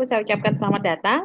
[0.00, 1.20] Ibu saya ucapkan selamat datang.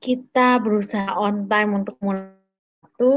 [0.00, 2.32] Kita berusaha on time untuk mulai
[2.80, 3.12] waktu.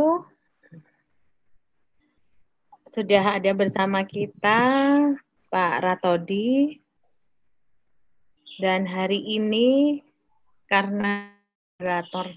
[2.91, 4.59] Sudah ada bersama kita
[5.47, 6.83] Pak Ratodi.
[8.59, 10.03] Dan hari ini
[10.67, 11.31] karena
[11.79, 12.27] moderator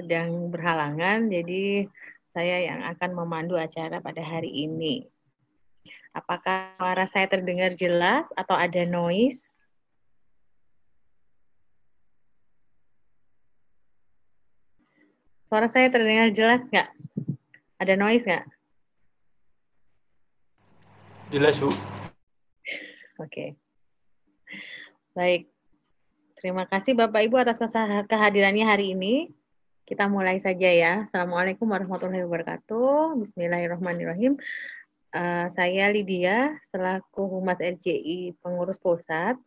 [0.00, 1.92] sedang berhalangan, jadi
[2.32, 5.12] saya yang akan memandu acara pada hari ini.
[6.14, 9.50] Apakah suara saya terdengar jelas atau ada noise?
[15.50, 16.88] Suara saya terdengar jelas nggak?
[17.82, 18.46] Ada noise nggak?
[21.34, 21.66] Jelas, Bu.
[21.66, 21.74] Oke.
[23.18, 23.48] Okay.
[25.18, 25.50] Baik.
[26.38, 27.58] Terima kasih Bapak Ibu atas
[28.06, 29.34] kehadirannya hari ini.
[29.82, 31.10] Kita mulai saja ya.
[31.10, 33.18] Assalamualaikum warahmatullahi wabarakatuh.
[33.18, 34.38] Bismillahirrahmanirrahim.
[35.14, 39.38] Uh, saya Lydia, selaku Humas RJI Pengurus Pusat.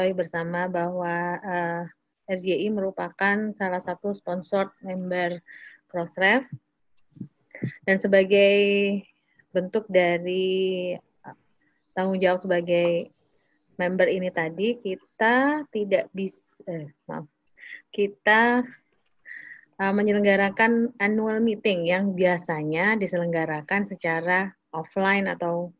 [0.00, 1.84] bersama bahwa uh,
[2.32, 5.44] eh, RJI merupakan salah satu sponsor member
[5.92, 6.48] Crossref
[7.84, 8.56] dan sebagai
[9.52, 10.96] bentuk dari
[11.92, 13.12] tanggung jawab sebagai
[13.76, 17.24] member ini tadi kita tidak bisa eh, maaf.
[17.90, 18.64] Kita
[19.80, 25.72] uh, menyelenggarakan annual meeting yang biasanya diselenggarakan secara offline atau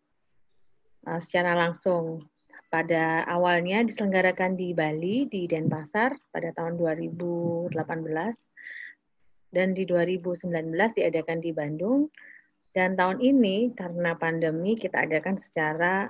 [1.05, 2.25] uh, secara langsung.
[2.71, 7.75] Pada awalnya diselenggarakan di Bali di Denpasar pada tahun 2018
[9.51, 12.07] dan di 2019 diadakan di Bandung.
[12.71, 16.07] Dan tahun ini karena pandemi kita adakan secara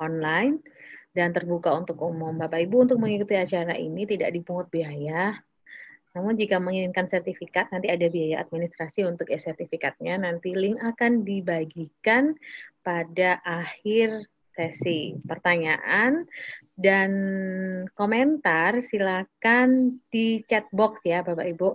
[0.00, 0.64] online
[1.10, 2.36] dan terbuka untuk umum.
[2.38, 5.34] Bapak Ibu untuk mengikuti acara ini tidak dipungut biaya.
[6.10, 10.18] Namun jika menginginkan sertifikat nanti ada biaya administrasi untuk e-sertifikatnya.
[10.18, 12.34] Nanti link akan dibagikan
[12.82, 15.14] pada akhir sesi.
[15.22, 16.26] Pertanyaan
[16.74, 17.10] dan
[17.94, 21.70] komentar silakan di chat box ya Bapak Ibu.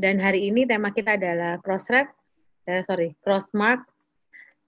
[0.00, 2.08] Dan hari ini tema kita adalah cross-ref
[2.70, 3.84] eh, sorry crossmark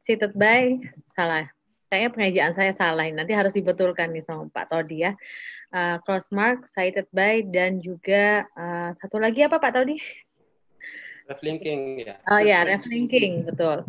[0.05, 0.77] seated by
[1.15, 1.47] salah
[1.93, 5.13] kayaknya pengejaan saya salah nanti harus dibetulkan nih sama Pak Todi ya.
[5.69, 10.01] Uh, crossmark cited by dan juga uh, satu lagi apa Pak Todi?
[11.29, 12.17] Reflinking ya.
[12.33, 13.85] Oh ya reflinking betul.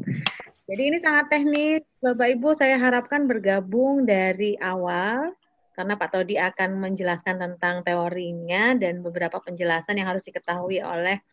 [0.67, 1.83] Jadi ini sangat teknis.
[2.03, 5.31] Bapak Ibu saya harapkan bergabung dari awal
[5.71, 11.23] karena Pak Todi akan menjelaskan tentang teorinya dan beberapa penjelasan yang harus diketahui oleh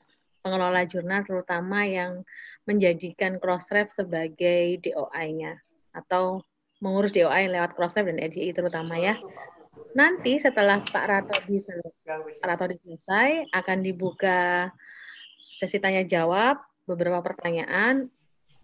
[0.41, 2.25] pengelola jurnal terutama yang
[2.65, 5.61] menjadikan Crossref sebagai DOI-nya
[5.93, 6.41] atau
[6.81, 9.21] mengurus DOI lewat Crossref dan EDI terutama ya.
[9.93, 11.35] Nanti setelah Pak Rato
[12.43, 14.71] Rato selesai akan dibuka
[15.61, 16.57] sesi tanya jawab
[16.89, 18.09] beberapa pertanyaan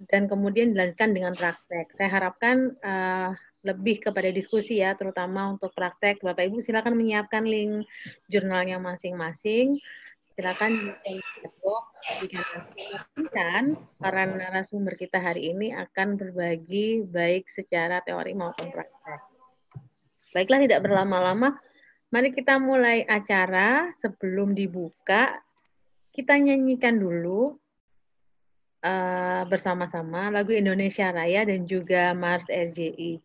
[0.08, 1.92] dan kemudian dilanjutkan dengan praktek.
[1.96, 3.32] Saya harapkan uh,
[3.64, 6.22] lebih kepada diskusi ya, terutama untuk praktek.
[6.22, 7.84] Bapak Ibu silakan menyiapkan link
[8.30, 9.80] jurnalnya masing-masing
[10.36, 11.16] silakan di
[11.64, 11.84] box
[13.32, 19.20] nanti para narasumber kita hari ini akan berbagi baik secara teori maupun praktek.
[20.36, 21.56] Baiklah tidak berlama-lama,
[22.12, 23.88] mari kita mulai acara.
[24.04, 25.40] Sebelum dibuka,
[26.12, 27.56] kita nyanyikan dulu
[28.84, 33.24] uh, bersama-sama lagu Indonesia Raya dan juga Mars RJI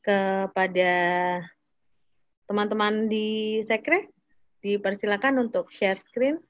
[0.00, 0.94] kepada
[2.48, 4.15] teman-teman di Sekre
[4.66, 6.42] dipersilakan untuk share screen.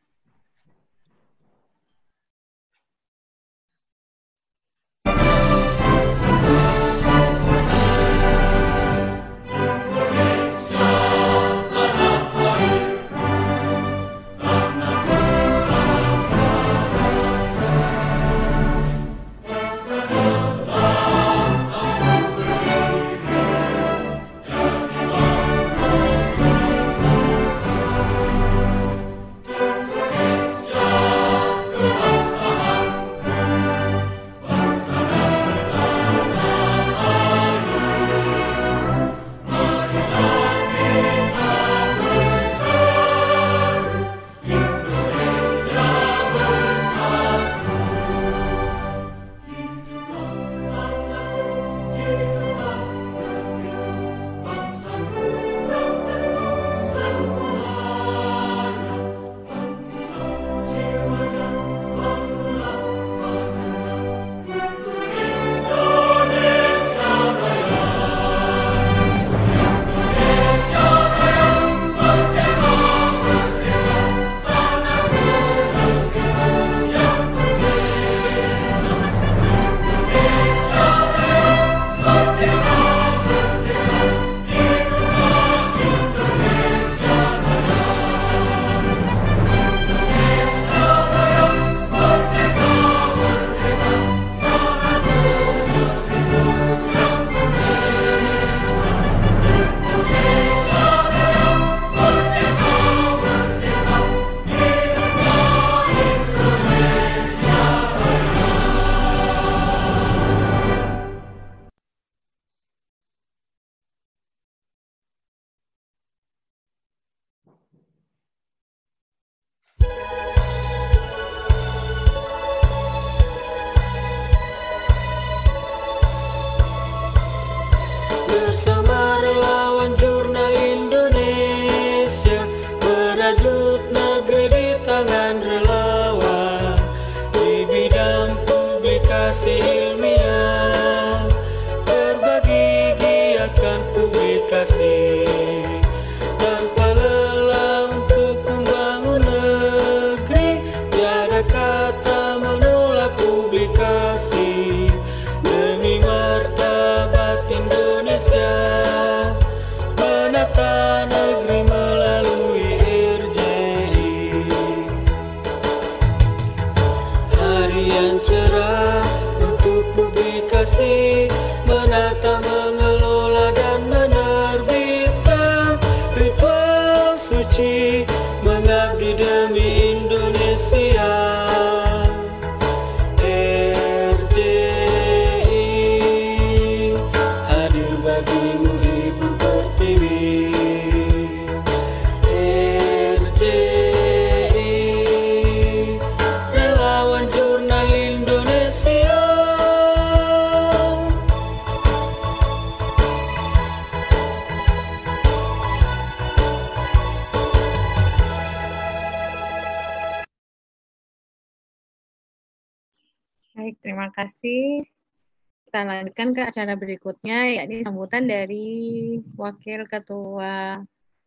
[216.16, 220.80] Lanjutkan ke acara berikutnya, yakni sambutan dari Wakil Ketua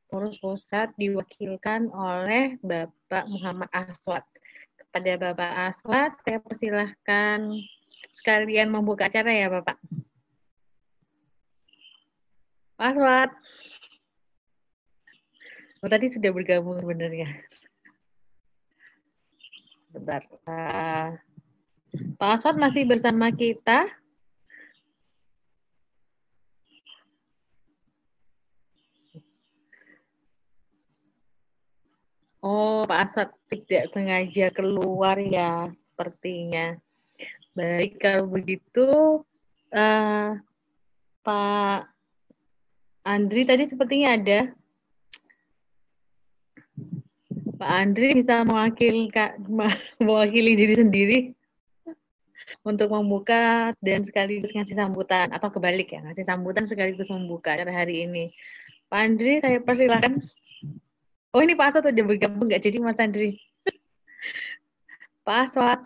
[0.09, 4.25] Pengurus Pusat diwakilkan oleh Bapak Muhammad Aswad.
[4.81, 7.53] Kepada Bapak Aswad, saya persilahkan
[8.18, 9.77] sekalian membuka acara ya Bapak.
[12.81, 13.30] Pak Aswad.
[15.85, 17.30] Oh, tadi sudah bergabung sebenarnya.
[19.94, 20.25] Bentar.
[22.18, 23.98] Pak Aswad masih bersama kita.
[32.39, 36.80] Oh, Pak Asad tidak sengaja keluar ya, sepertinya.
[37.51, 38.88] Baik, kalau begitu,
[39.75, 40.39] uh,
[41.19, 41.80] Pak
[43.03, 44.39] Andri tadi sepertinya ada.
[47.59, 49.11] Pak Andri bisa mewakili,
[49.99, 51.19] mewakili diri sendiri
[52.63, 58.31] untuk membuka dan sekaligus ngasih sambutan atau kebalik ya ngasih sambutan sekaligus membuka hari ini.
[58.87, 60.23] Pak Andri, saya persilakan.
[61.30, 63.38] Oh ini Pak Aswad udah bergabung nggak jadi Mas Andri?
[65.21, 65.80] Pak Aswad.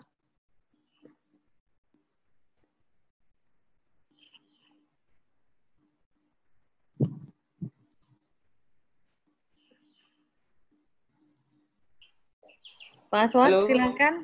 [13.12, 13.68] Pak Aswad, Halo.
[13.68, 14.14] silakan.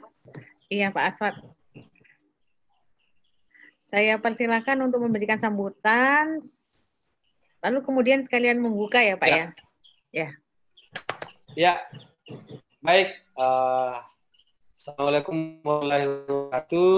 [0.72, 1.36] Iya, Pak Aswad.
[3.92, 6.40] Saya persilakan untuk memberikan sambutan,
[7.60, 9.36] lalu kemudian sekalian membuka ya, Pak ya.
[9.36, 9.46] Ya.
[10.16, 10.39] ya.
[11.58, 11.82] Ya,
[12.78, 13.10] baik.
[13.34, 13.98] Uh,
[14.78, 16.94] Assalamualaikum warahmatullahi wabarakatuh.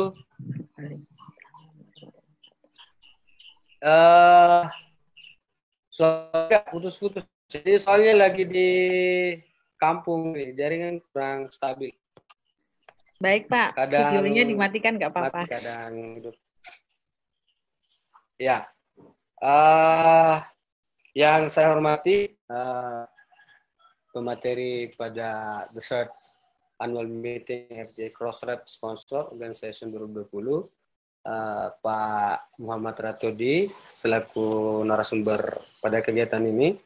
[3.80, 4.68] Uh,
[5.88, 7.24] soalnya putus-putus.
[7.48, 8.70] Jadi soalnya lagi di
[9.80, 11.96] kampung nih, jaringan kurang stabil.
[13.24, 15.48] Baik Pak, kadang videonya dimatikan nggak apa-apa.
[15.48, 16.36] Kadang hidup.
[18.36, 18.68] Ya,
[19.40, 20.44] uh,
[21.16, 23.08] yang saya hormati uh,
[24.12, 26.12] pemateri pada The Third
[26.78, 30.28] Annual Meeting FJ Crossrep Sponsor Organization 2020,
[31.24, 36.76] uh, Pak Muhammad Ratodi selaku narasumber pada kegiatan ini.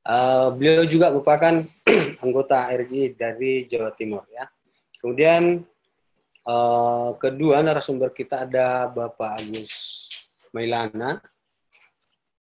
[0.00, 1.60] Uh, beliau juga merupakan
[2.24, 4.48] anggota RGI dari Jawa Timur ya.
[5.00, 5.64] Kemudian
[6.44, 9.72] uh, kedua narasumber kita ada Bapak Agus
[10.50, 11.20] Mailana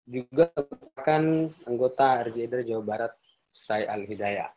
[0.03, 1.23] juga merupakan
[1.63, 3.13] anggota RGI dari Jawa Barat
[3.53, 4.49] Srai Al Hidayah.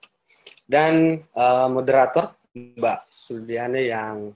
[0.64, 4.32] Dan uh, moderator Mbak Sudiane yang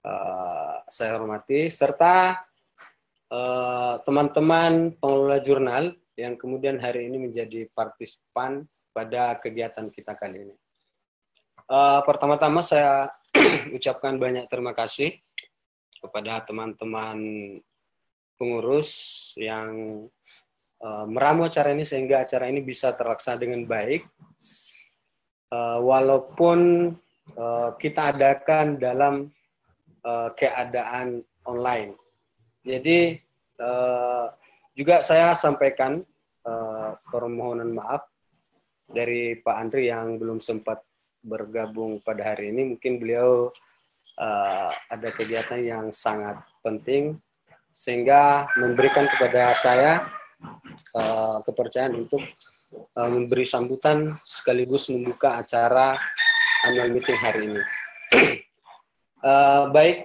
[0.00, 2.40] uh, saya hormati serta
[3.26, 5.84] eh, teman-teman uh, pengelola jurnal
[6.16, 8.64] yang kemudian hari ini menjadi partisipan
[8.94, 10.56] pada kegiatan kita kali ini.
[11.66, 13.12] Uh, pertama-tama saya
[13.76, 15.18] ucapkan banyak terima kasih
[16.00, 17.18] kepada teman-teman
[18.38, 18.90] pengurus
[19.36, 20.06] yang
[20.86, 24.06] uh, meramu acara ini sehingga acara ini bisa terlaksana dengan baik.
[25.46, 26.90] Uh, walaupun
[27.38, 29.30] uh, kita adakan dalam
[30.06, 31.94] uh, keadaan online.
[32.66, 33.18] Jadi
[33.62, 34.26] uh,
[34.74, 36.02] juga saya sampaikan
[36.46, 38.10] uh, permohonan maaf
[38.90, 40.82] dari Pak Andri yang belum sempat
[41.22, 42.74] bergabung pada hari ini.
[42.74, 43.50] Mungkin beliau
[44.18, 47.18] uh, ada kegiatan yang sangat penting
[47.70, 50.02] sehingga memberikan kepada saya
[50.96, 52.22] uh, kepercayaan untuk
[52.96, 55.96] uh, memberi sambutan sekaligus membuka acara
[56.66, 57.62] annual meeting hari ini.
[59.24, 60.04] uh, baik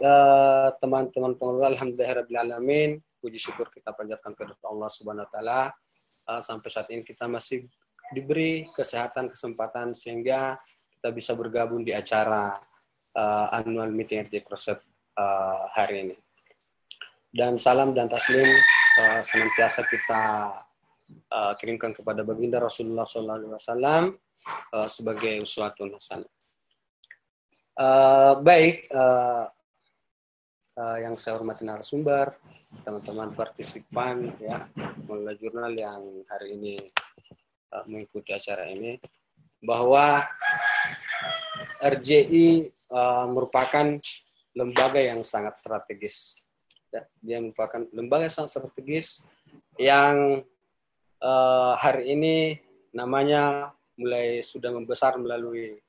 [0.79, 5.61] teman-teman uh, pengelola alhamdulillahirobbilalamin puji syukur kita panjatkan kepada Allah Subhanahu wa taala
[6.41, 7.69] sampai saat ini kita masih
[8.11, 10.57] diberi kesehatan kesempatan sehingga
[11.01, 12.61] kita bisa bergabung di acara
[13.17, 14.77] uh, annual meeting RT Crossep
[15.17, 16.17] uh, hari ini.
[17.31, 18.45] Dan salam dan taslim
[18.99, 20.21] uh, senantiasa kita
[21.31, 23.39] uh, kirimkan kepada baginda Rasulullah SAW
[24.73, 26.31] uh, sebagai uswatun hasanah.
[27.71, 29.47] Uh, baik, uh,
[30.75, 32.35] uh, yang saya hormati narasumber,
[32.83, 34.67] teman-teman partisipan, ya,
[35.07, 36.75] mulai jurnal yang hari ini
[37.71, 38.99] uh, mengikuti acara ini,
[39.63, 40.19] bahwa
[41.81, 43.97] RJI uh, merupakan
[44.51, 46.40] lembaga yang sangat strategis.
[46.91, 49.23] Ya, dia merupakan lembaga yang sangat strategis
[49.79, 50.43] yang
[51.23, 52.59] uh, hari ini
[52.91, 55.79] namanya mulai sudah membesar melalui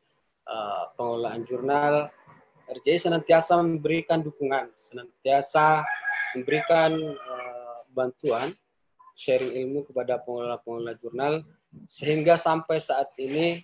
[0.47, 2.07] uh, pengelolaan jurnal.
[2.71, 5.83] RJI senantiasa memberikan dukungan, senantiasa
[6.39, 8.55] memberikan uh, bantuan
[9.19, 11.43] sharing ilmu kepada pengelola-pengelola jurnal
[11.91, 13.59] sehingga sampai saat ini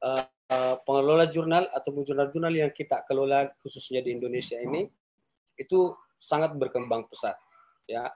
[0.00, 4.88] uh, uh, pengelola jurnal atau jurnal-jurnal yang kita kelola khususnya di Indonesia ini
[5.60, 7.34] itu sangat berkembang pesat
[7.90, 8.06] ya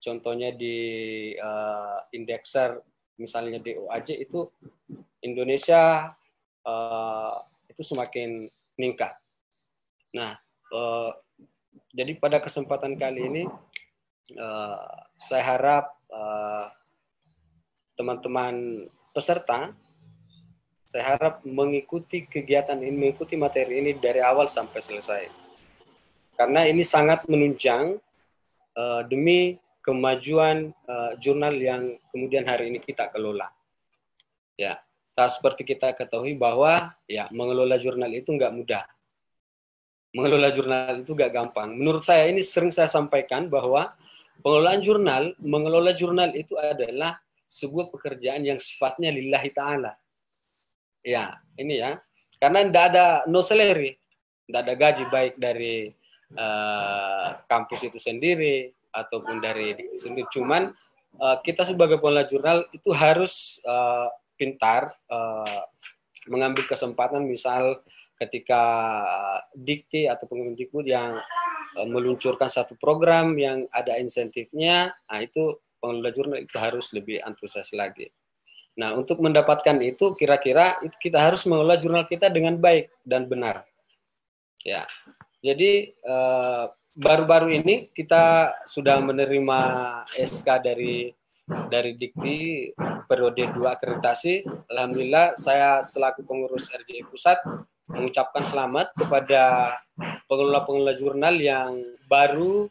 [0.00, 0.76] contohnya di
[1.36, 2.80] uh, indekser
[3.20, 4.48] misalnya di OAJ itu
[5.20, 6.08] Indonesia
[6.64, 7.36] uh,
[7.68, 8.48] itu semakin
[8.80, 9.12] meningkat.
[10.16, 10.40] Nah,
[10.72, 11.12] uh,
[11.92, 13.44] jadi pada kesempatan kali ini
[14.40, 14.88] uh,
[15.20, 15.92] saya harap
[17.94, 19.76] teman-teman uh, peserta
[20.90, 25.49] saya harap mengikuti kegiatan ini, mengikuti materi ini dari awal sampai selesai.
[26.40, 28.00] Karena ini sangat menunjang
[28.72, 33.52] uh, demi kemajuan uh, jurnal yang kemudian hari ini kita kelola.
[34.56, 34.80] Ya,
[35.12, 38.88] seperti kita ketahui bahwa ya mengelola jurnal itu nggak mudah.
[40.16, 41.76] Mengelola jurnal itu nggak gampang.
[41.76, 43.92] Menurut saya ini sering saya sampaikan bahwa
[44.40, 47.20] pengelolaan jurnal, mengelola jurnal itu adalah
[47.52, 49.92] sebuah pekerjaan yang sifatnya lillahi ta'ala.
[51.04, 52.00] Ya, ini ya.
[52.40, 54.00] Karena tidak ada no salary,
[54.48, 55.92] tidak ada gaji baik dari
[56.36, 60.26] uh, kampus itu sendiri, ataupun dari sendiri.
[60.30, 60.70] Cuman
[61.18, 65.64] uh, kita sebagai pengelola jurnal itu harus uh, pintar uh,
[66.28, 67.80] mengambil kesempatan misal
[68.20, 68.62] ketika
[69.56, 70.52] dikti atau pengumum
[70.84, 71.16] yang
[71.88, 78.12] meluncurkan satu program yang ada insentifnya, nah itu pengelola jurnal itu harus lebih antusias lagi.
[78.76, 83.64] Nah, untuk mendapatkan itu kira-kira kita harus mengelola jurnal kita dengan baik dan benar.
[84.60, 84.84] Ya.
[85.40, 89.60] Jadi uh, baru-baru ini kita sudah menerima
[90.12, 91.08] SK dari
[91.72, 92.70] dari Dikti
[93.08, 94.46] periode 2 akreditasi.
[94.70, 97.42] Alhamdulillah saya selaku pengurus RJI Pusat
[97.90, 99.74] mengucapkan selamat kepada
[100.30, 102.70] pengelola-pengelola jurnal yang baru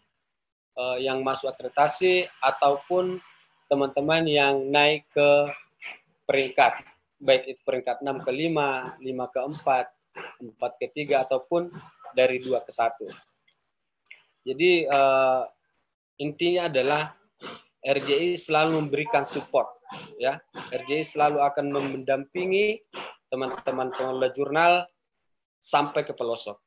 [0.79, 3.19] uh, yang masuk akreditasi ataupun
[3.67, 5.29] teman-teman yang naik ke
[6.23, 6.85] peringkat
[7.19, 11.67] baik itu peringkat 6 ke 5, 5 ke 4, 4 ke 3 ataupun
[12.19, 13.07] dari 2 ke 1.
[14.43, 15.47] Jadi uh,
[16.19, 17.15] intinya adalah
[17.79, 19.79] RJI selalu memberikan support
[20.19, 20.35] ya.
[20.75, 22.83] RJI selalu akan mendampingi
[23.31, 24.73] teman-teman pengelola jurnal
[25.59, 26.59] sampai ke pelosok.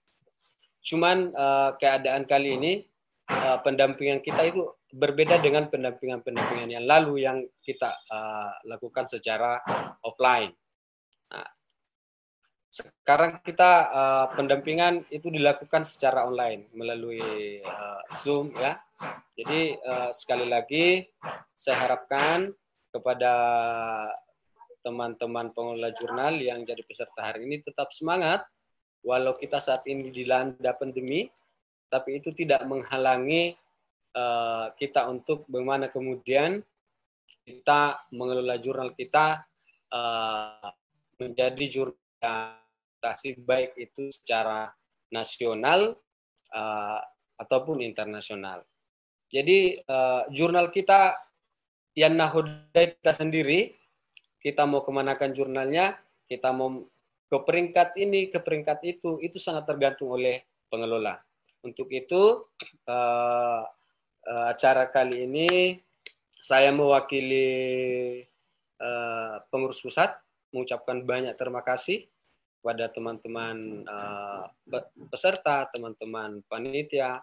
[0.82, 2.72] Cuman uh, keadaan kali ini
[3.30, 9.60] uh, pendampingan kita itu berbeda dengan pendampingan-pendampingan yang lalu yang kita uh, lakukan secara
[10.04, 10.52] offline.
[12.72, 18.80] Sekarang kita uh, pendampingan itu dilakukan secara online melalui uh, Zoom ya.
[19.36, 21.04] Jadi uh, sekali lagi
[21.52, 22.48] saya harapkan
[22.88, 23.32] kepada
[24.80, 28.48] teman-teman pengelola jurnal yang jadi peserta hari ini tetap semangat
[29.04, 31.28] walau kita saat ini dilanda pandemi
[31.92, 33.52] tapi itu tidak menghalangi
[34.16, 36.64] uh, kita untuk bagaimana kemudian
[37.44, 39.44] kita mengelola jurnal kita
[39.92, 40.70] uh,
[41.20, 42.61] menjadi jurnal
[43.02, 44.70] representasi baik itu secara
[45.10, 45.98] nasional
[46.54, 47.00] uh,
[47.34, 48.62] ataupun internasional.
[49.26, 51.18] Jadi uh, jurnal kita
[51.98, 53.74] yang nahodai kita sendiri,
[54.38, 55.98] kita mau kemanakan jurnalnya,
[56.30, 56.86] kita mau
[57.26, 61.18] ke peringkat ini, ke peringkat itu, itu sangat tergantung oleh pengelola.
[61.66, 62.46] Untuk itu
[62.86, 63.62] uh,
[64.30, 65.50] uh, acara kali ini
[66.38, 67.50] saya mewakili
[68.78, 70.14] uh, pengurus pusat
[70.52, 72.11] mengucapkan banyak terima kasih
[72.62, 74.46] kepada teman-teman uh,
[75.10, 77.18] peserta, teman-teman panitia,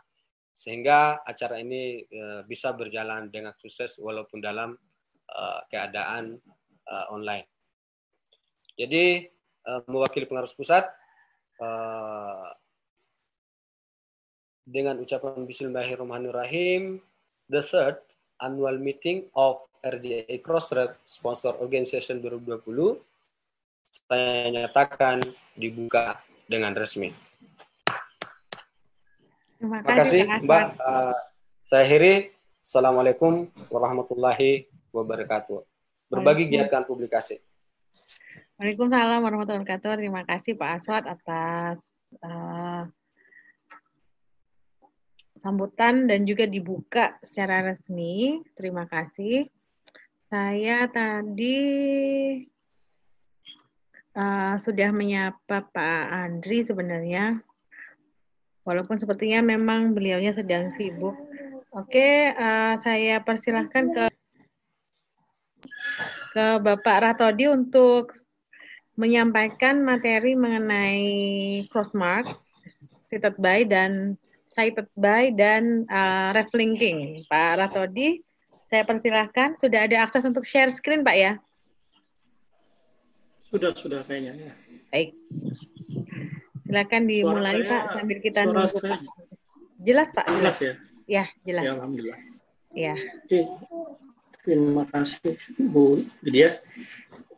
[0.52, 4.76] sehingga acara ini uh, bisa berjalan dengan sukses walaupun dalam
[5.32, 6.36] uh, keadaan
[7.14, 7.46] online.
[8.74, 9.22] Jadi
[9.86, 10.90] mewakili pengurus pusat
[14.66, 16.98] dengan ucapan Bismillahirrahmanirrahim,
[17.46, 18.02] the third
[18.42, 23.09] annual meeting of RDA Crossroad Sponsor Organization 2020
[24.10, 25.22] saya nyatakan
[25.54, 26.18] dibuka
[26.50, 27.14] dengan resmi.
[29.62, 30.64] Terima kasih, Mbak.
[30.82, 31.14] Uh,
[31.70, 32.34] saya akhiri.
[32.66, 35.62] Assalamualaikum warahmatullahi wabarakatuh.
[36.10, 37.38] Berbagi giatkan publikasi.
[38.58, 40.02] Waalaikumsalam warahmatullahi wabarakatuh.
[40.02, 41.78] Terima kasih Pak Aswad atas
[42.26, 42.90] uh,
[45.38, 48.42] sambutan dan juga dibuka secara resmi.
[48.58, 49.46] Terima kasih.
[50.34, 51.58] Saya tadi
[54.16, 57.42] uh, sudah menyapa Pak Andri sebenarnya.
[58.64, 61.18] Walaupun sepertinya memang beliaunya sedang sibuk.
[61.74, 64.04] Oke, uh, saya persilahkan ke
[66.30, 68.14] ke Bapak Ratodi untuk
[69.00, 71.02] menyampaikan materi mengenai
[71.72, 72.30] crossmark,
[73.10, 74.20] cited by dan
[74.54, 77.26] cited by dan uh, ref linking.
[77.32, 78.22] Pak Ratodi,
[78.70, 79.58] saya persilahkan.
[79.58, 81.34] Sudah ada akses untuk share screen, Pak ya?
[83.50, 84.54] Sudah, sudah kayaknya ya.
[84.94, 85.10] Baik.
[86.70, 89.02] Silakan dimulai Pak sambil kita nunggu Pak.
[89.82, 90.26] Jelas Pak.
[90.30, 90.74] Jelas ya.
[91.10, 91.64] Ya jelas.
[91.66, 92.20] Ya alhamdulillah.
[92.78, 92.94] Ya.
[93.26, 93.50] Oke.
[94.46, 96.62] Terima kasih Bu Lydia.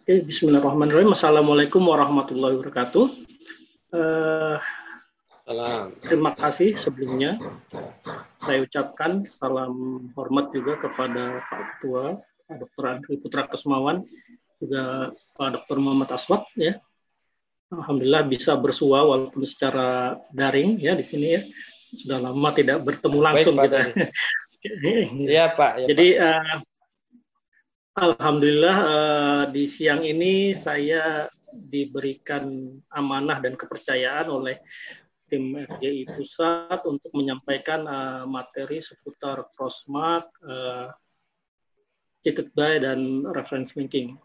[0.04, 1.15] Oke, Bismillahirrahmanirrahim.
[1.15, 3.06] Assalamualaikum warahmatullahi wabarakatuh.
[3.95, 4.60] Uh,
[5.47, 5.95] Salam.
[6.04, 7.36] Terima kasih sebelumnya.
[8.39, 12.19] Saya ucapkan salam hormat juga kepada Pak Ketua,
[12.52, 12.84] Dr.
[12.88, 14.06] Andri Putra Kesmawan,
[14.62, 15.78] juga Pak Dr.
[15.82, 16.78] Muhammad Aswad ya.
[17.71, 21.41] Alhamdulillah bisa bersua walaupun secara daring ya di sini ya.
[21.91, 23.82] Sudah lama tidak bertemu langsung Baik, kita.
[25.26, 25.74] Iya Pak.
[25.82, 26.21] Ya, Jadi Pak.
[26.21, 26.58] Uh,
[27.91, 34.62] Alhamdulillah uh, di siang ini saya diberikan amanah dan kepercayaan oleh
[35.28, 40.91] tim RJI Pusat untuk menyampaikan uh, materi seputar crossmark, uh,
[42.21, 44.17] cheated by, dan reference linking.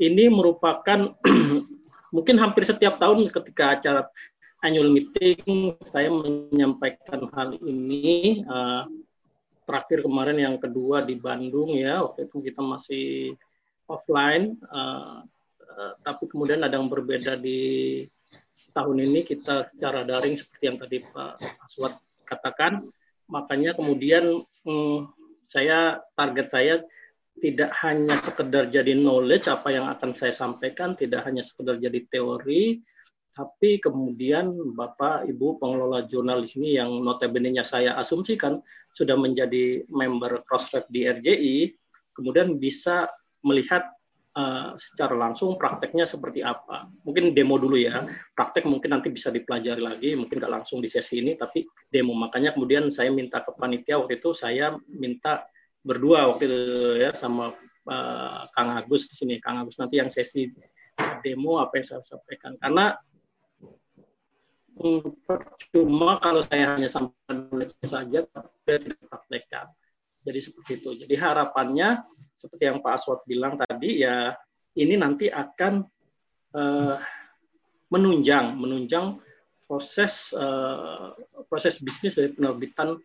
[0.00, 1.12] Ini merupakan
[2.14, 4.02] mungkin hampir setiap tahun ketika acara
[4.60, 8.44] annual meeting saya menyampaikan hal ini.
[8.44, 8.84] Uh,
[9.64, 13.38] terakhir kemarin yang kedua di Bandung ya, waktu itu kita masih
[13.86, 15.22] offline, uh,
[15.62, 18.02] uh, tapi kemudian ada yang berbeda di
[18.74, 21.94] tahun ini kita secara daring seperti yang tadi Pak Aswad
[22.26, 22.86] katakan.
[23.30, 25.06] Makanya kemudian hmm,
[25.46, 26.74] saya target saya
[27.40, 32.84] tidak hanya sekedar jadi knowledge apa yang akan saya sampaikan, tidak hanya sekedar jadi teori,
[33.30, 38.60] tapi kemudian Bapak Ibu pengelola jurnal ini yang notabene-nya saya asumsikan
[38.92, 41.72] sudah menjadi member Crossref di RJI,
[42.12, 43.06] kemudian bisa
[43.46, 43.86] melihat
[44.34, 46.90] uh, secara langsung prakteknya seperti apa.
[47.06, 48.02] Mungkin demo dulu ya,
[48.34, 52.12] praktek mungkin nanti bisa dipelajari lagi, mungkin nggak langsung di sesi ini, tapi demo.
[52.18, 55.46] Makanya kemudian saya minta ke panitia waktu itu, saya minta
[55.80, 56.58] berdua waktu itu
[57.00, 57.56] ya sama
[57.88, 59.34] uh, Kang Agus di sini.
[59.40, 60.48] Kang Agus nanti yang sesi
[61.24, 62.56] demo apa yang saya sampaikan.
[62.60, 62.92] Karena
[64.76, 69.66] hmm, percuma kalau saya hanya sampaikan saja, tapi tidak praktekkan.
[70.20, 70.90] Jadi seperti itu.
[71.00, 72.04] Jadi harapannya
[72.36, 74.36] seperti yang Pak Aswad bilang tadi ya
[74.76, 75.80] ini nanti akan
[76.52, 76.96] uh,
[77.88, 79.16] menunjang menunjang
[79.64, 81.16] proses uh,
[81.48, 83.00] proses bisnis dari penerbitan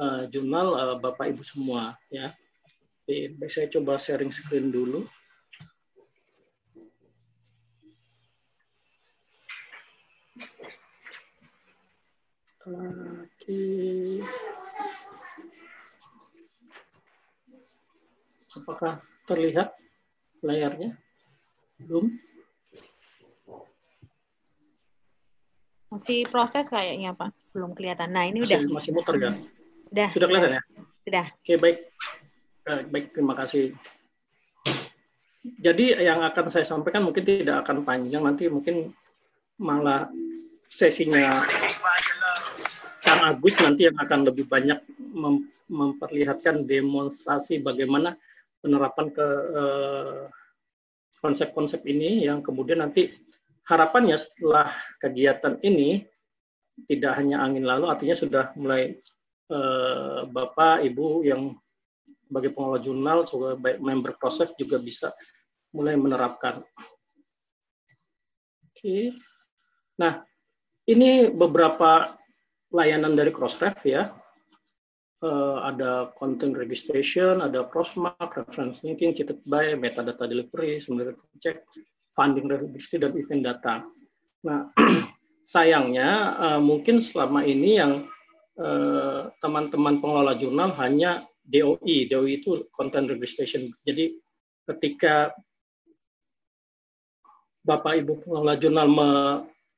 [0.00, 2.32] uh, jurnal uh, Bapak Ibu semua ya.
[3.04, 5.04] Jadi, saya coba sharing screen dulu.
[12.70, 14.22] Oke.
[18.54, 19.74] Apakah terlihat
[20.46, 20.94] layarnya?
[21.82, 22.14] Belum?
[25.90, 28.14] Masih proses kayaknya Pak, belum kelihatan.
[28.14, 28.78] Nah ini masih, udah.
[28.78, 29.34] Masih muter ya?
[29.90, 30.08] Sudah.
[30.14, 30.62] Sudah kelihatan ya?
[31.02, 31.26] Sudah.
[31.34, 31.78] Oke baik,
[32.70, 33.74] eh, baik terima kasih.
[35.40, 38.94] Jadi yang akan saya sampaikan mungkin tidak akan panjang, nanti mungkin
[39.58, 40.06] malah
[40.70, 41.34] sesinya
[43.02, 48.18] Kang Agus nanti yang akan lebih banyak mem memperlihatkan demonstrasi bagaimana
[48.58, 50.22] penerapan ke eh,
[51.22, 53.10] konsep-konsep ini yang kemudian nanti
[53.70, 56.02] harapannya setelah kegiatan ini
[56.90, 58.98] tidak hanya angin lalu artinya sudah mulai
[59.50, 61.52] eh, Bapak Ibu yang
[62.30, 65.10] sebagai pengelola jurnal sebagai member proses juga bisa
[65.74, 66.62] mulai menerapkan.
[68.70, 69.14] Oke.
[69.98, 70.22] Nah,
[70.86, 72.14] ini beberapa
[72.70, 74.14] layanan dari Crossref ya
[75.24, 81.64] uh, ada content registration, ada crossmark, reference linking, cheated by, metadata delivery, similarity check,
[82.16, 83.74] funding registry, dan event data.
[84.44, 84.72] Nah,
[85.52, 88.08] sayangnya uh, mungkin selama ini yang
[89.40, 92.12] teman-teman uh, pengelola jurnal hanya DOI.
[92.12, 93.72] DOI itu content registration.
[93.88, 94.20] Jadi
[94.68, 95.32] ketika
[97.64, 99.08] Bapak Ibu pengelola jurnal me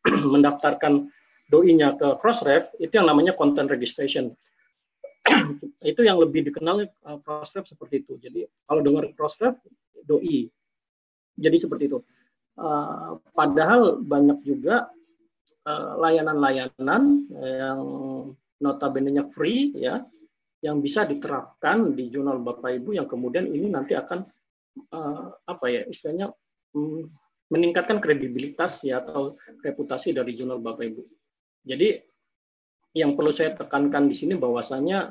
[0.35, 1.07] mendaftarkan
[1.47, 4.35] DOI-nya ke Crossref, itu yang namanya content registration.
[5.91, 8.19] itu yang lebih dikenal uh, Crossref seperti itu.
[8.19, 9.55] Jadi kalau dengar Crossref,
[10.03, 10.51] doi.
[11.39, 11.99] Jadi seperti itu.
[12.53, 14.91] Uh, padahal banyak juga
[16.03, 17.03] layanan-layanan
[17.39, 17.81] uh, yang
[18.63, 20.01] notabene-nya free ya,
[20.63, 24.23] yang bisa diterapkan di jurnal Bapak Ibu yang kemudian ini nanti akan
[24.95, 26.31] uh, apa ya istilahnya
[26.79, 27.11] um,
[27.51, 31.03] meningkatkan kredibilitas ya atau reputasi dari jurnal Bapak Ibu.
[31.67, 31.99] Jadi
[32.95, 35.11] yang perlu saya tekankan di sini bahwasanya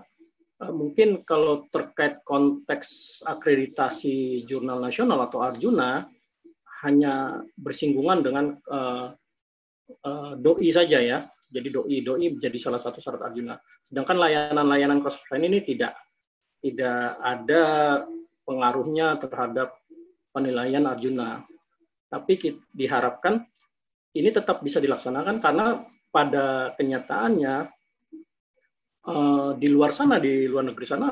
[0.64, 6.08] uh, mungkin kalau terkait konteks akreditasi jurnal nasional atau Arjuna
[6.82, 9.14] hanya bersinggungan dengan uh,
[10.02, 11.20] uh, doi saja ya.
[11.52, 13.60] Jadi doi doi menjadi salah satu syarat Arjuna.
[13.92, 16.00] Sedangkan layanan-layanan cross ini tidak
[16.64, 17.64] tidak ada
[18.48, 19.76] pengaruhnya terhadap
[20.32, 21.44] penilaian Arjuna.
[22.08, 23.44] Tapi diharapkan
[24.16, 27.56] ini tetap bisa dilaksanakan karena pada kenyataannya
[29.08, 31.08] uh, di luar sana di luar negeri sana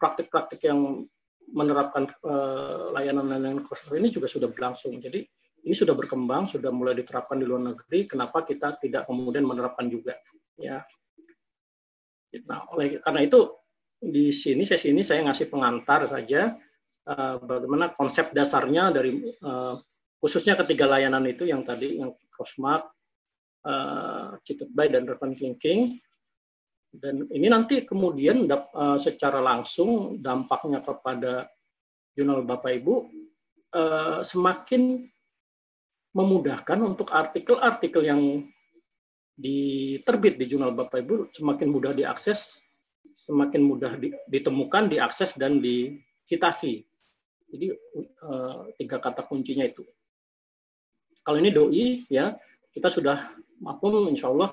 [0.00, 1.04] praktik-praktik yang
[1.48, 4.96] menerapkan uh, layanan-layanan cross ini juga sudah berlangsung.
[5.00, 5.24] Jadi
[5.64, 8.06] ini sudah berkembang, sudah mulai diterapkan di luar negeri.
[8.06, 10.16] Kenapa kita tidak kemudian menerapkan juga?
[10.58, 10.82] Ya.
[12.46, 13.56] Nah, oleh karena itu
[13.98, 16.54] di sini sesi ini saya ngasih pengantar saja
[17.10, 19.74] uh, bagaimana konsep dasarnya dari uh,
[20.22, 22.94] khususnya ketiga layanan itu yang tadi yang crossmark,
[23.66, 25.98] uh, cheated by dan relevant linking
[26.94, 31.44] dan ini nanti kemudian uh, secara langsung dampaknya kepada
[32.16, 32.94] jurnal Bapak Ibu
[33.76, 35.04] uh, semakin
[36.16, 38.22] memudahkan untuk artikel-artikel yang
[39.38, 42.58] diterbit di jurnal Bapak Ibu semakin mudah diakses,
[43.14, 43.94] semakin mudah
[44.26, 46.82] ditemukan, diakses dan dicitasi.
[47.48, 47.66] Jadi
[48.26, 49.86] uh, tiga kata kuncinya itu.
[51.22, 52.34] Kalau ini doi ya
[52.72, 54.52] kita sudah maklum insya Allah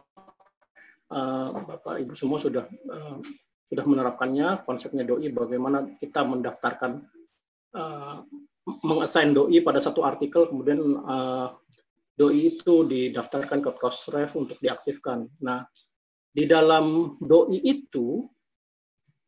[1.11, 3.19] uh, Bapak Ibu semua sudah uh,
[3.65, 7.01] sudah menerapkannya konsepnya doi bagaimana kita mendaftarkan
[8.65, 11.53] mengassign doi pada satu artikel kemudian uh,
[12.17, 15.29] doi itu didaftarkan ke Crossref untuk diaktifkan.
[15.43, 15.67] Nah,
[16.31, 18.25] di dalam doi itu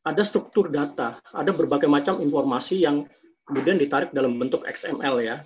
[0.07, 3.03] ada struktur data, ada berbagai macam informasi yang
[3.43, 5.43] kemudian ditarik dalam bentuk XML ya.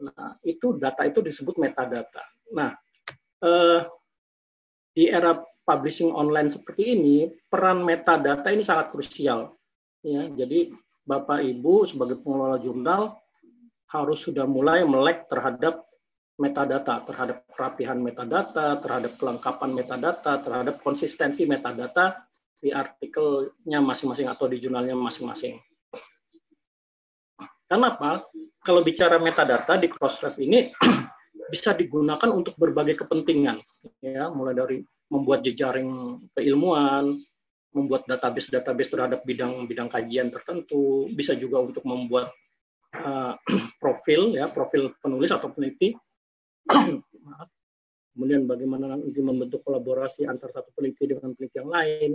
[0.00, 2.22] Nah, itu data itu disebut metadata.
[2.54, 2.70] Nah,
[3.42, 3.80] eh,
[4.94, 7.16] di era publishing online seperti ini,
[7.50, 9.54] peran metadata ini sangat krusial.
[10.00, 10.72] Ya, jadi
[11.10, 13.18] Bapak Ibu sebagai pengelola jurnal
[13.90, 15.82] harus sudah mulai melek terhadap
[16.38, 22.22] metadata, terhadap kerapihan metadata, terhadap kelengkapan metadata, terhadap konsistensi metadata
[22.62, 25.58] di artikelnya masing-masing atau di jurnalnya masing-masing.
[27.66, 28.30] Kenapa?
[28.62, 30.70] Kalau bicara metadata di Crossref ini
[31.52, 33.58] bisa digunakan untuk berbagai kepentingan,
[33.98, 34.78] ya, mulai dari
[35.10, 37.18] membuat jejaring keilmuan,
[37.70, 42.34] membuat database-database terhadap bidang-bidang kajian tertentu, bisa juga untuk membuat
[42.98, 43.34] uh,
[43.82, 45.94] profil, ya, profil penulis atau peneliti.
[48.10, 52.10] Kemudian bagaimana nanti membentuk kolaborasi antar satu peneliti dengan peneliti yang lain,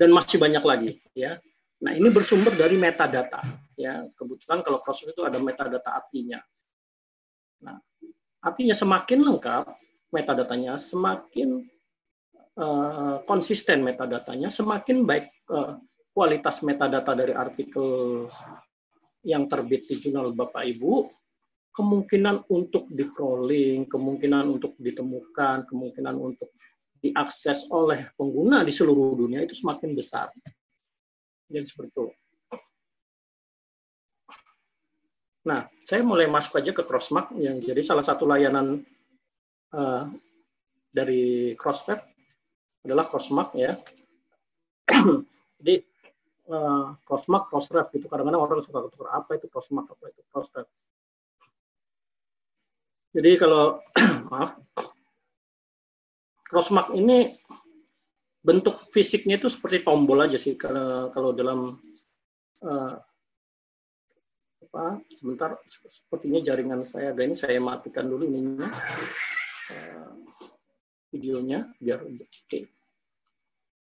[0.00, 1.36] dan masih banyak lagi, ya.
[1.82, 3.44] Nah, ini bersumber dari metadata,
[3.76, 4.08] ya.
[4.16, 6.40] Kebetulan kalau proses itu ada metadata artinya.
[7.62, 7.78] Nah,
[8.42, 9.70] Artinya semakin lengkap
[10.10, 11.62] metadatanya, semakin
[12.58, 15.78] uh, konsisten metadatanya, semakin baik uh,
[16.12, 18.28] kualitas metadata dari artikel
[19.24, 21.08] yang terbit di jurnal Bapak Ibu,
[21.72, 26.52] kemungkinan untuk di crawling, kemungkinan untuk ditemukan, kemungkinan untuk
[27.02, 30.28] diakses oleh pengguna di seluruh dunia itu semakin besar.
[31.48, 32.06] Jadi seperti itu.
[35.42, 38.86] Nah, saya mulai masuk aja ke Crossmark yang jadi salah satu layanan
[39.74, 40.06] uh,
[40.94, 42.11] dari Crossweb
[42.82, 43.78] adalah Crossmark ya.
[45.62, 45.74] jadi
[46.50, 48.06] uh, Crossmark, Crossref gitu.
[48.10, 50.68] Kadang-kadang orang suka tukar apa itu Crossmark, apa itu Crossref.
[53.12, 53.78] Jadi kalau
[54.32, 54.58] maaf,
[56.48, 57.36] Crossmark ini
[58.42, 61.78] bentuk fisiknya itu seperti tombol aja sih kalau kalau dalam
[62.66, 62.98] uh,
[64.66, 68.66] apa sebentar sepertinya jaringan saya ini saya matikan dulu ininya
[69.70, 70.10] uh,
[71.12, 72.66] videonya biar oke okay.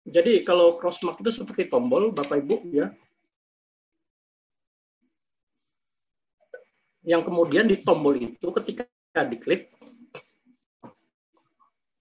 [0.03, 2.89] jadi kalau crossmark itu seperti tombol bapak ibu ya
[7.05, 8.87] yang kemudian di tombol itu ketika
[9.27, 9.69] diklik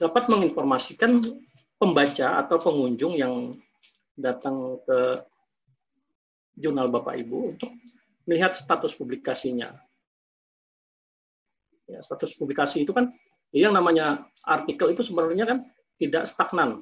[0.03, 1.23] dapat menginformasikan
[1.79, 3.55] pembaca atau pengunjung yang
[4.19, 5.23] datang ke
[6.59, 7.71] jurnal Bapak Ibu untuk
[8.27, 9.75] melihat status publikasinya.
[11.91, 13.11] Ya, status publikasi itu kan
[13.53, 15.59] yang namanya artikel itu sebenarnya kan
[16.01, 16.81] tidak stagnan.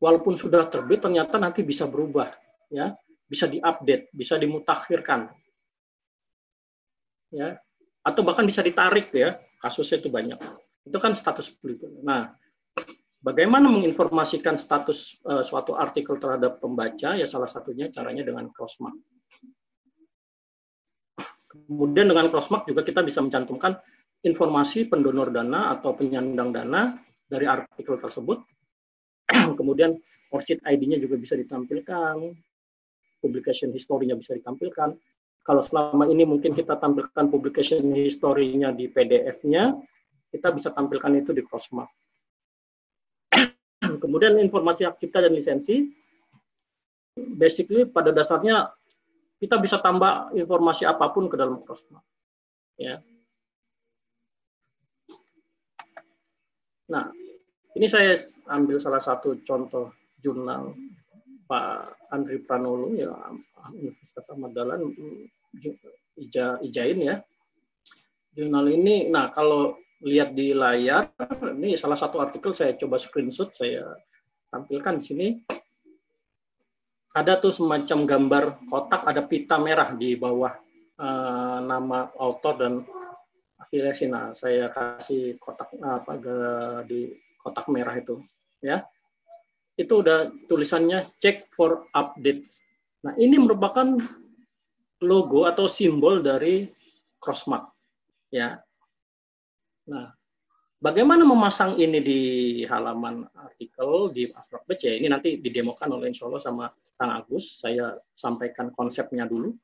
[0.00, 2.28] Walaupun sudah terbit ternyata nanti bisa berubah,
[2.68, 2.92] ya,
[3.28, 5.32] bisa diupdate, bisa dimutakhirkan.
[7.32, 7.60] Ya,
[8.04, 10.36] atau bahkan bisa ditarik ya, kasusnya itu banyak.
[10.84, 12.04] Itu kan status publikasi.
[12.04, 12.30] Nah,
[13.24, 18.94] bagaimana menginformasikan status uh, suatu artikel terhadap pembaca ya salah satunya caranya dengan crossmark.
[21.66, 23.80] Kemudian dengan crossmark juga kita bisa mencantumkan
[24.24, 28.40] informasi pendonor dana atau penyandang dana dari artikel tersebut.
[29.58, 29.98] Kemudian
[30.32, 32.16] ORCID ID-nya juga bisa ditampilkan,
[33.20, 34.96] publication history-nya bisa ditampilkan.
[35.46, 39.78] Kalau selama ini mungkin kita tampilkan publication history-nya di PDF-nya,
[40.32, 41.90] kita bisa tampilkan itu di crossmark.
[44.02, 45.86] Kemudian informasi hak cipta dan lisensi,
[47.16, 48.68] basically pada dasarnya
[49.40, 52.04] kita bisa tambah informasi apa pun ke dalam Crossmark.
[52.76, 53.00] Ya.
[56.86, 57.10] Nah,
[57.76, 58.16] Ini saya
[58.48, 59.92] ambil salah satu contoh
[60.24, 60.72] jurnal
[61.44, 63.12] Pak Andri Pranolo ya
[63.68, 64.80] Universitas Ahmad Dahlan
[66.16, 67.20] Ija, Ijain ya.
[68.32, 71.12] Jurnal ini, nah kalau lihat di layar,
[71.56, 73.96] ini salah satu artikel saya coba screenshot, saya
[74.48, 75.28] tampilkan di sini.
[77.16, 80.52] Ada tuh semacam gambar kotak, ada pita merah di bawah
[81.00, 82.72] uh, nama author dan
[83.66, 84.06] afiliasi.
[84.06, 86.14] Nah, saya kasih kotak apa
[86.86, 87.10] di
[87.42, 88.22] kotak merah itu,
[88.62, 88.86] ya.
[89.74, 92.62] Itu udah tulisannya check for updates.
[93.02, 93.98] Nah, ini merupakan
[95.04, 96.64] logo atau simbol dari
[97.20, 97.68] Crossmark,
[98.32, 98.56] ya.
[99.86, 100.10] Nah,
[100.80, 102.20] bagaimana memasang ini di
[102.66, 106.64] halaman artikel di Astrock ya ini nanti didemokan oleh Insya Allah sama
[106.96, 107.60] Kang Agus.
[107.62, 109.54] Saya sampaikan konsepnya dulu.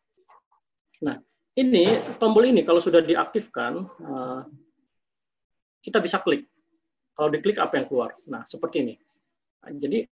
[1.02, 1.18] Nah,
[1.58, 1.84] ini
[2.16, 4.40] tombol ini kalau sudah diaktifkan, eh,
[5.82, 6.48] kita bisa klik.
[7.12, 8.16] Kalau diklik apa yang keluar?
[8.24, 8.94] Nah, seperti ini.
[9.62, 10.08] Nah, jadi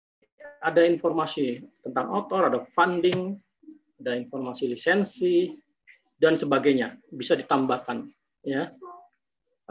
[0.65, 3.37] ada informasi tentang author, ada funding,
[4.01, 5.53] ada informasi lisensi
[6.17, 6.97] dan sebagainya.
[7.13, 8.09] Bisa ditambahkan,
[8.41, 8.73] ya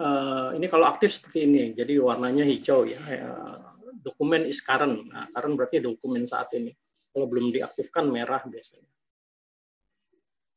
[0.01, 3.01] uh, ini kalau aktif seperti ini, jadi warnanya hijau ya.
[3.01, 3.59] Uh,
[4.05, 5.09] dokumen is current.
[5.11, 6.71] Nah, current berarti dokumen saat ini.
[7.11, 8.93] Kalau belum diaktifkan merah biasanya.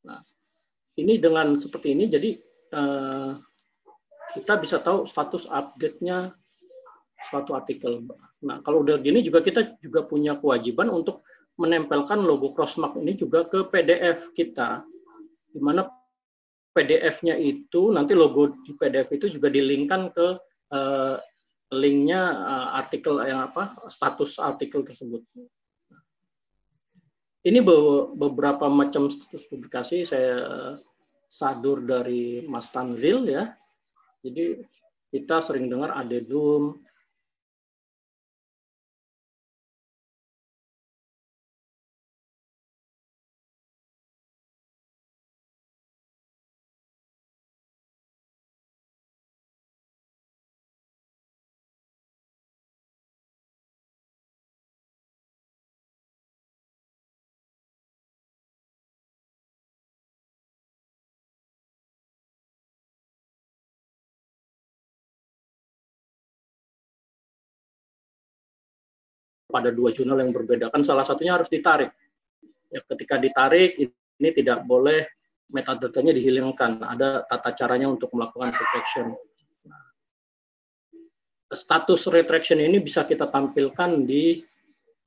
[0.06, 0.20] Nah,
[0.98, 2.30] ini dengan seperti ini, jadi
[2.74, 3.38] uh,
[4.34, 6.34] kita bisa tahu status update-nya
[7.30, 8.06] suatu artikel.
[8.46, 11.26] Nah, kalau udah gini juga kita juga punya kewajiban untuk
[11.60, 14.80] menempelkan logo Crossmark ini juga ke PDF kita,
[15.52, 15.84] di mana
[16.72, 20.26] PDF-nya itu nanti logo di PDF itu juga dilinkkan ke
[20.72, 21.16] uh,
[21.74, 25.20] linknya uh, artikel yang apa status artikel tersebut.
[27.40, 27.76] Ini be
[28.20, 30.44] beberapa macam status publikasi saya
[31.30, 33.56] sadur dari Mas Tanzil ya.
[34.20, 34.60] Jadi
[35.08, 36.84] kita sering dengar adedum,
[69.60, 70.72] pada dua jurnal yang berbeda.
[70.72, 71.92] Kan salah satunya harus ditarik.
[72.72, 75.04] Ya ketika ditarik ini tidak boleh
[75.52, 76.80] metadatanya dihilangkan.
[76.80, 79.12] Ada tata caranya untuk melakukan protection
[79.68, 79.84] nah,
[81.52, 84.40] status retraction ini bisa kita tampilkan di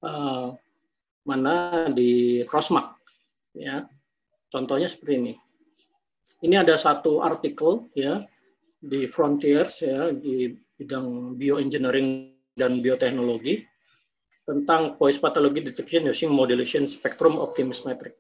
[0.06, 0.54] uh,
[1.26, 1.90] mana?
[1.90, 3.02] Di Crossmark
[3.58, 3.82] ya.
[4.54, 5.34] Contohnya seperti ini.
[6.46, 8.22] Ini ada satu artikel ya
[8.78, 13.64] di Frontiers ya di bidang bioengineering dan bioteknologi
[14.44, 18.20] tentang voice pathology detection using modulation spectrum optimis metric.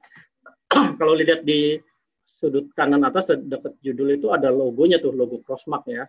[0.99, 1.75] Kalau lihat di
[2.23, 6.03] sudut kanan atas dekat judul itu ada logonya tuh logo Crossmark ya.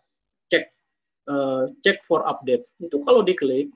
[0.50, 0.64] Cek
[1.30, 2.66] uh, cek for update.
[2.82, 3.70] Itu kalau diklik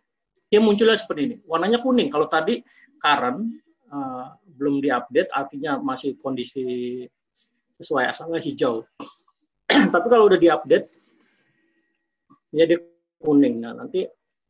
[0.48, 1.36] dia munculnya seperti ini.
[1.46, 2.10] Warnanya kuning.
[2.10, 2.58] Kalau tadi
[2.98, 3.62] current
[3.94, 7.04] uh, belum diupdate artinya masih kondisi
[7.78, 8.82] sesuai asalnya hijau.
[9.94, 10.86] Tapi kalau udah diupdate
[12.50, 12.74] jadi
[13.22, 13.62] kuning.
[13.62, 14.02] Nah, nanti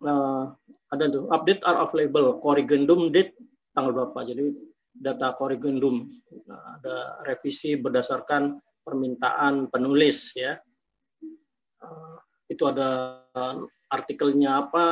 [0.06, 0.44] uh,
[0.88, 3.36] ada tuh update are available corrigendum date
[3.76, 4.18] tanggal berapa.
[4.24, 4.56] Jadi
[4.98, 6.08] data corrigendum.
[6.48, 10.56] Nah, ada revisi berdasarkan permintaan penulis ya.
[11.78, 13.22] Uh, itu ada
[13.92, 14.86] artikelnya apa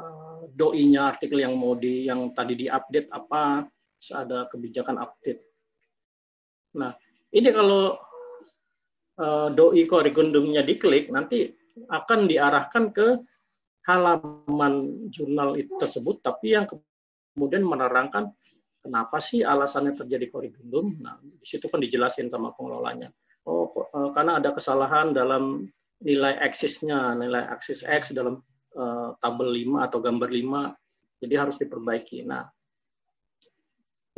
[0.00, 3.68] uh, doi-nya artikel yang mau di yang tadi diupdate apa
[4.10, 5.40] ada kebijakan update.
[6.74, 6.96] Nah
[7.30, 8.00] ini kalau
[9.20, 11.52] uh, doi corrigendumnya diklik nanti
[11.86, 13.06] akan diarahkan ke
[13.86, 16.66] halaman jurnal itu tersebut, tapi yang
[17.34, 18.30] kemudian menerangkan
[18.82, 20.98] kenapa sih alasannya terjadi korrigendum.
[21.02, 23.10] Nah, di situ kan dijelasin sama pengelolanya.
[23.46, 25.66] Oh, eh, karena ada kesalahan dalam
[26.02, 28.42] nilai aksisnya, nilai aksis X dalam
[28.74, 32.26] uh, tabel 5 atau gambar 5, jadi harus diperbaiki.
[32.26, 32.42] Nah,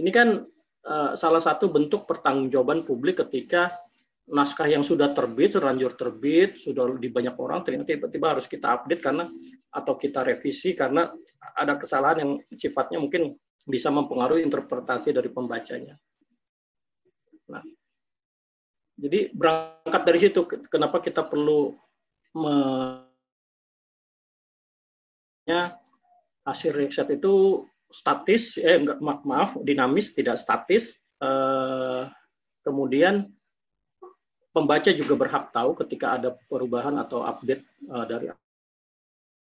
[0.01, 0.49] ini kan
[0.89, 3.69] uh, salah satu bentuk pertanggungjawaban publik ketika
[4.25, 9.05] naskah yang sudah terbit, terlanjur terbit, sudah di banyak orang, ternyata tiba-tiba harus kita update
[9.05, 9.29] karena
[9.69, 11.13] atau kita revisi karena
[11.55, 13.37] ada kesalahan yang sifatnya mungkin
[13.69, 15.97] bisa mempengaruhi interpretasi dari pembacanya.
[17.53, 17.61] Nah,
[18.97, 20.41] jadi berangkat dari situ,
[20.73, 21.77] kenapa kita perlu
[22.35, 22.57] me
[26.45, 31.01] hasil riset itu statis, eh enggak maaf, dinamis, tidak statis.
[31.21, 32.03] Eh,
[32.65, 33.29] kemudian
[34.55, 38.31] pembaca juga berhak tahu ketika ada perubahan atau update uh, dari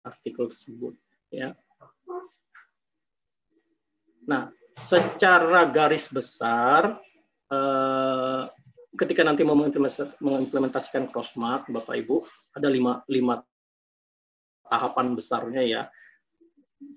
[0.02, 0.96] artikel tersebut
[1.30, 1.52] ya.
[4.26, 6.98] Nah, secara garis besar
[7.50, 8.42] eh,
[8.94, 12.22] ketika nanti mau mengimplementasikan crossmark Bapak Ibu
[12.54, 13.42] ada lima, lima
[14.68, 15.82] tahapan besarnya ya.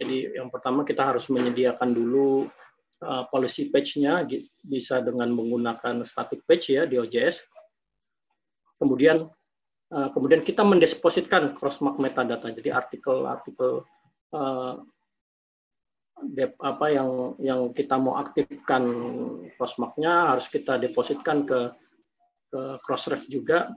[0.01, 2.49] Jadi yang pertama kita harus menyediakan dulu
[3.05, 4.25] uh, policy page-nya
[4.65, 7.45] bisa dengan menggunakan static page ya di OJS.
[8.77, 9.27] Kemudian
[9.93, 12.51] uh, kemudian kita mendepositkan crossmark metadata.
[12.51, 13.85] Jadi artikel-artikel
[14.35, 14.75] uh,
[16.63, 18.83] apa yang yang kita mau aktifkan
[19.59, 21.75] crossmark-nya harus kita depositkan ke
[22.55, 23.75] ke Crossref juga.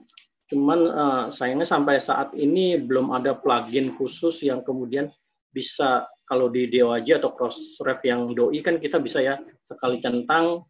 [0.49, 5.11] Cuman uh, sayangnya sampai saat ini belum ada plugin khusus yang kemudian
[5.53, 10.65] bisa kalau di DOAJ atau Crossref yang doi kan kita bisa ya sekali centang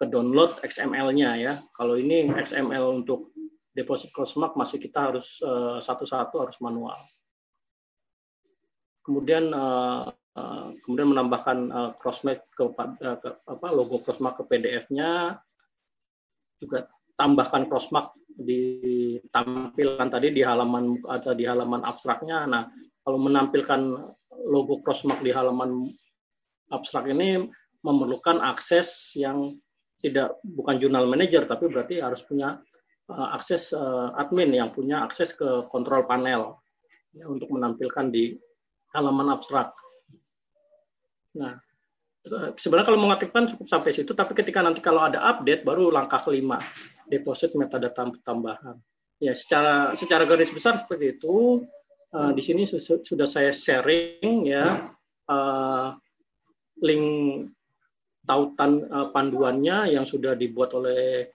[0.00, 1.54] ke download XML-nya ya.
[1.72, 3.31] Kalau ini XML untuk
[3.72, 7.00] deposit crossmark masih kita harus eh, satu-satu harus manual.
[9.02, 10.06] Kemudian uh,
[10.38, 11.58] uh, kemudian menambahkan
[11.98, 12.70] crossmark ke,
[13.18, 15.42] ke apa logo crossmark ke PDF-nya
[16.62, 16.86] juga
[17.18, 22.46] tambahkan crossmark di tampilan tadi di halaman atau di halaman abstraknya.
[22.46, 22.70] Nah,
[23.02, 23.80] kalau menampilkan
[24.46, 25.90] logo crossmark di halaman
[26.70, 27.50] abstrak ini
[27.82, 29.58] memerlukan akses yang
[30.02, 32.58] tidak bukan jurnal manager tapi berarti harus punya
[33.12, 36.56] uh, akses uh, admin yang punya akses ke kontrol panel
[37.12, 38.36] ya, untuk menampilkan di
[38.92, 39.72] halaman abstrak.
[41.32, 41.56] Nah,
[42.28, 46.20] eh, sebenarnya kalau mengaktifkan cukup sampai situ, tapi ketika nanti kalau ada update baru langkah
[46.20, 46.60] kelima
[47.08, 48.76] deposit metadata tambahan.
[49.22, 51.64] Ya, secara secara garis besar seperti itu.
[52.12, 54.92] Uh, di sini su sudah saya sharing ya
[55.32, 55.96] uh,
[56.84, 57.08] link
[58.28, 61.32] tautan uh, panduannya yang sudah dibuat oleh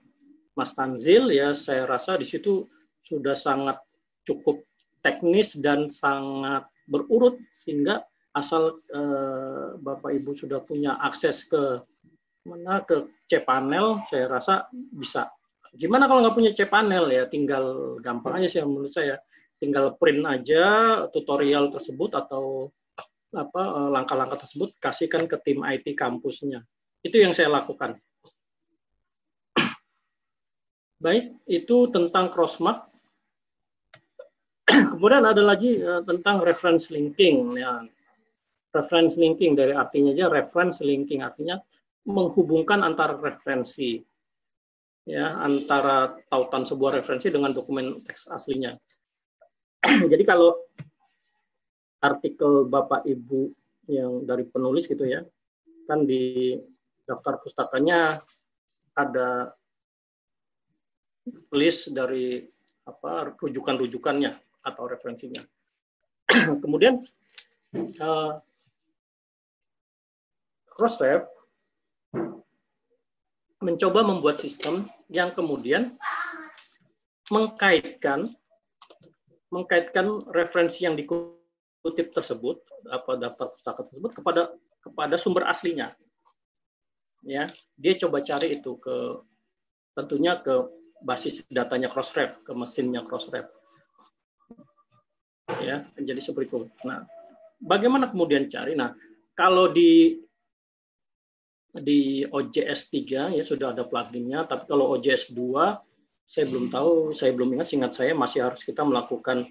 [0.58, 1.54] Mas Tanzil ya.
[1.54, 2.66] Saya rasa di situ
[3.06, 3.78] sudah sangat
[4.26, 4.66] cukup
[5.06, 8.04] teknis dan sangat berurut sehingga
[8.36, 11.80] asal uh, Bapak Ibu sudah punya akses ke
[12.48, 15.28] mana ke cPanel, saya rasa bisa
[15.78, 19.22] Gimana kalau nggak punya cPanel ya, tinggal gampang aja sih menurut saya.
[19.58, 20.64] Tinggal print aja
[21.10, 22.74] tutorial tersebut atau
[23.34, 26.66] apa eh, langkah-langkah tersebut kasihkan ke tim IT kampusnya.
[27.06, 27.98] Itu yang saya lakukan.
[30.98, 32.90] Baik, itu tentang crossmark.
[34.98, 37.54] Kemudian ada lagi uh, tentang reference linking.
[37.54, 37.86] Ya.
[38.74, 41.58] Reference linking dari artinya aja reference linking artinya
[42.08, 43.98] menghubungkan antar referensi
[45.08, 48.76] ya antara tautan sebuah referensi dengan dokumen teks aslinya.
[50.12, 50.68] Jadi kalau
[52.04, 53.54] artikel Bapak Ibu
[53.88, 55.24] yang dari penulis gitu ya,
[55.88, 56.54] kan di
[57.08, 58.20] daftar pustakanya
[59.00, 59.56] ada
[61.52, 62.44] list dari
[62.88, 64.32] apa rujukan-rujukannya
[64.64, 65.44] atau referensinya.
[66.64, 67.04] Kemudian
[68.00, 68.40] uh,
[70.72, 71.26] Crossref
[73.58, 75.98] mencoba membuat sistem yang kemudian
[77.34, 78.30] mengkaitkan
[79.50, 82.62] mengkaitkan referensi yang dikutip tersebut
[82.94, 84.54] apa daftar pustaka tersebut kepada
[84.86, 85.98] kepada sumber aslinya
[87.26, 88.96] ya dia coba cari itu ke
[89.98, 90.54] tentunya ke
[91.04, 93.46] basis datanya Crossref ke mesinnya Crossref.
[95.64, 96.58] Ya menjadi seperti itu.
[96.84, 97.06] Nah
[97.62, 98.74] bagaimana kemudian cari?
[98.78, 98.94] Nah
[99.38, 100.18] kalau di
[101.78, 107.32] di OJS 3 ya sudah ada pluginnya, tapi kalau OJS 2 saya belum tahu, saya
[107.32, 109.48] belum ingat, singkat saya masih harus kita melakukan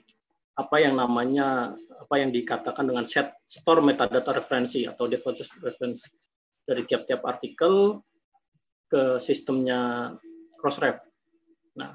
[0.56, 6.08] apa yang namanya apa yang dikatakan dengan set store metadata referensi atau default reference
[6.64, 8.00] dari tiap-tiap artikel
[8.90, 10.12] ke sistemnya
[10.58, 11.05] Crossref.
[11.76, 11.92] Nah,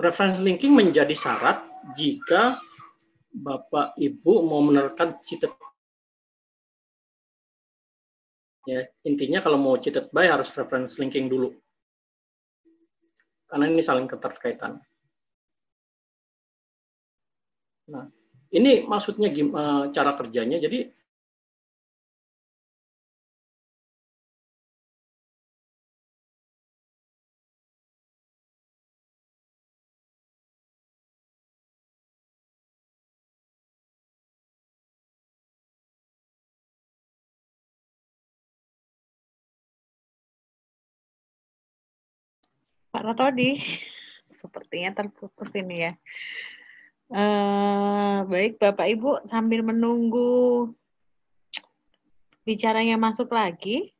[0.00, 1.60] reference linking menjadi syarat
[1.94, 2.56] jika
[3.30, 5.52] Bapak Ibu mau menerapkan cited
[8.68, 11.56] Ya, intinya kalau mau cheated by harus reference linking dulu.
[13.48, 14.78] Karena ini saling keterkaitan.
[17.90, 18.06] Nah,
[18.52, 20.60] ini maksudnya eh, cara kerjanya.
[20.60, 20.86] Jadi
[42.90, 43.62] Pak Rotodi,
[44.40, 45.92] sepertinya terputus ini ya.
[47.10, 50.70] Uh, baik, Bapak Ibu sambil menunggu
[52.46, 53.94] bicaranya masuk lagi.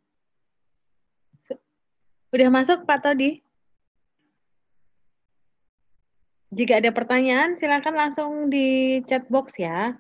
[2.31, 3.43] Udah masuk Pak Todi?
[6.51, 9.95] jika ada pertanyaan silakan langsung di chat box ya.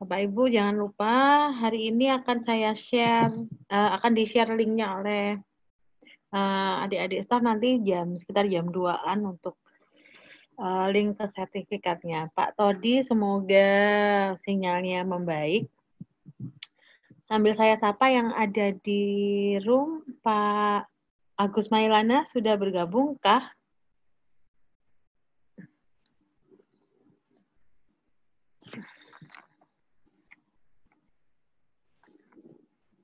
[0.00, 1.14] Bapak Ibu jangan lupa
[1.54, 3.30] hari ini akan saya share
[3.70, 5.38] uh, akan di-share linknya oleh
[6.32, 9.54] uh, adik-adik staff nanti jam sekitar jam 2-an untuk
[10.58, 12.32] uh, link ke sertifikatnya.
[12.32, 13.70] Pak Todi semoga
[14.42, 15.68] sinyalnya membaik.
[17.28, 19.04] Sambil saya sapa yang ada di
[19.64, 20.84] room Pak
[21.40, 23.40] Agus Mailana sudah bergabung kah?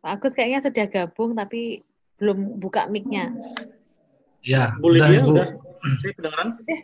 [0.04, 1.87] Pak Agus kayaknya sudah gabung tapi
[2.18, 3.30] belum buka mic-nya.
[4.42, 5.48] Ya, boleh dia udah.
[6.02, 6.48] Saya kedengaran.
[6.66, 6.80] Eh.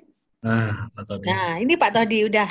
[0.47, 1.25] Nah, Pak Todi.
[1.27, 2.51] Nah, ini Pak Todi udah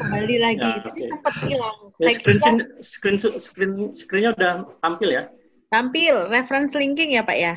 [0.00, 0.70] kembali lagi.
[0.72, 1.08] Ya, okay.
[1.12, 1.76] sempat hilang.
[2.00, 5.22] Ya, screen, screen, screen, screen, screennya udah tampil ya?
[5.68, 7.54] Tampil, reference linking ya Pak ya?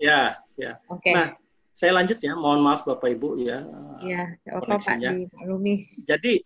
[0.00, 0.20] Ya,
[0.56, 0.76] ya.
[0.88, 1.08] Oke.
[1.08, 1.14] Okay.
[1.16, 1.28] Nah,
[1.72, 2.32] saya lanjut ya.
[2.36, 3.64] Mohon maaf Bapak Ibu ya.
[4.04, 5.88] Iya, apa Pak dimaklumi.
[6.04, 6.44] Jadi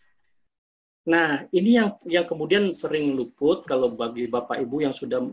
[1.08, 5.24] Nah, ini yang yang kemudian sering luput kalau bagi Bapak Ibu yang sudah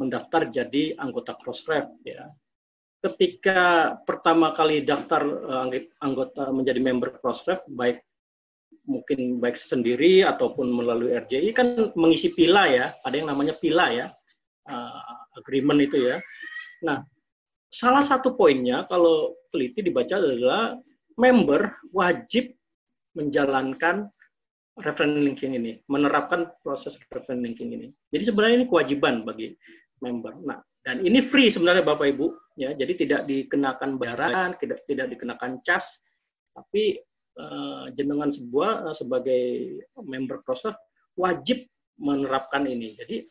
[0.00, 2.32] mendaftar jadi anggota Crossref ya.
[3.00, 5.68] Ketika pertama kali daftar uh,
[6.00, 8.00] anggota menjadi member Crossref baik
[8.88, 14.08] mungkin baik sendiri ataupun melalui RJI kan mengisi pila ya, ada yang namanya pila ya.
[14.64, 16.16] Uh, agreement itu ya.
[16.84, 17.04] Nah,
[17.68, 20.76] salah satu poinnya kalau teliti dibaca adalah
[21.16, 22.56] member wajib
[23.14, 24.08] menjalankan
[24.80, 27.88] reference linking ini, menerapkan proses reference linking ini.
[28.10, 29.52] Jadi sebenarnya ini kewajiban bagi
[30.00, 30.36] member.
[30.44, 32.26] Nah, dan ini free sebenarnya Bapak Ibu,
[32.56, 32.72] ya.
[32.72, 36.00] Jadi tidak dikenakan bayaran, tidak tidak dikenakan cas,
[36.56, 36.96] tapi
[37.36, 40.74] uh, jenengan sebuah uh, sebagai member proses
[41.16, 41.68] wajib
[42.00, 42.96] menerapkan ini.
[42.96, 43.28] Jadi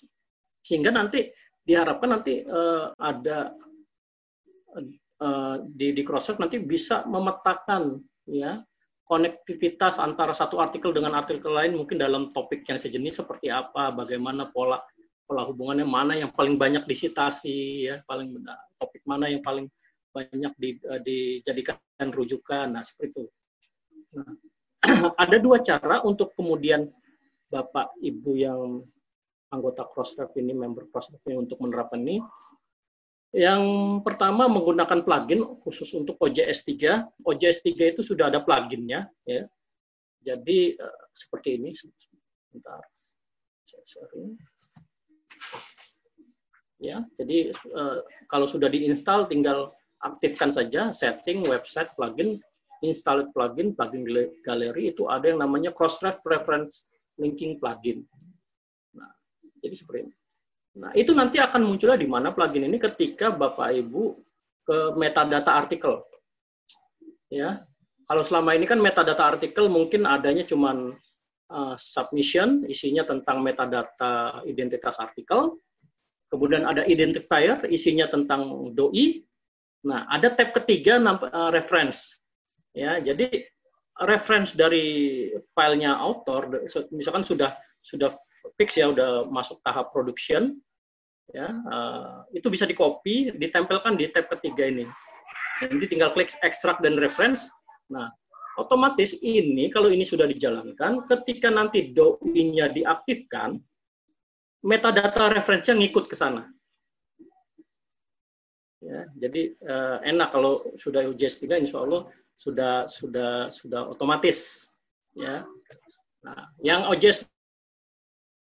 [0.61, 1.25] sehingga nanti
[1.65, 3.53] diharapkan nanti uh, ada
[5.21, 7.97] uh, di di Crossref nanti bisa memetakan
[8.29, 8.61] ya
[9.09, 14.53] konektivitas antara satu artikel dengan artikel lain mungkin dalam topik yang sejenis seperti apa, bagaimana
[14.53, 14.77] pola
[15.29, 18.41] pola hubungannya, mana yang paling banyak disitasi, ya paling
[18.81, 19.69] topik mana yang paling
[20.09, 21.77] banyak di, uh, dijadikan
[22.09, 23.23] rujukan, nah seperti itu.
[24.17, 24.33] Nah,
[25.21, 26.89] ada dua cara untuk kemudian
[27.53, 28.81] bapak ibu yang
[29.53, 32.25] anggota Crossref ini, member Crossref ini untuk menerapkan ini.
[33.29, 33.61] Yang
[34.01, 37.21] pertama menggunakan plugin khusus untuk OJS 3.
[37.21, 39.45] OJS 3 itu sudah ada pluginnya ya.
[40.25, 41.69] Jadi uh, seperti ini.
[41.77, 42.81] Sebentar.
[46.79, 47.99] Ya, jadi uh,
[48.31, 52.39] kalau sudah diinstal tinggal aktifkan saja setting website plugin
[52.79, 54.07] install plugin plugin
[54.47, 56.87] galeri itu ada yang namanya crossref reference
[57.19, 58.07] linking plugin.
[58.95, 59.11] Nah,
[59.59, 60.13] jadi seperti ini.
[60.79, 64.15] Nah, itu nanti akan munculnya di mana plugin ini ketika Bapak Ibu
[64.63, 65.99] ke metadata artikel.
[67.27, 67.67] Ya.
[68.07, 70.95] Kalau selama ini kan metadata artikel mungkin adanya cuma
[71.51, 75.59] uh, submission, isinya tentang metadata identitas artikel.
[76.29, 79.25] Kemudian ada identifier, isinya tentang doi.
[79.85, 82.05] Nah, ada tab ketiga uh, reference.
[82.77, 83.49] Ya, jadi
[84.05, 86.47] reference dari filenya author
[86.95, 88.15] misalkan sudah sudah
[88.55, 90.55] fix ya udah masuk tahap production
[91.35, 94.85] ya uh, itu bisa di copy ditempelkan di tab ketiga ini
[95.59, 97.51] nanti tinggal klik extract dan reference
[97.91, 98.07] nah
[98.55, 103.59] otomatis ini kalau ini sudah dijalankan ketika nanti doi-nya diaktifkan
[104.63, 106.47] metadata referensinya ngikut ke sana.
[108.79, 112.07] Ya jadi uh, enak kalau sudah UJS 3 insya Allah
[112.39, 114.71] sudah sudah sudah otomatis
[115.11, 115.43] ya.
[116.23, 117.27] Nah yang OJS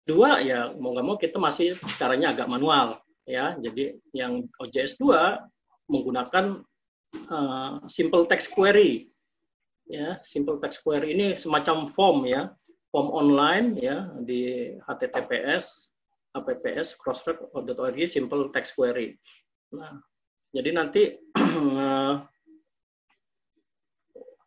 [0.06, 3.58] dua ya mau nggak mau kita masih caranya agak manual ya.
[3.62, 6.66] Jadi yang OJS 2 menggunakan
[7.30, 9.10] uh, simple text query
[9.86, 10.18] ya.
[10.26, 12.54] Simple text query ini semacam form ya.
[12.90, 15.85] Form online ya di https
[16.36, 19.16] apps crossref.org simple text query
[19.72, 19.96] nah
[20.52, 22.20] jadi nanti uh,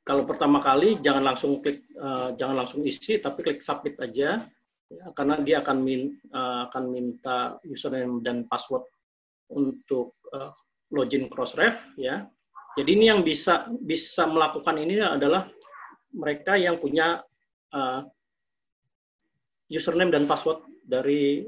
[0.09, 4.45] kalau pertama kali jangan langsung klik uh, jangan langsung isi tapi klik submit aja
[4.89, 8.84] ya, karena dia akan min, uh, akan minta username dan password
[9.49, 10.12] untuk
[10.93, 12.24] login Crossref ya.
[12.76, 15.51] Jadi ini yang bisa bisa melakukan ini adalah
[16.14, 17.20] mereka yang punya
[17.74, 18.01] uh,
[19.66, 21.45] username dan password dari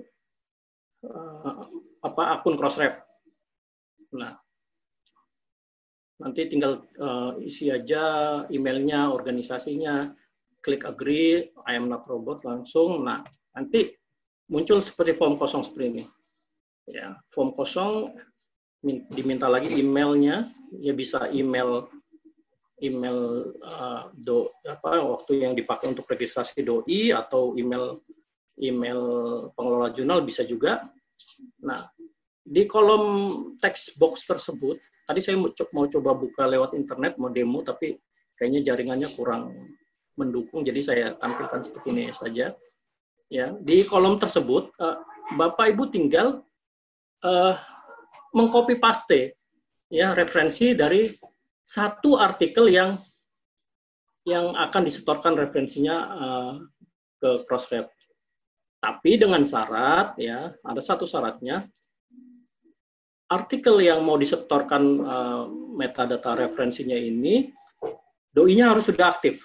[1.07, 1.65] uh,
[2.05, 3.01] apa akun Crossref.
[4.17, 4.35] Nah,
[6.21, 10.13] nanti tinggal uh, isi aja emailnya, organisasinya,
[10.61, 13.07] klik agree, I am not robot langsung.
[13.07, 13.25] Nah,
[13.57, 13.95] nanti
[14.51, 16.05] muncul seperti form kosong seperti ini.
[16.91, 18.19] Ya, form kosong
[19.13, 21.87] diminta lagi emailnya, ya bisa email
[22.81, 28.01] email uh, do apa waktu yang dipakai untuk registrasi doi atau email
[28.61, 29.01] email
[29.57, 30.87] pengelola jurnal bisa juga.
[31.65, 31.81] Nah,
[32.45, 33.05] di kolom
[33.59, 34.77] text box tersebut,
[35.09, 37.97] tadi saya mau, coba buka lewat internet, mau demo, tapi
[38.37, 39.57] kayaknya jaringannya kurang
[40.17, 42.53] mendukung, jadi saya tampilkan seperti ini saja.
[43.31, 45.01] Ya, di kolom tersebut, uh,
[45.39, 46.43] Bapak Ibu tinggal
[47.23, 47.55] uh,
[48.35, 49.39] mengcopy paste
[49.91, 51.07] ya referensi dari
[51.63, 52.99] satu artikel yang
[54.27, 56.53] yang akan disetorkan referensinya uh,
[57.23, 57.87] ke Crossref.
[58.81, 61.69] Tapi dengan syarat ya, ada satu syaratnya
[63.31, 65.45] artikel yang mau disetorkan uh,
[65.79, 67.53] metadata referensinya ini
[68.35, 69.45] doi-nya harus sudah aktif.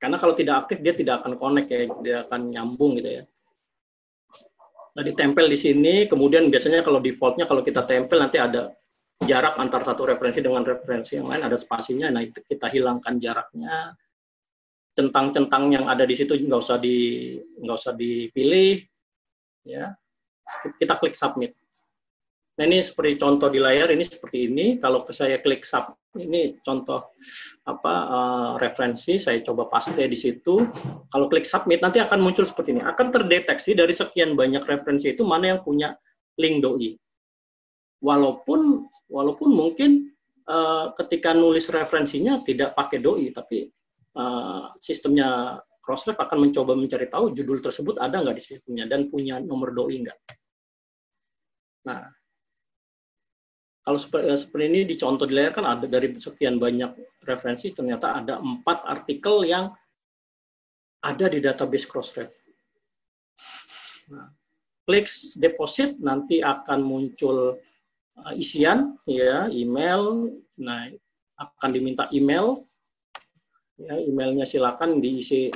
[0.00, 3.24] Karena kalau tidak aktif dia tidak akan connect ya, tidak akan nyambung gitu ya.
[4.90, 8.74] Nah, ditempel di sini, kemudian biasanya kalau defaultnya kalau kita tempel nanti ada
[9.22, 13.94] jarak antar satu referensi dengan referensi yang lain, ada spasinya, nah itu kita hilangkan jaraknya,
[14.94, 18.82] centang-centang yang ada di situ nggak usah di nggak usah dipilih
[19.64, 19.94] ya.
[20.76, 21.54] Kita klik submit.
[22.60, 24.76] Nah ini seperti contoh di layar ini seperti ini.
[24.76, 27.08] Kalau saya klik sub ini contoh
[27.64, 30.68] apa uh, referensi saya coba paste di situ.
[31.08, 32.84] Kalau klik submit nanti akan muncul seperti ini.
[32.84, 35.96] Akan terdeteksi dari sekian banyak referensi itu mana yang punya
[36.36, 37.00] link doi.
[38.04, 40.12] Walaupun walaupun mungkin
[40.44, 43.72] uh, ketika nulis referensinya tidak pakai doi tapi
[44.16, 49.42] uh, sistemnya Crossref akan mencoba mencari tahu judul tersebut ada nggak di sistemnya dan punya
[49.42, 50.18] nomor doi nggak.
[51.88, 52.04] Nah,
[53.80, 56.94] kalau seperti, eh, seperti ini dicontoh di layar kan ada dari sekian banyak
[57.24, 59.72] referensi ternyata ada empat artikel yang
[61.00, 62.28] ada di database Crossref.
[64.12, 64.28] Nah,
[64.84, 65.08] klik
[65.40, 67.56] deposit nanti akan muncul
[68.20, 70.28] uh, isian ya email.
[70.60, 70.92] Nah,
[71.40, 72.68] akan diminta email
[73.80, 75.48] ya emailnya silakan diisi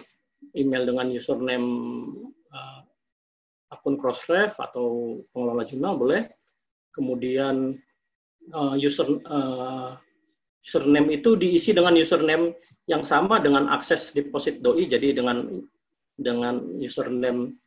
[0.57, 1.69] email dengan username
[2.53, 2.81] uh,
[3.73, 6.23] akun Crossref atau pengelola jurnal boleh.
[6.95, 7.75] Kemudian
[8.55, 9.99] uh, user uh,
[10.65, 12.55] username itu diisi dengan username
[12.89, 15.65] yang sama dengan akses deposit doi jadi dengan
[16.15, 17.59] dengan username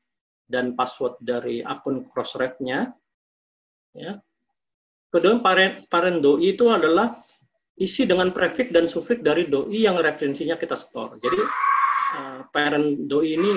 [0.47, 2.95] dan password dari akun Crossref-nya.
[3.97, 4.21] Ya.
[5.11, 7.19] Kedua parent parent doi itu adalah
[7.77, 11.21] isi dengan prefix dan suffix dari doi yang referensinya kita store.
[11.21, 11.39] Jadi
[12.17, 13.53] uh, parent doi ini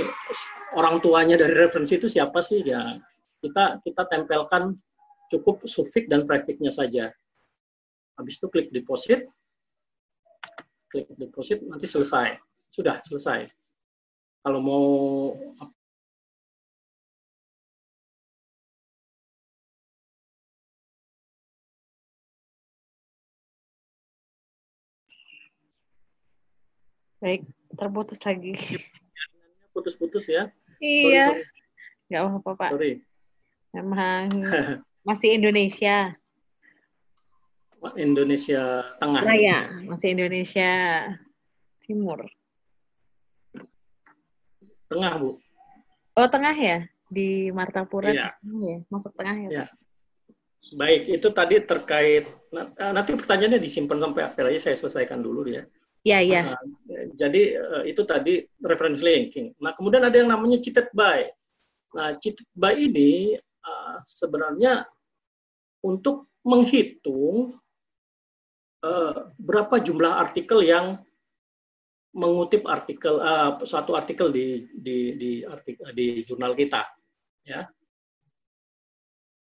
[0.77, 3.01] orang tuanya dari referensi itu siapa sih ya
[3.41, 4.77] kita kita tempelkan
[5.33, 7.09] cukup suffix dan prefixnya saja.
[8.21, 9.25] Habis itu klik deposit,
[10.93, 12.37] klik deposit nanti selesai,
[12.68, 13.49] sudah selesai.
[14.45, 14.85] Kalau mau
[27.21, 27.45] Baik,
[27.77, 28.57] terputus lagi.
[29.77, 30.49] Putus-putus ya.
[30.81, 31.37] Iya.
[32.09, 32.71] Nggak apa-apa, Pak.
[32.73, 33.05] Sorry.
[33.77, 34.25] Memang
[35.09, 36.16] masih Indonesia.
[37.97, 39.21] Indonesia Tengah.
[39.25, 40.73] Raya, masih Indonesia
[41.85, 42.25] Timur.
[44.89, 45.37] Tengah, Bu.
[46.16, 46.89] Oh, tengah ya?
[47.09, 48.12] Di Martapura?
[48.12, 48.33] Iya.
[48.41, 49.49] Ya, masuk tengah ya?
[49.49, 49.66] Iya.
[50.71, 52.31] Baik, itu tadi terkait,
[52.79, 55.66] nanti pertanyaannya disimpan sampai akhir aja, saya selesaikan dulu ya.
[56.01, 56.40] Iya, iya.
[56.57, 56.61] Nah,
[57.12, 59.53] jadi uh, itu tadi reference linking.
[59.61, 61.28] Nah, kemudian ada yang namanya cheated by.
[61.92, 64.88] Nah, cheated by ini uh, sebenarnya
[65.84, 67.53] untuk menghitung
[68.80, 71.05] uh, berapa jumlah artikel yang
[72.16, 76.88] mengutip artikel uh, suatu artikel di di di artikel di jurnal kita,
[77.44, 77.68] ya.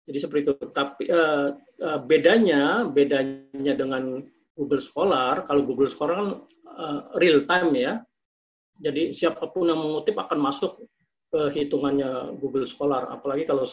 [0.05, 0.55] Jadi seperti itu.
[0.77, 4.21] Tapi uh, uh, bedanya bedanya dengan
[4.55, 6.29] Google Scholar, kalau Google Scholar kan
[6.79, 7.93] uh, real time ya.
[8.75, 10.83] Jadi siapa pun yang mengutip akan masuk
[11.31, 13.11] ke hitungannya Google Scholar.
[13.11, 13.67] Apalagi kalau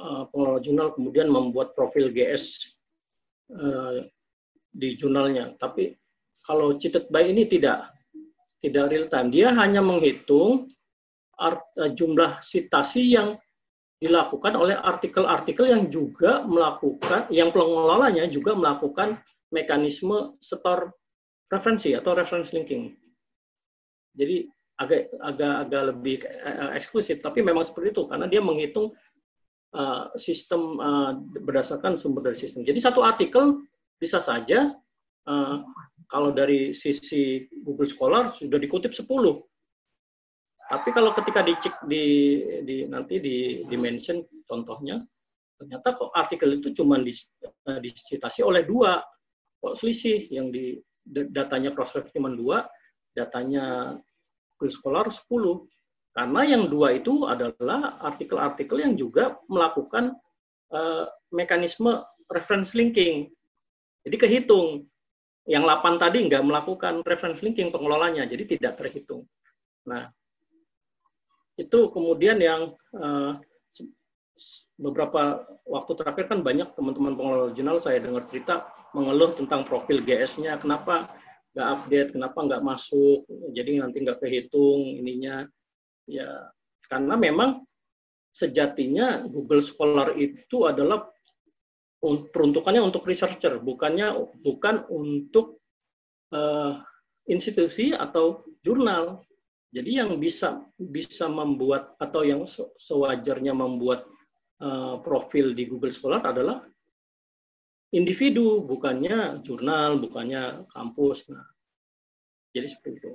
[0.00, 2.76] uh, pengelola jurnal kemudian membuat profil GS
[3.52, 3.98] uh, eh,
[4.72, 5.56] di jurnalnya.
[5.56, 5.92] Tapi
[6.44, 7.92] kalau cheated by ini tidak,
[8.60, 9.28] tidak real time.
[9.28, 10.68] Dia hanya menghitung
[11.36, 13.36] art, uh, jumlah citasi yang
[14.02, 19.14] dilakukan oleh artikel-artikel yang juga melakukan, yang pengelolanya juga melakukan
[19.52, 20.90] mekanisme setor
[21.52, 22.96] referensi atau reference linking.
[24.16, 24.48] Jadi
[24.80, 28.96] agak agak agak lebih uh, eksklusif, tapi memang seperti itu karena dia menghitung
[29.76, 31.12] uh, sistem uh,
[31.44, 32.64] berdasarkan sumber dari sistem.
[32.64, 33.60] Jadi satu artikel
[34.00, 34.72] bisa saja
[35.28, 35.56] uh,
[36.08, 39.06] kalau dari sisi Google Scholar sudah dikutip 10.
[40.72, 42.04] Tapi kalau ketika dicek di,
[42.64, 45.04] di nanti di dimension contohnya
[45.60, 46.96] ternyata kok artikel itu cuma
[47.78, 48.98] disitasi oleh dua
[49.62, 52.66] kok selisih yang di datanya Crossref cuma dua,
[53.14, 53.96] datanya
[54.58, 55.66] Google Scholar 10.
[56.12, 60.12] Karena yang dua itu adalah artikel-artikel yang juga melakukan
[60.74, 63.32] uh, mekanisme reference linking.
[64.04, 64.84] Jadi kehitung.
[65.42, 69.26] Yang 8 tadi nggak melakukan reference linking pengelolanya, jadi tidak terhitung.
[69.90, 70.06] Nah,
[71.58, 73.42] itu kemudian yang uh,
[74.78, 80.60] beberapa waktu terakhir kan banyak teman-teman pengelola jurnal saya dengar cerita mengeluh tentang profil GS-nya,
[80.60, 81.12] kenapa
[81.52, 85.44] nggak update, kenapa nggak masuk, jadi nanti nggak kehitung ininya.
[86.08, 86.50] Ya,
[86.88, 87.64] karena memang
[88.32, 91.12] sejatinya Google Scholar itu adalah
[92.02, 95.62] peruntukannya untuk researcher, bukannya bukan untuk
[96.34, 96.82] uh,
[97.30, 99.22] institusi atau jurnal.
[99.72, 102.44] Jadi yang bisa bisa membuat atau yang
[102.76, 104.04] sewajarnya membuat
[104.60, 106.60] uh, profil di Google Scholar adalah
[107.92, 111.28] individu, bukannya jurnal, bukannya kampus.
[111.28, 111.44] Nah,
[112.56, 113.12] jadi seperti itu.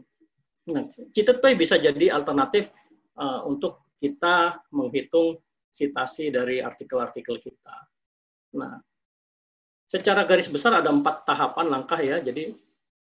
[0.72, 2.70] Nah, Citetai bisa jadi alternatif
[3.18, 5.42] uh, untuk kita menghitung
[5.74, 7.76] citasi dari artikel-artikel kita.
[8.58, 8.78] Nah,
[9.90, 12.22] secara garis besar ada empat tahapan langkah ya.
[12.22, 12.54] Jadi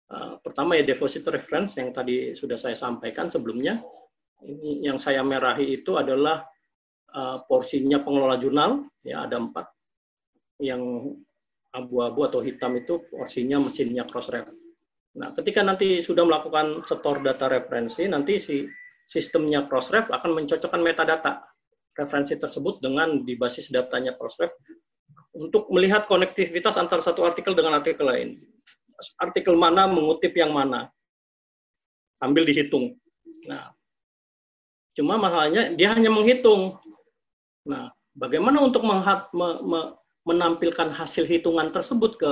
[0.09, 3.81] uh, pertama ya deposit reference yang tadi sudah saya sampaikan sebelumnya.
[4.39, 6.47] Ini yang saya merahi itu adalah
[7.11, 9.67] uh, porsinya pengelola jurnal ya ada empat
[10.63, 11.11] yang
[11.73, 14.49] abu-abu atau hitam itu porsinya mesinnya Crossref.
[15.17, 18.65] Nah, ketika nanti sudah melakukan setor data referensi, nanti si
[19.09, 21.45] sistemnya Crossref akan mencocokkan metadata
[21.97, 24.53] referensi tersebut dengan di basis datanya Crossref
[25.33, 28.37] untuk melihat konektivitas antara satu artikel dengan artikel lain.
[29.21, 30.89] Artikel mana mengutip yang mana.
[32.19, 32.99] Sambil dihitung.
[33.47, 33.71] Nah,
[34.93, 36.75] cuma masalahnya dia hanya menghitung.
[37.63, 38.83] Nah, bagaimana untuk
[40.29, 42.31] menampilkan hasil hitungan tersebut ke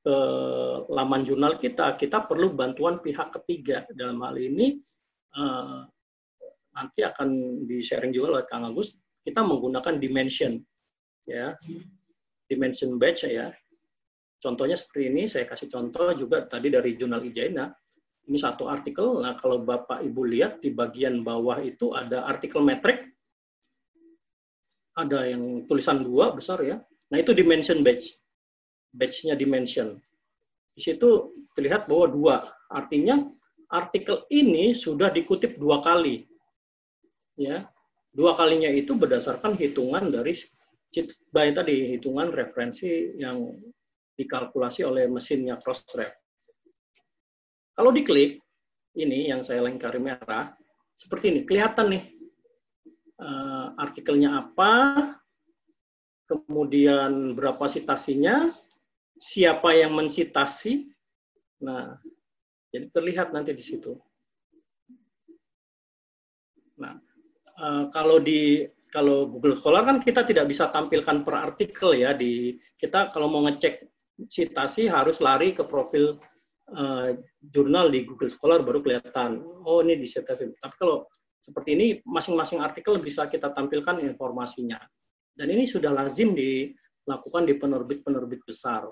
[0.00, 0.16] ke
[0.88, 3.84] laman jurnal kita, kita perlu bantuan pihak ketiga.
[3.92, 4.80] Dalam hal ini
[5.36, 5.84] uh,
[6.72, 7.28] nanti akan
[7.68, 8.96] di sharing juga oleh Kang Agus.
[9.20, 10.56] Kita menggunakan dimension,
[11.28, 11.52] ya,
[12.48, 13.52] dimension batch ya.
[14.40, 17.68] Contohnya seperti ini, saya kasih contoh juga tadi dari jurnal Ijaina.
[18.24, 19.20] Ini satu artikel.
[19.20, 23.04] Nah, kalau Bapak Ibu lihat di bagian bawah itu ada artikel metrik,
[24.96, 28.14] ada yang tulisan dua besar ya, Nah, itu dimension batch.
[28.94, 29.98] Batch-nya dimension.
[30.74, 32.36] Di situ terlihat bahwa dua.
[32.70, 33.22] Artinya
[33.70, 36.26] artikel ini sudah dikutip dua kali.
[37.38, 37.66] Ya.
[38.10, 40.34] Dua kalinya itu berdasarkan hitungan dari
[41.30, 43.54] baik tadi hitungan referensi yang
[44.18, 46.10] dikalkulasi oleh mesinnya Crossref.
[47.78, 48.42] Kalau diklik
[48.98, 50.50] ini yang saya lengkari merah
[50.98, 52.04] seperti ini kelihatan nih
[53.22, 54.72] uh, artikelnya apa,
[56.30, 58.54] kemudian berapa sitasinya,
[59.18, 60.86] siapa yang mensitasi.
[61.66, 61.98] Nah,
[62.70, 63.98] jadi terlihat nanti di situ.
[66.78, 66.94] Nah,
[67.58, 72.58] uh, kalau di kalau Google Scholar kan kita tidak bisa tampilkan per artikel ya di
[72.74, 73.86] kita kalau mau ngecek
[74.26, 76.18] citasi harus lari ke profil
[76.74, 79.42] uh, jurnal di Google Scholar baru kelihatan.
[79.62, 80.50] Oh ini disitasi.
[80.58, 81.06] Tapi kalau
[81.40, 84.78] seperti ini masing-masing artikel bisa kita tampilkan informasinya.
[85.34, 88.90] Dan ini sudah lazim dilakukan di penerbit-penerbit besar.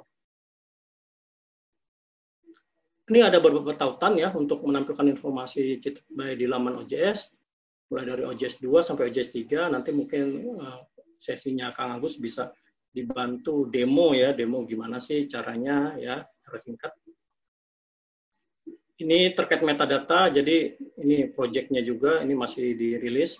[3.09, 5.81] Ini ada beberapa tautan ya untuk menampilkan informasi
[6.13, 7.33] baik di laman OJS,
[7.89, 9.73] mulai dari OJS 2 sampai OJS 3.
[9.73, 10.85] Nanti mungkin uh,
[11.17, 12.53] sesinya Kang Agus bisa
[12.93, 16.93] dibantu demo ya, demo gimana sih caranya ya secara singkat.
[18.99, 23.39] Ini terkait metadata, jadi ini proyeknya juga, ini masih dirilis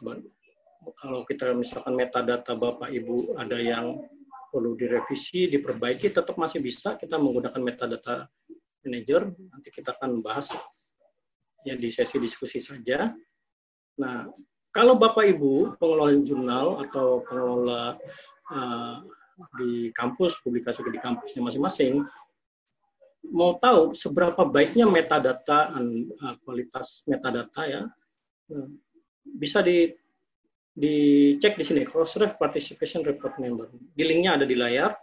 [0.97, 4.01] kalau kita misalkan metadata Bapak Ibu ada yang
[4.49, 8.29] perlu direvisi, diperbaiki, tetap masih bisa kita menggunakan metadata
[8.85, 9.29] manager.
[9.53, 10.49] Nanti kita akan bahas
[11.67, 13.13] ya di sesi diskusi saja.
[13.99, 14.31] Nah,
[14.73, 17.99] kalau Bapak Ibu pengelola jurnal atau pengelola
[18.53, 18.97] uh,
[19.59, 22.07] di kampus, publikasi di kampusnya masing-masing,
[23.29, 27.83] mau tahu seberapa baiknya metadata, uh, kualitas metadata ya,
[28.55, 28.69] uh,
[29.25, 29.93] bisa di
[30.79, 33.67] dicek di sini Crossref Participation Report Member.
[33.75, 34.95] Di linknya ada di layar.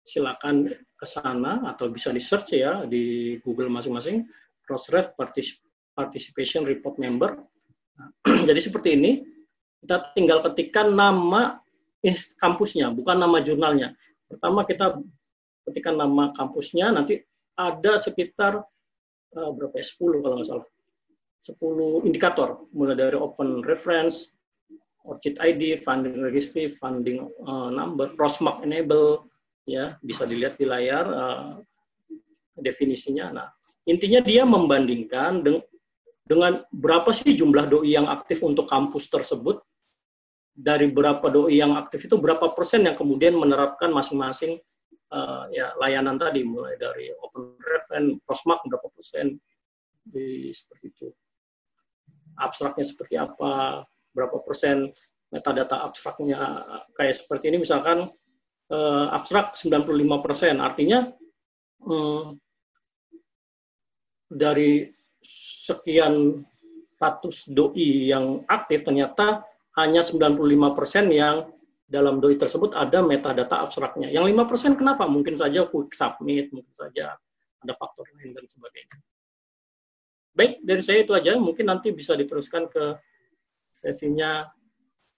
[0.00, 0.64] Silakan
[0.96, 4.24] ke sana atau bisa di search ya di Google masing-masing
[4.64, 5.12] Crossref
[5.92, 7.36] Participation Report Member.
[8.48, 9.12] Jadi seperti ini.
[9.80, 11.56] Kita tinggal ketikkan nama
[12.36, 13.96] kampusnya, bukan nama jurnalnya.
[14.28, 15.00] Pertama kita
[15.64, 17.24] ketikkan nama kampusnya, nanti
[17.56, 18.60] ada sekitar
[19.36, 19.84] uh, berapa ya?
[19.84, 20.68] 10 kalau nggak salah.
[21.48, 24.36] 10 indikator, mulai dari open reference,
[25.04, 29.24] ORCID ID, funding registry, funding uh, number, Crossmark enable,
[29.64, 31.52] ya bisa dilihat di layar uh,
[32.60, 33.32] definisinya.
[33.32, 33.48] Nah,
[33.88, 35.64] intinya dia membandingkan dengan
[36.30, 39.58] dengan berapa sih jumlah doi yang aktif untuk kampus tersebut?
[40.54, 44.62] Dari berapa doi yang aktif itu berapa persen yang kemudian menerapkan masing-masing
[45.10, 46.46] uh, ya layanan tadi?
[46.46, 49.42] Mulai dari open reference, prosmak berapa persen?
[50.06, 51.08] Di seperti itu.
[52.38, 53.82] Abstraknya seperti apa
[54.14, 54.90] berapa persen
[55.30, 56.38] metadata abstraknya
[56.98, 58.10] kayak seperti ini misalkan
[58.74, 61.10] uh, abstrak 95 persen artinya
[61.86, 62.34] um,
[64.30, 64.90] dari
[65.66, 66.42] sekian
[66.98, 69.46] status doi yang aktif ternyata
[69.78, 71.48] hanya 95% persen yang
[71.90, 74.06] dalam doi tersebut ada metadata abstraknya.
[74.14, 75.10] Yang 5% kenapa?
[75.10, 77.18] Mungkin saja quick submit, mungkin saja
[77.60, 78.96] ada faktor lain dan sebagainya.
[80.30, 81.34] Baik, dari saya itu aja.
[81.34, 82.94] Mungkin nanti bisa diteruskan ke
[83.70, 84.50] sesinya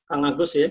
[0.07, 0.71] Kang Agus ya.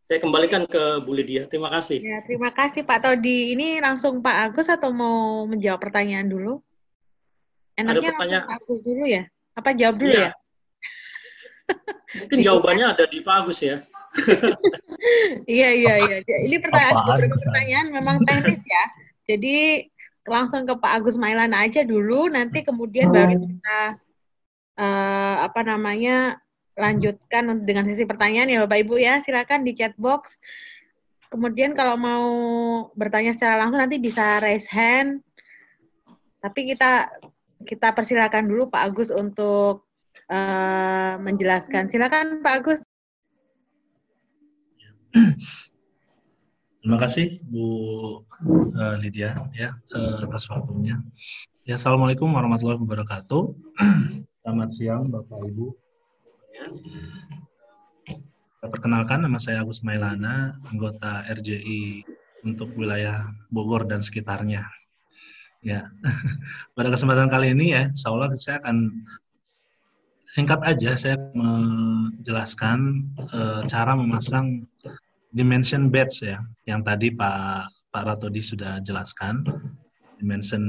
[0.00, 1.46] Saya kembalikan ke Bu Lydia.
[1.46, 2.02] Terima kasih.
[2.02, 3.54] Ya, terima kasih Pak Todi.
[3.54, 6.58] Ini langsung Pak Agus atau mau menjawab pertanyaan dulu?
[7.78, 9.22] Enaknya ada pertanyaan Pak Agus dulu ya?
[9.54, 10.30] Apa jawab dulu ya?
[10.30, 10.32] ya?
[12.26, 13.86] Mungkin jawabannya ada di Pak Agus ya.
[15.46, 16.16] iya iya iya.
[16.26, 18.84] Ini pertanyaan pertanyaan memang teknis ya.
[19.30, 19.86] Jadi
[20.26, 23.80] langsung ke Pak Agus Mailana aja dulu, nanti kemudian baru kita
[24.74, 26.42] uh, apa namanya
[26.80, 29.20] lanjutkan dengan sesi pertanyaan ya Bapak Ibu ya.
[29.20, 30.40] Silakan di chat box.
[31.30, 32.26] Kemudian kalau mau
[32.98, 35.22] bertanya secara langsung nanti bisa raise hand.
[36.40, 37.12] Tapi kita
[37.68, 39.84] kita persilakan dulu Pak Agus untuk
[40.32, 41.92] uh, menjelaskan.
[41.92, 42.80] Silakan Pak Agus.
[46.80, 47.66] Terima kasih Bu
[48.72, 50.96] uh, Lydia ya uh, atas waktunya.
[51.68, 53.42] Ya, Assalamualaikum warahmatullahi wabarakatuh.
[54.40, 55.89] Selamat siang Bapak Ibu.
[58.60, 62.04] Perkenalkan nama saya Agus Mailana, anggota RJI
[62.44, 64.68] untuk wilayah Bogor dan sekitarnya.
[65.60, 65.92] Ya,
[66.76, 69.04] pada kesempatan kali ini ya, Allah saya akan
[70.30, 74.64] singkat aja saya menjelaskan uh, cara memasang
[75.32, 79.42] dimension badge ya, yang tadi Pak Pak Ratodi sudah jelaskan.
[80.20, 80.62] Dimension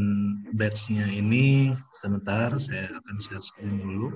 [0.56, 4.16] badge-nya ini sebentar saya akan share screen dulu.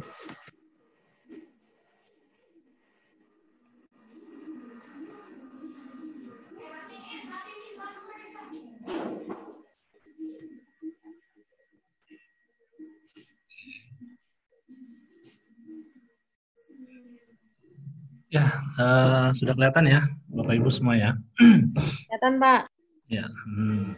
[18.35, 18.43] Ya,
[18.75, 21.15] uh, sudah kelihatan ya, Bapak Ibu semua ya.
[21.39, 22.67] Kelihatan, Pak.
[23.07, 23.31] Ya.
[23.47, 23.95] Hmm,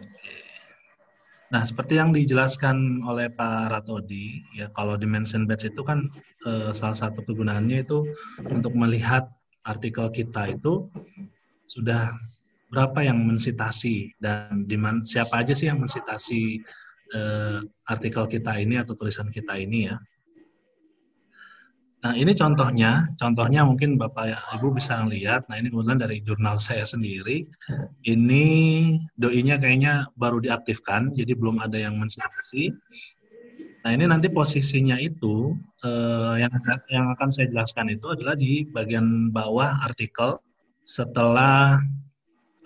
[1.48, 6.12] Nah, seperti yang dijelaskan oleh Pak Ratodi, ya kalau dimension batch itu kan
[6.44, 8.04] uh, salah satu kegunaannya itu
[8.52, 9.32] untuk melihat
[9.64, 10.92] artikel kita itu
[11.72, 12.12] sudah
[12.68, 16.60] berapa yang mensitasi dan di mana, siapa aja sih yang mensitasi
[17.16, 19.96] uh, artikel kita ini atau tulisan kita ini ya.
[21.98, 25.50] Nah, ini contohnya, contohnya mungkin Bapak Ibu bisa lihat.
[25.50, 27.50] Nah, ini kebetulan dari jurnal saya sendiri.
[28.06, 28.46] Ini
[29.18, 32.70] doi-nya kayaknya baru diaktifkan, jadi belum ada yang menseleksi.
[33.82, 36.54] Nah, ini nanti posisinya itu eh, yang
[36.94, 40.38] yang akan saya jelaskan itu adalah di bagian bawah artikel
[40.86, 41.82] setelah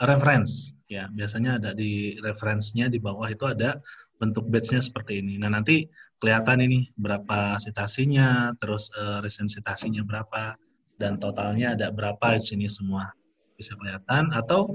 [0.02, 3.80] reference ya biasanya ada di referensinya di bawah itu ada
[4.20, 5.88] bentuk batch-nya seperti ini nah nanti
[6.22, 10.54] kelihatan ini berapa sitasinya terus uh, recent sitasinya berapa
[11.02, 13.10] dan totalnya ada berapa di sini semua.
[13.58, 14.70] Bisa kelihatan atau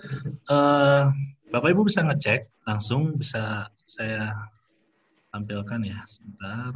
[0.50, 1.06] uh,
[1.54, 4.34] bapak ibu bisa ngecek langsung bisa saya
[5.30, 6.74] tampilkan ya sebentar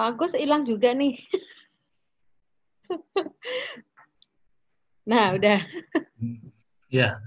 [0.00, 1.12] Pak Agus hilang juga nih.
[5.12, 5.60] nah, udah.
[6.88, 7.20] Ya.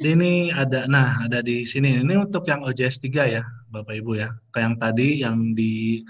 [0.00, 2.00] Ini ada nah ada di sini.
[2.00, 4.32] Ini untuk yang OJS 3 ya, Bapak Ibu ya.
[4.56, 6.00] Kayak yang tadi yang di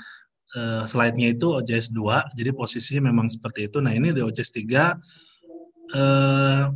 [0.55, 3.83] uh, slide-nya itu OJS 2, jadi posisinya memang seperti itu.
[3.83, 4.95] Nah, ini di OJS 3
[5.99, 6.71] uh,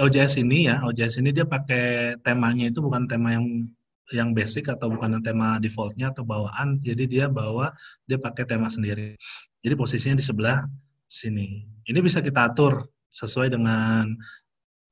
[0.00, 3.68] OJS ini ya, OJS ini dia pakai temanya itu bukan tema yang
[4.12, 7.72] yang basic atau bukan tema defaultnya atau bawaan, jadi dia bawa
[8.04, 9.16] dia pakai tema sendiri.
[9.64, 10.60] Jadi posisinya di sebelah
[11.08, 11.64] sini.
[11.88, 14.12] Ini bisa kita atur sesuai dengan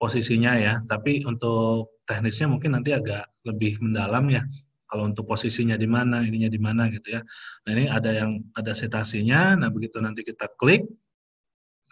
[0.01, 4.43] posisinya ya, tapi untuk teknisnya mungkin nanti agak lebih mendalam ya
[4.93, 7.25] kalau untuk posisinya di mana, ininya di mana gitu ya.
[7.65, 9.57] Nah ini ada yang ada setasinya.
[9.57, 10.85] Nah begitu nanti kita klik,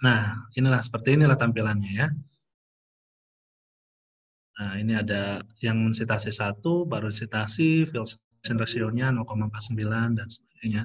[0.05, 2.09] nah inilah seperti inilah tampilannya ya.
[4.61, 10.85] Nah, ini ada yang mensitasi satu, baru sitasi, filtration ratio-nya 0,49 dan sebagainya.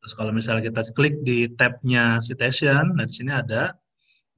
[0.00, 3.76] Terus kalau misalnya kita klik di tab-nya citation, nah di sini ada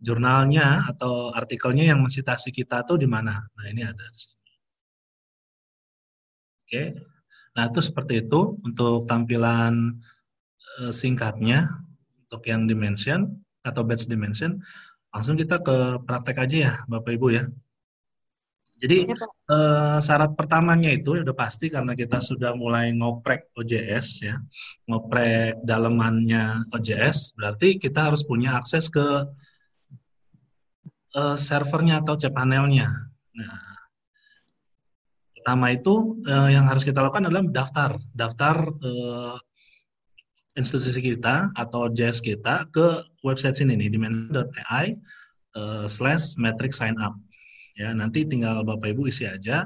[0.03, 3.47] jurnalnya atau artikelnya yang mensitasi kita tuh di mana.
[3.47, 4.53] Nah, ini ada di sini.
[6.67, 6.83] Oke.
[7.55, 10.03] Nah, itu seperti itu untuk tampilan
[10.83, 11.79] uh, singkatnya
[12.27, 14.59] untuk yang dimension atau batch dimension.
[15.15, 17.47] Langsung kita ke praktek aja ya, Bapak Ibu ya.
[18.79, 24.39] Jadi eh, syarat pertamanya itu udah pasti karena kita sudah mulai ngoprek OJS ya,
[24.87, 29.27] ngoprek dalemannya OJS, berarti kita harus punya akses ke
[31.19, 32.87] eh, servernya atau cpanelnya.
[33.35, 33.67] Nah,
[35.35, 39.37] pertama itu eh, yang harus kita lakukan adalah daftar, daftar eh,
[40.55, 47.15] institusi kita atau OJS kita ke website sini nih di uh, slash metric sign up
[47.79, 49.63] ya nanti tinggal bapak ibu isi aja.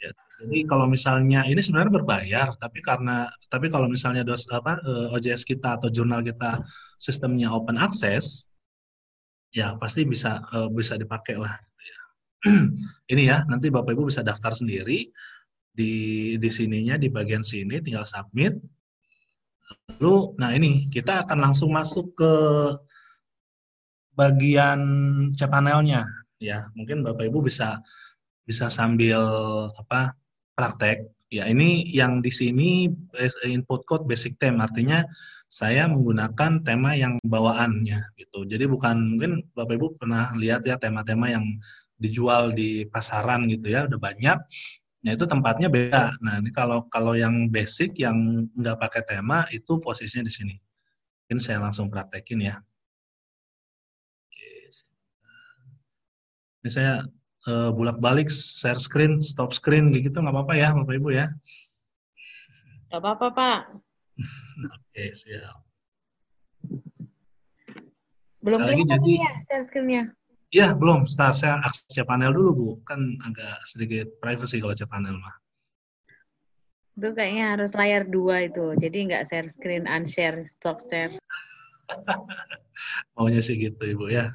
[0.00, 0.10] Ya,
[0.40, 5.44] jadi kalau misalnya ini sebenarnya berbayar tapi karena tapi kalau misalnya dos apa eh, OJS
[5.44, 6.64] kita atau jurnal kita
[6.96, 8.48] sistemnya open access
[9.52, 11.56] ya pasti bisa uh, bisa dipakai lah.
[13.12, 15.08] Ini ya nanti bapak ibu bisa daftar sendiri
[15.72, 15.92] di
[16.36, 18.52] di sininya di bagian sini tinggal submit.
[19.96, 22.34] Lalu nah ini kita akan langsung masuk ke
[24.14, 24.80] bagian
[25.34, 26.06] cpanelnya
[26.42, 27.80] ya mungkin bapak ibu bisa
[28.46, 29.20] bisa sambil
[29.74, 30.14] apa
[30.54, 32.86] praktek ya ini yang di sini
[33.44, 35.02] input code basic theme artinya
[35.50, 41.32] saya menggunakan tema yang bawaannya gitu jadi bukan mungkin bapak ibu pernah lihat ya tema-tema
[41.32, 41.44] yang
[41.96, 44.38] dijual di pasaran gitu ya udah banyak
[45.06, 46.18] Nah itu tempatnya beda.
[46.18, 50.54] Nah ini kalau kalau yang basic yang nggak pakai tema itu posisinya di sini.
[51.22, 52.58] Mungkin saya langsung praktekin ya.
[56.68, 57.06] Saya
[57.46, 61.26] uh, bolak-balik share screen, stop screen gitu nggak apa-apa ya Bapak Ibu ya?
[62.90, 63.60] Nggak apa-apa Pak.
[64.66, 65.60] Oke siap.
[68.42, 70.04] Belum lagi jadi ya share screennya?
[70.54, 75.34] Iya belum, start saya akses panel dulu Bu, kan agak sedikit privacy kalau panel mah.
[76.96, 81.12] Itu kayaknya harus layar dua itu, jadi nggak share screen, unshare, stop share.
[83.18, 84.30] Maunya sih gitu Ibu ya.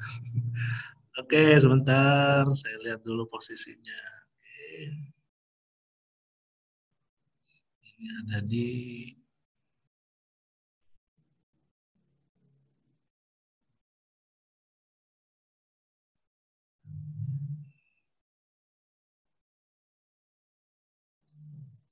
[1.20, 2.40] Oke, sebentar.
[2.56, 4.00] Saya lihat dulu posisinya.
[4.32, 5.12] Oke.
[7.84, 8.68] Ini ada di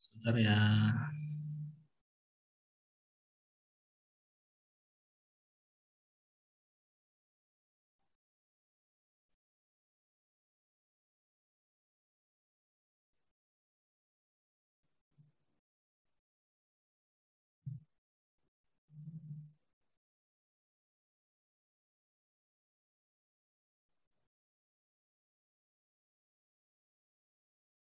[0.00, 0.56] Sebentar ya.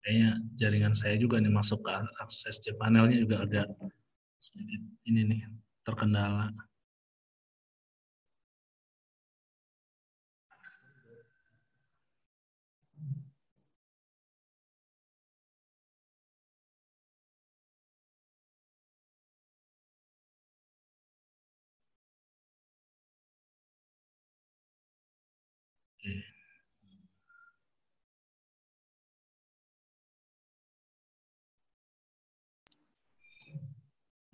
[0.08, 1.92] Kayaknya jaringan saya juga nih masuk ke
[2.24, 3.68] akses panelnya juga agak
[4.40, 5.40] sedikit ini nih
[5.84, 6.48] terkendala.
[26.00, 26.37] Okay.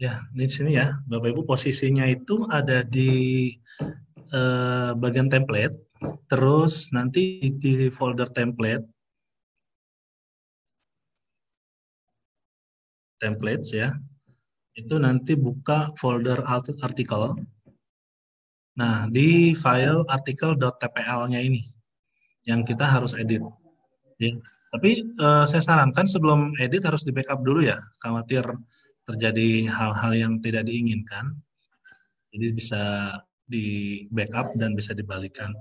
[0.04, 3.12] Ya, di sini ya, Bapak Ibu posisinya itu ada di
[4.36, 5.72] eh, bagian template,
[6.28, 8.84] terus nanti di folder template,
[13.16, 13.96] templates ya,
[14.76, 16.44] itu nanti buka folder
[16.84, 17.40] artikel.
[18.76, 21.64] Nah, di file artikel.tpl-nya ini,
[22.44, 23.40] yang kita harus edit.
[24.20, 24.36] Ya.
[24.68, 28.44] Tapi eh, saya sarankan sebelum edit harus di backup dulu ya, khawatir
[29.04, 31.36] terjadi hal-hal yang tidak diinginkan.
[32.34, 32.82] Jadi bisa
[33.44, 33.66] di
[34.10, 35.52] backup dan bisa dibalikan.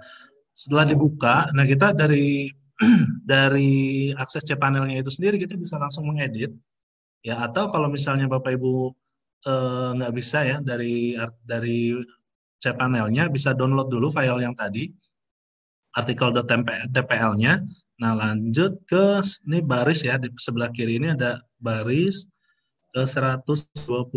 [0.56, 2.50] Setelah dibuka, nah kita dari
[3.34, 6.50] dari akses cpanelnya itu sendiri kita bisa langsung mengedit
[7.22, 8.92] ya atau kalau misalnya Bapak Ibu
[9.46, 11.14] eh, nggak bisa ya dari
[11.46, 11.94] dari
[12.58, 14.90] cpanelnya bisa download dulu file yang tadi
[15.94, 17.62] artikel.tpl-nya.
[18.02, 22.26] Nah, lanjut ke ini baris ya di sebelah kiri ini ada baris
[22.94, 24.14] ke 124.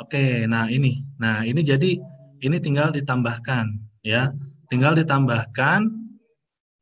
[0.00, 1.02] Oke, nah ini.
[1.20, 1.98] Nah, ini jadi
[2.40, 3.66] ini tinggal ditambahkan
[4.00, 4.32] ya.
[4.70, 5.90] Tinggal ditambahkan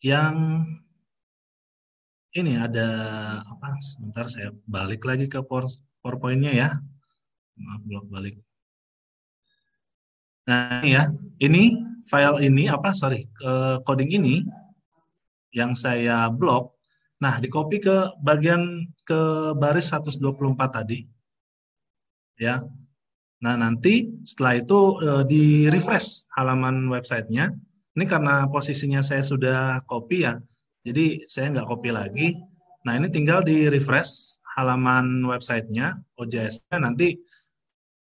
[0.04, 0.36] yang
[2.36, 2.88] ini ada
[3.42, 3.74] apa?
[3.80, 6.70] Sebentar saya balik lagi ke PowerPoint-nya ya.
[7.58, 7.82] Maaf,
[8.12, 8.38] balik.
[10.46, 11.10] Nah, ini ya.
[11.42, 12.96] Ini file ini apa?
[12.96, 13.28] Sorry,
[13.84, 14.42] coding ini
[15.52, 16.76] yang saya blok.
[17.18, 20.22] Nah, di copy ke bagian ke baris 124
[20.70, 21.02] tadi.
[22.38, 22.62] Ya.
[23.42, 27.50] Nah, nanti setelah itu e, di refresh halaman websitenya.
[27.98, 30.38] Ini karena posisinya saya sudah copy ya,
[30.86, 32.28] jadi saya nggak copy lagi.
[32.86, 37.18] Nah, ini tinggal di refresh halaman websitenya, OJS-nya nanti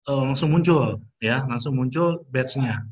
[0.07, 2.87] e, langsung muncul ya, langsung muncul badge-nya.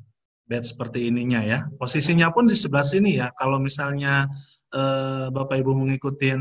[0.50, 1.70] Badge seperti ininya ya.
[1.78, 3.30] Posisinya pun di sebelah sini ya.
[3.38, 4.26] Kalau misalnya
[4.74, 4.82] e,
[5.30, 6.34] Bapak Ibu mengikuti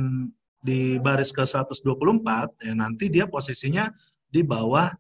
[0.65, 3.93] di baris ke 124 ya nanti dia posisinya
[4.27, 4.91] di bawah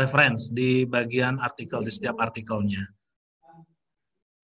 [0.00, 2.80] reference di bagian artikel di setiap artikelnya.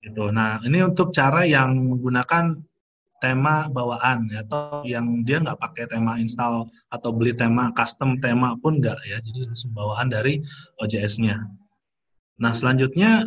[0.05, 0.29] Gitu.
[0.31, 2.55] Nah, ini untuk cara yang menggunakan
[3.19, 8.55] tema bawaan ya, atau yang dia nggak pakai tema install atau beli tema custom tema
[8.63, 10.39] pun nggak ya, jadi langsung bawaan dari
[10.79, 11.43] OJS-nya.
[12.39, 13.27] Nah, selanjutnya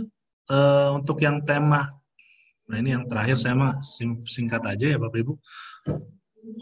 [0.51, 1.91] eh, untuk yang tema,
[2.68, 3.74] nah ini yang terakhir saya mah
[4.24, 5.34] singkat aja ya Bapak Ibu.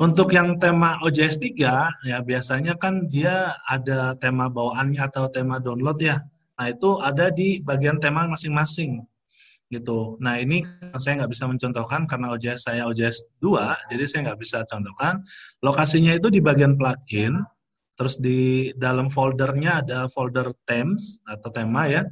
[0.02, 6.02] Untuk yang tema OJS 3, ya biasanya kan dia ada tema bawaannya atau tema download
[6.04, 6.20] ya.
[6.60, 9.06] Nah, itu ada di bagian tema masing-masing.
[9.70, 10.18] gitu.
[10.18, 10.66] Nah, ini
[10.98, 15.22] saya nggak bisa mencontohkan karena OJS saya OJS 2, jadi saya nggak bisa contohkan.
[15.62, 17.38] Lokasinya itu di bagian plugin,
[18.00, 22.08] terus di dalam foldernya ada folder themes atau tema ya.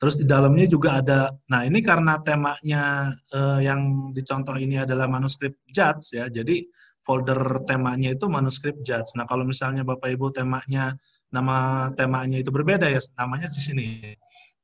[0.00, 5.60] Terus di dalamnya juga ada, nah ini karena temanya eh, yang dicontoh ini adalah manuskrip
[5.68, 6.64] Judge ya, jadi
[7.00, 9.16] folder temanya itu manuskrip judge.
[9.16, 10.94] Nah, kalau misalnya Bapak Ibu temanya
[11.32, 13.88] nama temanya itu berbeda ya, namanya di sini.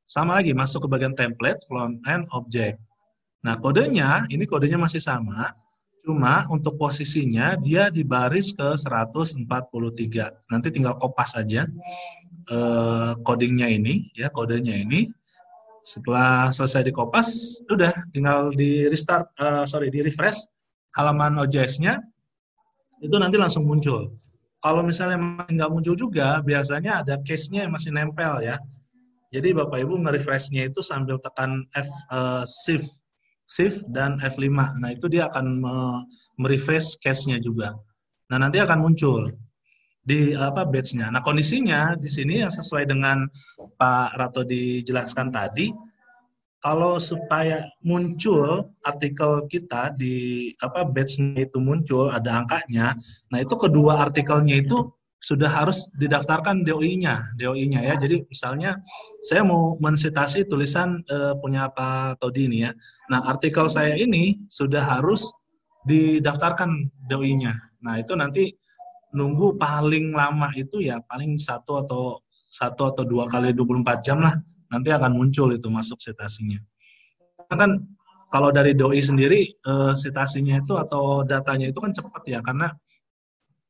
[0.07, 2.79] Sama lagi masuk ke bagian template, front end, object.
[3.43, 5.51] Nah, kodenya ini kodenya masih sama,
[6.07, 9.43] cuma untuk posisinya dia di baris ke 143.
[10.55, 11.67] Nanti tinggal kopas aja
[12.47, 15.11] eh, codingnya ini, ya kodenya ini.
[15.83, 20.43] Setelah selesai dikopas, udah tinggal di restart, uh, sorry di refresh
[20.99, 22.03] halaman OJS-nya,
[22.99, 24.11] itu nanti langsung muncul.
[24.59, 28.59] Kalau misalnya nggak muncul juga, biasanya ada case-nya yang masih nempel ya.
[29.31, 32.91] Jadi Bapak Ibu nge-refresh-nya itu sambil tekan F uh, shift
[33.47, 34.51] shift dan F5.
[34.83, 35.63] Nah, itu dia akan
[36.37, 37.79] merefresh cache-nya juga.
[38.27, 39.31] Nah, nanti akan muncul
[40.07, 41.11] di apa batch-nya.
[41.11, 43.27] Nah, kondisinya di sini yang sesuai dengan
[43.79, 45.71] Pak Rato dijelaskan tadi,
[46.63, 52.99] kalau supaya muncul artikel kita di apa batch-nya itu muncul ada angkanya,
[53.31, 54.91] nah itu kedua artikelnya itu
[55.21, 57.95] sudah harus didaftarkan DOI-nya, DOI-nya ya.
[57.99, 58.79] Jadi misalnya
[59.25, 62.73] saya mau mensitasi tulisan e, punya Pak Todi ini ya.
[63.11, 65.27] Nah, artikel saya ini sudah harus
[65.89, 67.57] didaftarkan DOI-nya.
[67.83, 68.55] Nah, itu nanti
[69.17, 72.21] nunggu paling lama itu ya paling satu atau
[72.53, 74.37] satu atau dua kali 24 jam lah
[74.69, 76.59] nanti akan muncul itu masuk sitasinya.
[77.49, 77.87] Kan
[78.31, 82.75] kalau dari doi sendiri uh, sitasinya itu atau datanya itu kan cepat ya karena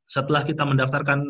[0.06, 1.20] setelah kita mendaftarkan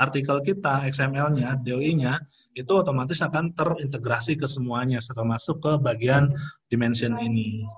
[0.00, 2.20] artikel kita XML-nya, DOI-nya
[2.56, 6.32] itu otomatis akan terintegrasi ke semuanya termasuk ke bagian
[6.72, 7.68] dimension ini.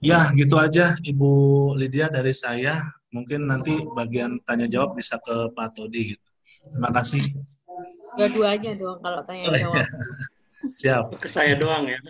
[0.00, 1.30] Ya, gitu aja Ibu
[1.76, 2.82] Lydia dari saya.
[3.10, 6.28] Mungkin nanti bagian tanya jawab bisa ke Pak Todi gitu.
[6.66, 7.24] Terima kasih.
[8.18, 9.76] Dua-duanya dong kalau tanya oh, jawab.
[9.76, 9.86] Iya.
[10.80, 11.04] Siap.
[11.20, 12.00] Ke saya doang ya.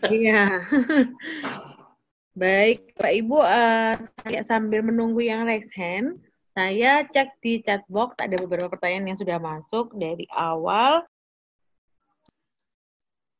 [0.00, 0.64] Iya.
[2.32, 3.92] Baik, Pak Ibu, uh,
[4.24, 6.16] saya sambil menunggu yang raise hand,
[6.60, 11.00] saya cek di chat box ada beberapa pertanyaan yang sudah masuk dari awal.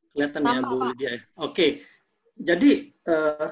[0.09, 1.13] Kelihatan ya Bu Lydia.
[1.37, 1.85] Oke,
[2.33, 3.47] jadi uh,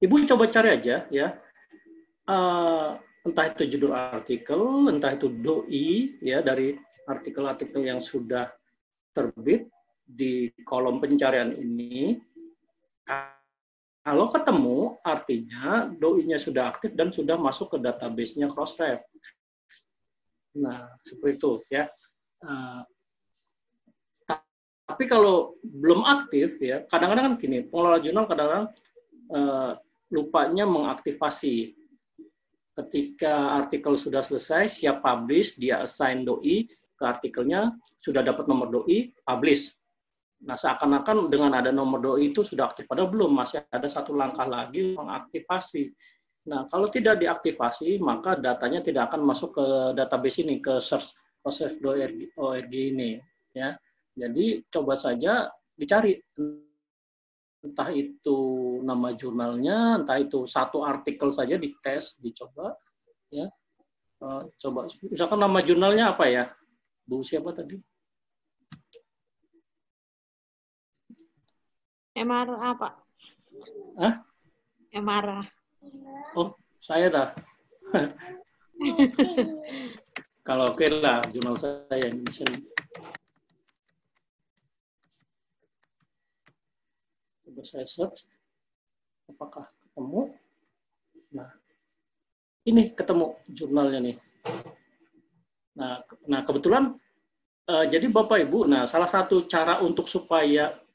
[0.00, 1.36] Ibu coba cari aja ya.
[2.24, 2.96] Uh,
[3.28, 6.72] entah itu judul artikel, entah itu doi ya dari
[7.04, 8.48] artikel-artikel yang sudah
[9.12, 9.68] terbit
[10.08, 12.16] di kolom pencarian ini.
[14.06, 19.02] Kalau ketemu, artinya doi-nya sudah aktif dan sudah masuk ke database-nya Crossref.
[20.54, 21.90] Nah, seperti itu ya.
[22.38, 22.86] Uh,
[24.86, 28.66] tapi kalau belum aktif ya, kadang-kadang kan gini, pengelola jurnal kadang-kadang
[29.34, 29.74] uh,
[30.14, 31.74] lupanya mengaktifasi
[32.78, 39.10] ketika artikel sudah selesai, siap publish, dia assign doi ke artikelnya, sudah dapat nomor doi,
[39.26, 39.74] publish.
[40.44, 44.44] Nah, seakan-akan dengan ada nomor doi itu sudah aktif, padahal belum, masih ada satu langkah
[44.44, 45.88] lagi mengaktifasi.
[46.46, 49.66] Nah, kalau tidak diaktifasi, maka datanya tidak akan masuk ke
[49.96, 51.10] database ini, ke search
[51.46, 53.22] crossref.org ini
[53.54, 53.78] ya.
[54.18, 55.46] Jadi coba saja
[55.78, 56.18] dicari
[57.62, 58.38] entah itu
[58.82, 62.74] nama jurnalnya, entah itu satu artikel saja dites, dicoba
[63.30, 63.46] ya.
[64.16, 66.44] Uh, coba misalkan nama jurnalnya apa ya?
[67.06, 67.78] Bu siapa tadi?
[72.16, 72.96] MR apa?
[74.00, 74.24] Hah?
[74.88, 75.44] MR.
[76.32, 77.28] Oh, saya dah.
[80.48, 82.48] Kalau oke okay lah, jurnal saya Indonesia.
[87.44, 88.24] Coba saya search.
[89.28, 90.32] Apakah ketemu?
[91.36, 91.52] Nah,
[92.64, 94.16] ini ketemu jurnalnya nih.
[95.76, 96.96] Nah, nah kebetulan
[97.68, 100.85] uh, jadi Bapak Ibu, nah salah satu cara untuk supaya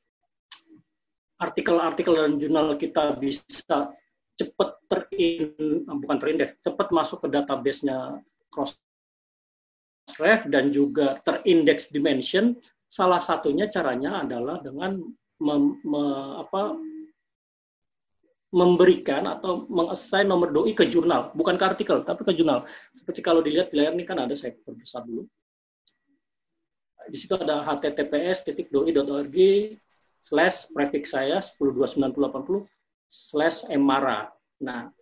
[1.42, 3.90] artikel-artikel dan jurnal kita bisa
[4.38, 5.58] cepat terin
[5.90, 8.22] ah, bukan terindeks, cepat masuk ke database-nya
[8.54, 12.54] Crossref dan juga terindeks dimension,
[12.86, 15.02] salah satunya caranya adalah dengan
[15.42, 16.04] mem, me,
[16.46, 16.78] apa,
[18.52, 22.68] memberikan atau mengassign nomor doi ke jurnal, bukan ke artikel, tapi ke jurnal.
[22.92, 25.24] Seperti kalau dilihat di layar ini kan ada saya perbesar dulu.
[27.08, 29.38] Di situ ada https doi.org
[30.22, 32.70] slash prefix saya 102980
[33.10, 34.30] slash emara.
[34.62, 34.94] Nah,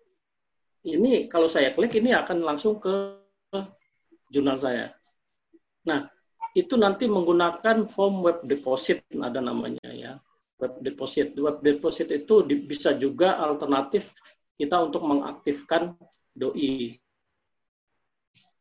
[0.88, 3.20] ini kalau saya klik ini akan langsung ke
[4.32, 4.96] jurnal saya.
[5.84, 6.08] Nah,
[6.56, 10.18] itu nanti menggunakan form web deposit ada namanya ya.
[10.60, 11.36] Web deposit.
[11.36, 14.10] Web deposit itu bisa juga alternatif
[14.60, 15.96] kita untuk mengaktifkan
[16.36, 17.00] doi.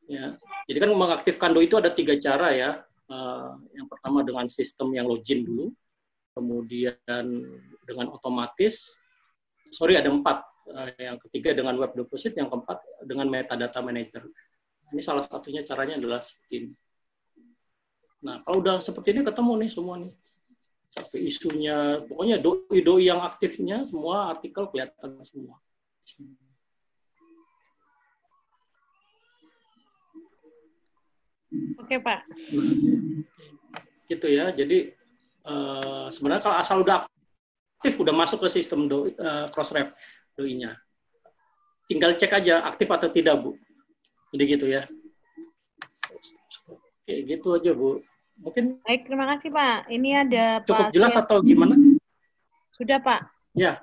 [0.09, 0.39] Ya.
[0.71, 2.71] Jadi kan mengaktifkan doi itu ada tiga cara ya.
[3.09, 5.73] Uh, yang pertama dengan sistem yang login dulu
[6.39, 7.27] kemudian
[7.83, 8.95] dengan otomatis,
[9.75, 14.23] sorry ada empat, eh, yang ketiga dengan web deposit, yang keempat dengan metadata manager.
[14.95, 16.71] Ini salah satunya caranya adalah seperti ini.
[18.23, 20.15] Nah, kalau udah seperti ini ketemu nih semua nih.
[20.89, 25.61] Sampai isunya, pokoknya doi-doi yang aktifnya, semua artikel kelihatan semua.
[31.79, 32.25] Oke, Pak.
[34.09, 34.49] Gitu ya.
[34.57, 34.98] Jadi
[35.49, 37.09] Eh, sebenarnya kalau asal udah
[37.81, 39.95] aktif udah masuk ke sistem do, uh, crossref
[40.37, 40.77] doi-nya.
[41.89, 43.57] Tinggal cek aja aktif atau tidak, Bu.
[44.35, 44.85] Jadi gitu ya.
[46.69, 48.03] Oke, gitu aja, Bu.
[48.37, 49.89] Mungkin Baik, terima kasih, Pak.
[49.89, 51.79] Ini ada Cukup Pak jelas atau gimana?
[52.77, 53.31] Sudah, Pak.
[53.57, 53.81] Ya.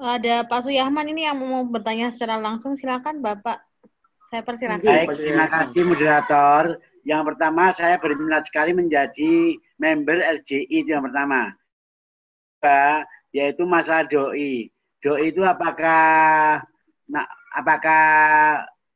[0.00, 3.60] Ada Pak Suyahman ini yang mau bertanya secara langsung, silakan Bapak.
[4.32, 4.88] Saya persilakan.
[4.88, 6.80] Baik, terima kasih moderator.
[7.02, 11.56] Yang pertama saya berminat sekali menjadi member LJI itu yang pertama.
[13.32, 14.68] Yaitu masa doi.
[15.00, 16.60] Doi itu apakah
[17.08, 17.26] nah,
[17.56, 18.04] apakah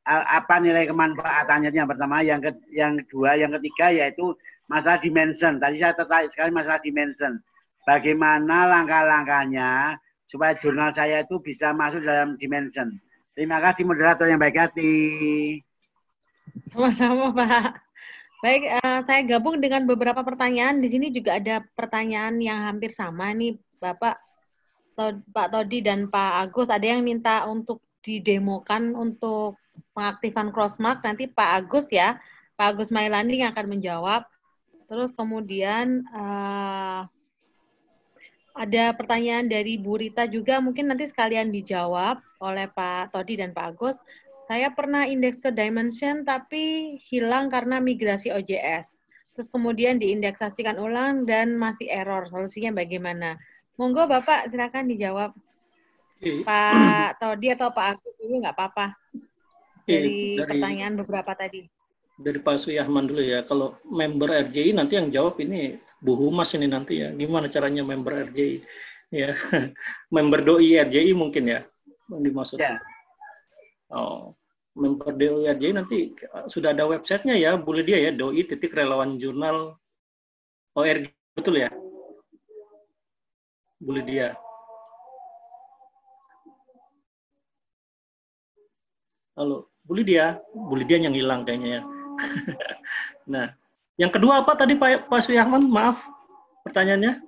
[0.05, 4.37] apa nilai kemanfaatannya yang pertama, yang ke, yang kedua, yang ketiga yaitu
[4.69, 5.57] masalah dimension.
[5.57, 7.41] Tadi saya tertarik sekali masalah dimension.
[7.89, 9.97] Bagaimana langkah-langkahnya
[10.29, 12.93] supaya jurnal saya itu bisa masuk dalam dimension.
[13.33, 14.93] Terima kasih moderator yang baik hati.
[16.69, 17.84] Sama-sama Pak.
[18.43, 20.83] Baik, uh, saya gabung dengan beberapa pertanyaan.
[20.83, 24.19] Di sini juga ada pertanyaan yang hampir sama nih, Bapak
[25.31, 26.67] Pak Todi dan Pak Agus.
[26.71, 29.59] Ada yang minta untuk didemokan untuk
[29.95, 31.03] pengaktifan crossmark.
[31.03, 32.19] Nanti Pak Agus ya,
[32.55, 34.23] Pak Agus Mailani yang akan menjawab.
[34.85, 37.07] Terus kemudian uh,
[38.55, 43.75] ada pertanyaan dari Bu Rita juga, mungkin nanti sekalian dijawab oleh Pak Todi dan Pak
[43.75, 43.97] Agus.
[44.45, 48.85] Saya pernah indeks ke Dimension tapi hilang karena migrasi OJS.
[49.35, 52.29] Terus kemudian diindeksasikan ulang dan masih error.
[52.29, 53.35] Solusinya bagaimana?
[53.75, 55.33] Monggo Bapak silakan dijawab.
[56.15, 56.45] Oke.
[56.47, 58.95] Pak Todi atau Pak Agus dulu nggak apa-apa.
[59.85, 61.67] Dari, dari pertanyaan beberapa tadi.
[62.15, 63.43] Dari Pak Suyahman dulu ya.
[63.43, 67.11] Kalau member RJI nanti yang jawab ini Bu Humas ini nanti ya.
[67.11, 68.63] Gimana caranya member RJI?
[69.11, 69.35] Ya,
[70.15, 71.59] member doi RJI mungkin ya.
[72.07, 72.57] Yang dimaksud.
[72.61, 72.79] Ya.
[73.95, 74.35] Oh,
[74.75, 76.11] DOIRJ nanti
[76.51, 79.79] sudah ada websitenya ya, boleh dia ya, doi titik relawan jurnal
[80.75, 81.71] ORG betul ya?
[83.79, 84.27] Boleh dia.
[89.39, 91.81] Halo, boleh dia, boleh dia yang hilang kayaknya ya.
[93.31, 93.47] nah,
[93.95, 95.71] yang kedua apa tadi Pak Pak Suyahman?
[95.71, 96.03] Maaf,
[96.67, 97.23] pertanyaannya?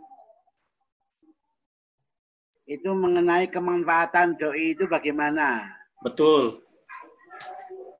[2.67, 5.76] Itu mengenai kemanfaatan doi itu bagaimana?
[6.03, 6.61] Betul.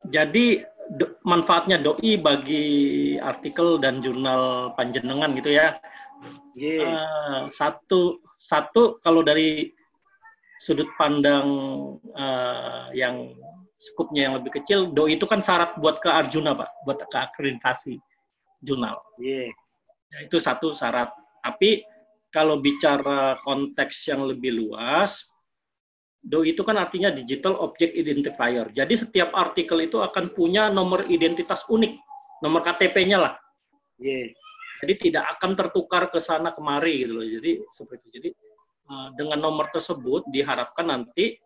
[0.08, 0.64] Jadi
[0.96, 2.66] do, manfaatnya doi bagi
[3.20, 5.78] artikel dan jurnal panjenengan gitu ya.
[6.58, 6.90] Yeah.
[6.90, 9.74] Uh, satu satu kalau dari
[10.58, 11.48] sudut pandang
[12.18, 13.38] uh, yang
[13.78, 18.02] skupnya yang lebih kecil, DOI itu kan syarat buat ke Arjuna, Pak, buat ke akreditasi
[18.66, 18.98] jurnal.
[19.22, 19.54] Iya.
[20.10, 21.14] Ya, itu satu syarat.
[21.46, 21.86] Tapi
[22.34, 25.30] kalau bicara konteks yang lebih luas,
[26.28, 28.68] DOI itu kan artinya Digital Object Identifier.
[28.76, 31.96] Jadi setiap artikel itu akan punya nomor identitas unik,
[32.44, 33.34] nomor KTP-nya lah.
[33.96, 34.36] Iya.
[34.84, 37.26] Jadi tidak akan tertukar ke sana kemari gitu loh.
[37.26, 38.16] Jadi seperti itu.
[38.20, 38.30] Jadi
[38.92, 41.40] uh, dengan nomor tersebut diharapkan nanti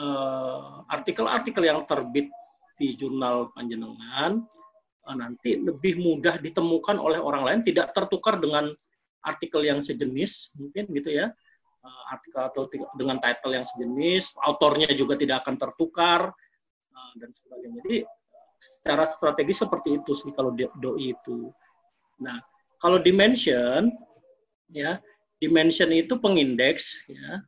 [0.00, 2.32] uh, artikel-artikel yang terbit
[2.80, 4.42] di jurnal panjenengan
[5.04, 8.72] uh, nanti lebih mudah ditemukan oleh orang lain, tidak tertukar dengan
[9.20, 11.28] artikel yang sejenis mungkin gitu ya
[11.82, 12.62] uh, artikel atau
[12.96, 16.20] dengan title yang sejenis, autornya juga tidak akan tertukar
[16.92, 17.80] uh, dan sebagainya.
[17.84, 17.98] Jadi
[18.58, 21.50] secara strategi seperti itu sih kalau doi itu.
[22.22, 22.42] Nah,
[22.82, 23.94] kalau dimension
[24.70, 24.98] ya,
[25.38, 27.42] dimension itu pengindeks ya.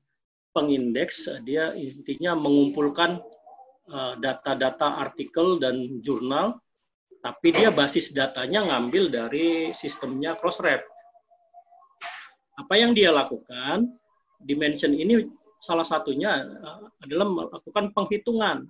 [0.51, 3.23] Pengindeks dia intinya mengumpulkan
[4.19, 6.59] data-data uh, artikel dan jurnal
[7.21, 10.81] tapi dia basis datanya ngambil dari sistemnya Crossref.
[12.57, 13.93] Apa yang dia lakukan?
[14.41, 15.29] Dimension ini
[15.61, 18.65] salah satunya uh, adalah melakukan penghitungan.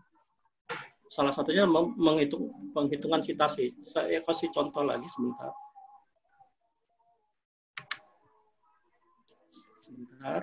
[1.11, 1.67] Salah satunya
[1.99, 3.75] menghitung penghitungan citasi.
[3.83, 5.51] Saya kasih contoh lagi sebentar.
[9.83, 10.41] Sebentar.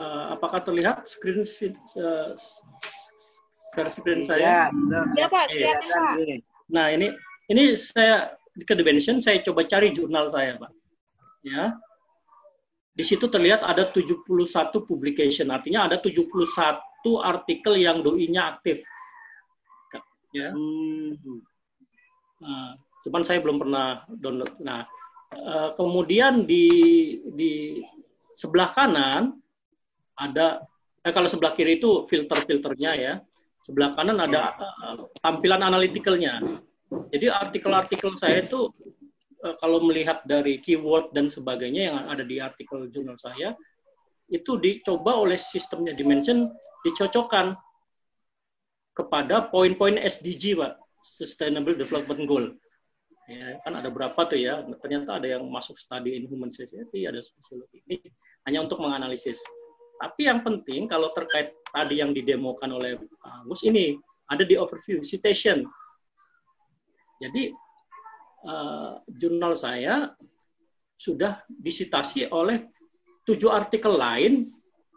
[0.00, 2.32] Uh, apakah terlihat screen uh,
[3.90, 4.70] screen saya?
[5.18, 5.46] Ya, Pak.
[5.52, 6.16] Ya, Pak.
[6.70, 7.12] Nah, ini
[7.50, 10.72] ini saya ke Dimension saya coba cari jurnal saya, Pak.
[11.46, 11.74] Ya.
[12.90, 14.26] Di situ terlihat ada 71
[14.84, 16.26] publication, artinya ada 71
[17.22, 18.82] artikel yang doi-nya aktif.
[20.30, 20.54] Ya.
[20.54, 21.42] Hmm.
[22.40, 24.58] Nah, cuman saya belum pernah download.
[24.62, 24.86] Nah,
[25.34, 26.66] uh, kemudian di
[27.34, 27.82] di
[28.38, 29.36] sebelah kanan
[30.16, 30.60] ada
[31.02, 33.14] eh, kalau sebelah kiri itu filter-filternya ya.
[33.60, 36.40] Sebelah kanan ada uh, tampilan analitikalnya.
[36.90, 38.70] Jadi artikel-artikel saya itu
[39.46, 43.54] uh, kalau melihat dari keyword dan sebagainya yang ada di artikel jurnal saya
[44.30, 46.50] itu dicoba oleh sistemnya Dimension
[46.86, 47.54] dicocokkan
[48.94, 52.46] kepada poin-poin SDG, Pak, Sustainable Development Goal.
[53.30, 54.66] Ya kan ada berapa tuh ya?
[54.82, 58.02] Ternyata ada yang masuk study in human society ada sosiologi ini
[58.50, 59.38] hanya untuk menganalisis.
[60.02, 63.94] Tapi yang penting kalau terkait tadi yang didemokan oleh Agus ini
[64.26, 65.62] ada di overview citation
[67.20, 67.52] jadi
[68.48, 70.16] uh, jurnal saya
[70.96, 72.64] sudah disitasi oleh
[73.28, 74.48] tujuh artikel lain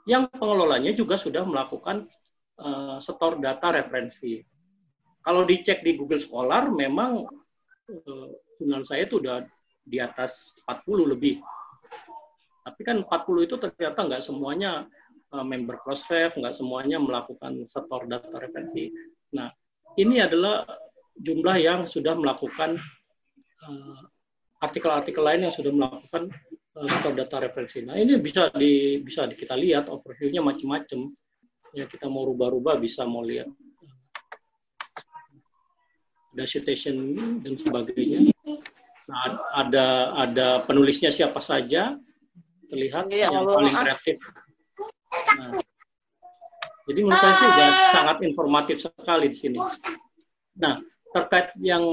[0.08, 2.08] yang pengelolanya juga sudah melakukan
[2.60, 4.44] uh, setor data referensi.
[5.24, 7.24] Kalau dicek di Google Scholar, memang
[7.92, 8.28] uh,
[8.60, 9.48] jurnal saya itu udah
[9.84, 11.40] di atas 40 lebih.
[12.64, 14.88] Tapi kan 40 itu ternyata nggak semuanya
[15.32, 18.92] uh, member Crossref, nggak semuanya melakukan setor data referensi.
[19.36, 19.48] Nah,
[19.96, 20.68] ini adalah
[21.18, 22.82] jumlah yang sudah melakukan
[23.66, 24.00] uh,
[24.64, 26.32] artikel-artikel lain yang sudah melakukan
[26.78, 27.84] uh, data referensi.
[27.84, 31.12] Nah, ini bisa di bisa di, kita lihat overview-nya macam-macam.
[31.74, 33.50] Ya, kita mau rubah-rubah bisa mau lihat
[36.34, 37.14] ada citation
[37.46, 38.30] dan sebagainya.
[39.10, 39.86] Nah, ada
[40.18, 41.94] ada penulisnya siapa saja
[42.70, 43.58] terlihat ya, yang Allah.
[43.58, 44.18] paling kreatif.
[45.38, 45.54] Nah,
[46.90, 49.60] jadi menurut saya sih sudah sangat informatif sekali di sini.
[50.58, 50.82] Nah,
[51.14, 51.84] terkait yang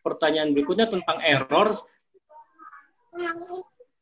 [0.00, 1.76] pertanyaan berikutnya tentang error,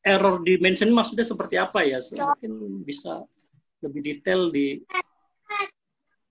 [0.07, 1.99] error dimension maksudnya seperti apa ya?
[2.01, 3.27] Mungkin bisa
[3.85, 4.81] lebih detail di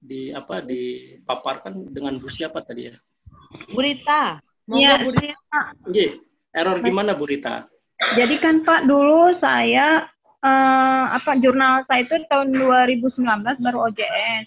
[0.03, 2.95] di apa dipaparkan dengan Bu siapa tadi ya?
[3.71, 4.39] Burita.
[4.67, 5.59] Iya, Burita.
[5.91, 6.19] Iya.
[6.53, 7.65] Error gimana Burita?
[8.19, 10.05] Jadi kan Pak dulu saya
[10.43, 14.45] uh, apa jurnal saya itu tahun 2019 baru OJS.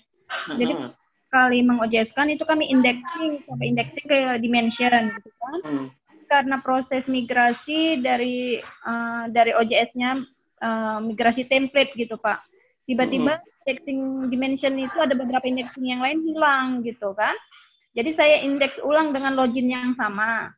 [0.60, 0.90] Jadi uh -huh.
[1.36, 5.60] Kali mengOJS-kan itu kami indexing sampai indexing ke dimension gitu kan.
[5.68, 5.86] Hmm.
[6.26, 8.56] Karena proses migrasi dari
[8.88, 10.24] uh, dari OJS-nya
[10.64, 12.40] uh, migrasi template gitu Pak.
[12.88, 13.44] Tiba-tiba hmm.
[13.68, 14.00] indexing
[14.32, 17.36] dimension itu ada beberapa indexing yang lain hilang gitu kan.
[17.92, 20.48] Jadi saya indeks ulang dengan login yang sama.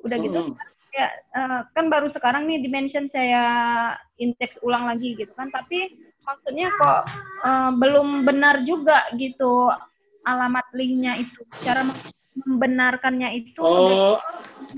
[0.00, 0.40] Udah gitu.
[0.40, 0.56] Hmm.
[0.92, 3.44] Ya, uh, kan baru sekarang nih dimension saya
[4.16, 5.52] indeks ulang lagi gitu kan.
[5.52, 5.92] Tapi
[6.24, 7.02] maksudnya kok
[7.44, 9.72] uh, belum benar juga gitu
[10.26, 11.42] alamat linknya itu.
[11.62, 11.86] Cara
[12.32, 13.60] membenarkannya itu.
[13.60, 14.16] Oh,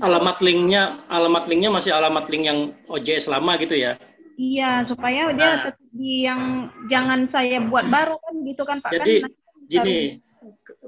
[0.03, 2.59] alamat linknya, alamat linknya masih alamat link yang
[2.91, 3.95] OJS lama gitu ya?
[4.35, 5.71] Iya, supaya dia nah.
[5.95, 8.91] di yang jangan saya buat baru kan gitu kan Pak.
[8.91, 9.31] Jadi kan,
[9.71, 10.19] gini,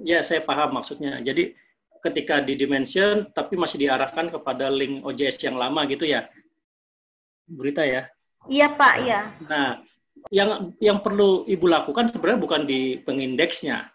[0.04, 1.24] ya saya paham maksudnya.
[1.24, 1.56] Jadi
[2.04, 6.28] ketika di dimension tapi masih diarahkan kepada link OJS yang lama gitu ya.
[7.48, 8.12] Berita ya.
[8.52, 9.22] Iya Pak, iya.
[9.48, 9.80] Nah,
[10.28, 13.88] yang yang perlu ibu lakukan sebenarnya bukan di pengindeksnya,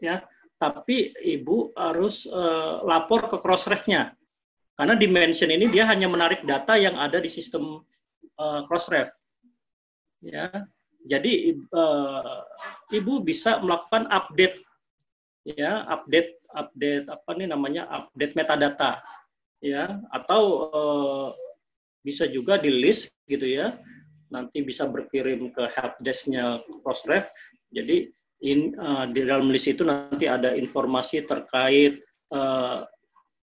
[0.00, 0.24] ya,
[0.56, 4.16] tapi ibu harus uh, lapor ke crossref-nya.
[4.76, 7.80] Karena dimension ini dia hanya menarik data yang ada di sistem
[8.36, 9.08] uh, crossref.
[10.24, 10.48] Ya,
[11.06, 12.42] jadi uh,
[12.92, 14.58] ibu bisa melakukan update,
[15.44, 19.00] ya, update, update apa nih namanya, update metadata,
[19.62, 20.42] ya, atau
[20.72, 21.28] uh,
[22.02, 23.76] bisa juga di list gitu ya,
[24.32, 27.30] nanti bisa berkirim ke helpdesk-nya crossref.
[27.70, 28.10] Jadi
[28.42, 32.02] in, uh, di dalam list itu nanti ada informasi terkait
[32.32, 32.84] uh,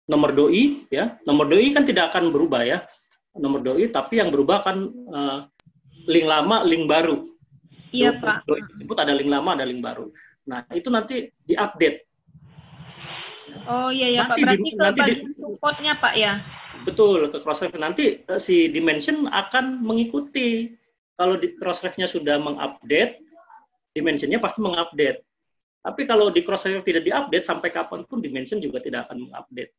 [0.09, 1.17] nomor doi ya.
[1.27, 2.79] Nomor doi kan tidak akan berubah ya.
[3.37, 4.77] Nomor doi tapi yang berubah kan
[5.11, 5.39] uh,
[6.09, 7.27] link lama link baru.
[7.91, 8.47] Iya pak.
[8.47, 10.09] doi tersebut ada link lama ada link baru.
[10.47, 12.07] Nah itu nanti diupdate.
[13.69, 16.41] Oh iya ya nanti pak berarti di, nanti di, supportnya pak ya?
[16.81, 17.75] Betul ke crossref.
[17.77, 20.73] Nanti uh, si dimension akan mengikuti.
[21.19, 23.21] Kalau di crossrefnya sudah mengupdate
[23.91, 25.23] dimensionnya pasti mengupdate
[25.81, 29.73] tapi kalau di crossref tidak diupdate sampai kapan pun dimension juga tidak akan mengupdate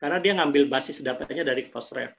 [0.00, 2.16] karena dia ngambil basis datanya dari Crossref.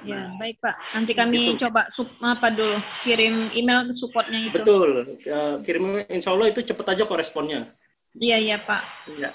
[0.00, 0.74] Ya, nah, baik Pak.
[0.96, 1.66] Nanti kami gitu.
[1.68, 4.56] coba sup, apa dulu kirim email ke supportnya itu.
[4.56, 5.18] Betul.
[5.28, 7.68] Uh, kirim insya Allah itu cepat aja koresponnya.
[8.16, 8.82] Iya, iya Pak.
[9.12, 9.30] Iya.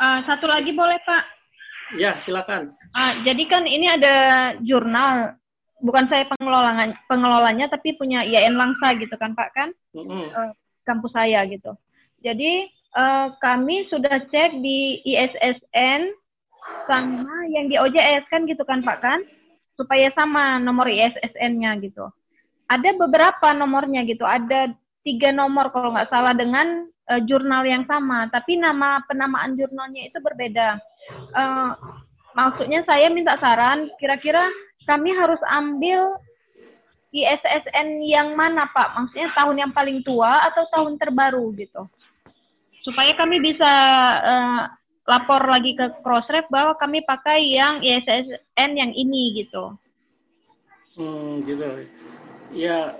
[0.00, 1.24] Uh, satu lagi boleh Pak?
[2.00, 2.72] Ya, silakan.
[2.96, 4.14] Uh, jadi kan ini ada
[4.64, 5.36] jurnal,
[5.82, 9.68] bukan saya pengelolanya, pengelolanya tapi punya IAIN Langsa gitu kan Pak kan?
[9.92, 10.24] Mm -hmm.
[10.30, 10.52] uh,
[10.86, 11.74] kampus saya gitu.
[12.22, 16.14] Jadi uh, kami sudah cek di ISSN
[16.86, 19.20] sama yang di OJS kan gitu kan Pak kan?
[19.74, 22.06] Supaya sama nomor ISSN-nya gitu.
[22.70, 24.70] Ada beberapa nomornya gitu, ada
[25.02, 30.18] tiga nomor kalau nggak salah dengan uh, jurnal yang sama, tapi nama penamaan jurnalnya itu
[30.22, 30.78] berbeda.
[31.34, 31.74] Uh,
[32.32, 34.46] maksudnya saya minta saran, kira-kira
[34.88, 36.16] kami harus ambil
[37.12, 38.96] ISSN yang mana Pak?
[38.96, 41.84] Maksudnya tahun yang paling tua atau tahun terbaru gitu?
[42.82, 43.72] Supaya kami bisa
[44.24, 44.60] uh,
[45.06, 49.76] lapor lagi ke Crossref bahwa kami pakai yang ISSN yang ini gitu.
[50.96, 51.88] Hmm, gitu.
[52.52, 52.96] Ya,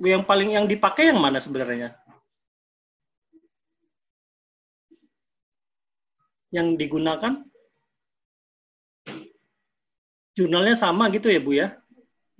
[0.00, 1.96] yang paling yang dipakai yang mana sebenarnya?
[6.50, 7.49] Yang digunakan?
[10.38, 11.74] Jurnalnya sama gitu ya, Bu ya?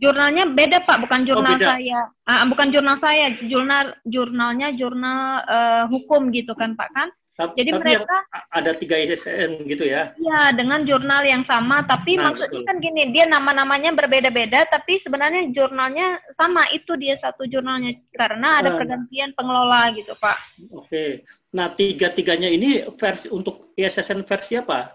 [0.00, 2.00] Jurnalnya beda Pak, bukan jurnal oh, saya.
[2.24, 7.08] Ah, bukan jurnal saya, jurnal jurnalnya jurnal uh, hukum gitu kan Pak kan?
[7.40, 8.16] Tapi, Jadi tapi mereka
[8.52, 10.12] ada tiga ISSN gitu ya?
[10.20, 12.68] Iya, dengan jurnal yang sama, tapi nah, maksudnya betul.
[12.68, 18.76] kan gini, dia nama-namanya berbeda-beda, tapi sebenarnya jurnalnya sama, itu dia satu jurnalnya karena ada
[18.76, 20.36] nah, pergantian pengelola gitu, Pak.
[20.68, 21.24] Oke,
[21.56, 24.92] nah tiga-tiganya ini versi untuk ISSN versi apa?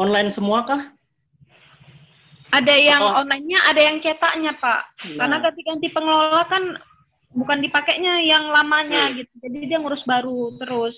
[0.00, 0.93] Online semua kah?
[2.54, 3.18] Ada yang oh.
[3.18, 4.82] online-nya, ada yang cetaknya, Pak.
[5.10, 5.18] Nah.
[5.18, 6.64] Karena ketika ganti pengelola kan
[7.34, 9.14] bukan dipakainya yang lamanya hmm.
[9.18, 10.94] gitu, jadi dia ngurus baru terus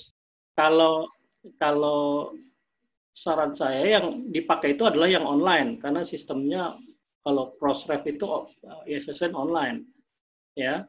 [0.57, 1.09] kalau
[1.57, 2.33] kalau
[3.17, 6.77] saran saya yang dipakai itu adalah yang online karena sistemnya
[7.25, 8.25] kalau crossref itu
[8.85, 9.89] ISSN online
[10.53, 10.85] ya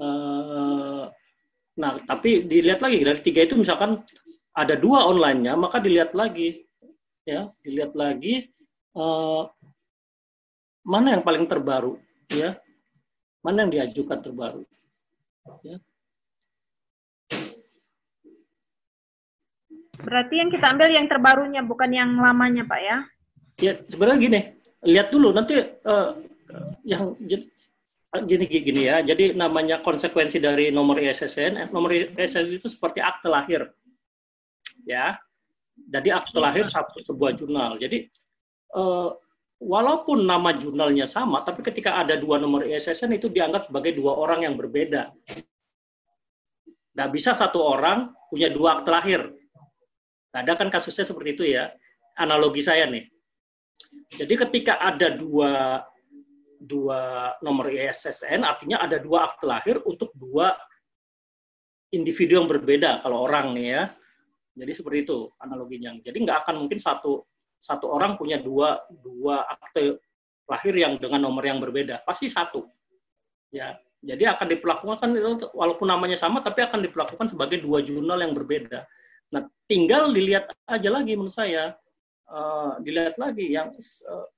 [0.00, 1.08] uh,
[1.76, 4.04] nah tapi dilihat lagi dari tiga itu misalkan
[4.56, 6.64] ada dua onlinenya maka dilihat lagi
[7.24, 8.52] ya dilihat lagi
[8.96, 9.48] uh,
[10.86, 11.98] mana yang paling terbaru
[12.30, 12.54] ya
[13.42, 14.62] mana yang diajukan terbaru
[15.66, 15.82] ya
[19.96, 22.96] Berarti yang kita ambil yang terbarunya, bukan yang lamanya, Pak ya?
[23.56, 24.40] Ya, sebenarnya gini,
[24.84, 25.56] lihat dulu nanti
[25.88, 26.20] uh,
[26.84, 27.16] yang
[28.28, 29.00] gini gini ya.
[29.00, 33.72] Jadi namanya konsekuensi dari nomor ISSN, eh, nomor ISSN itu seperti akte lahir,
[34.84, 35.16] ya.
[35.88, 37.80] Jadi akte lahir satu sebuah jurnal.
[37.80, 38.06] Jadi
[38.76, 39.16] uh,
[39.60, 44.44] walaupun nama jurnalnya sama, tapi ketika ada dua nomor ISSN itu dianggap sebagai dua orang
[44.44, 45.12] yang berbeda.
[46.96, 49.32] Nggak bisa satu orang punya dua akte lahir.
[50.36, 51.72] Ada kan kasusnya seperti itu ya.
[52.20, 53.08] Analogi saya nih.
[54.16, 55.80] Jadi ketika ada dua
[56.60, 60.56] dua nomor ISSN, artinya ada dua akte lahir untuk dua
[61.92, 63.82] individu yang berbeda kalau orang nih ya.
[64.56, 65.96] Jadi seperti itu analoginya.
[66.00, 67.24] Jadi nggak akan mungkin satu
[67.58, 69.98] satu orang punya dua dua akte
[70.46, 72.02] lahir yang dengan nomor yang berbeda.
[72.06, 72.66] Pasti satu.
[73.50, 73.74] Ya.
[74.06, 75.08] Jadi akan diperlakukan
[75.50, 78.86] walaupun namanya sama tapi akan diperlakukan sebagai dua jurnal yang berbeda.
[79.34, 81.74] Nah, tinggal dilihat aja lagi menurut saya,
[82.30, 83.74] uh, dilihat lagi yang
[84.06, 84.28] uh,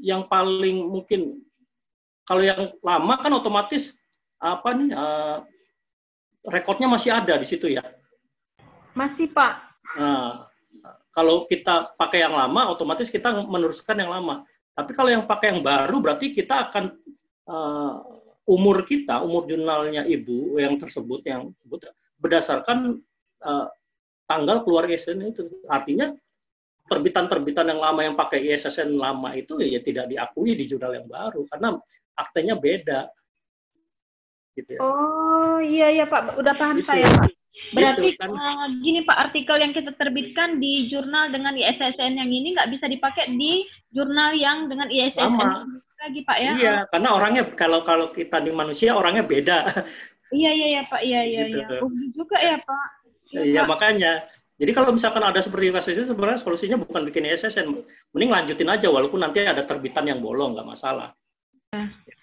[0.00, 1.38] yang paling mungkin
[2.26, 3.94] kalau yang lama kan otomatis
[4.42, 5.46] apa nih uh,
[6.50, 7.84] rekodnya masih ada di situ ya.
[8.96, 9.54] Masih Pak.
[10.00, 10.50] Nah,
[11.16, 14.44] kalau kita pakai yang lama, otomatis kita meneruskan yang lama.
[14.76, 16.92] Tapi kalau yang pakai yang baru berarti kita akan
[17.48, 18.04] uh,
[18.44, 21.56] umur kita, umur jurnalnya ibu yang tersebut yang
[22.20, 23.00] berdasarkan
[23.40, 23.66] uh,
[24.28, 25.48] tanggal keluar ISSN itu.
[25.72, 26.12] Artinya
[26.92, 31.48] terbitan-terbitan yang lama yang pakai ISSN lama itu ya tidak diakui di jurnal yang baru
[31.48, 31.80] karena
[32.12, 33.08] aktenya beda.
[34.52, 34.80] Gitu ya.
[34.84, 36.92] Oh iya iya Pak, udah paham gitu.
[36.92, 37.35] saya Pak.
[37.74, 38.30] Berarti gitu, kan.
[38.30, 42.86] uh, gini Pak, artikel yang kita terbitkan di jurnal dengan ISSN yang ini nggak bisa
[42.86, 45.66] dipakai di jurnal yang dengan ISSN Sama.
[45.96, 46.52] lagi Pak ya?
[46.54, 49.58] Iya, karena orangnya kalau kalau kita di manusia orangnya beda.
[50.26, 51.86] Iya iya ya Pak, iya iya gitu.
[51.86, 52.10] iya.
[52.10, 52.88] Juga ya Pak.
[53.30, 54.12] Iya, iya makanya.
[54.56, 57.68] Jadi kalau misalkan ada seperti kasus itu sebenarnya solusinya bukan bikin ISSN,
[58.10, 61.12] mending lanjutin aja walaupun nanti ada terbitan yang bolong nggak masalah.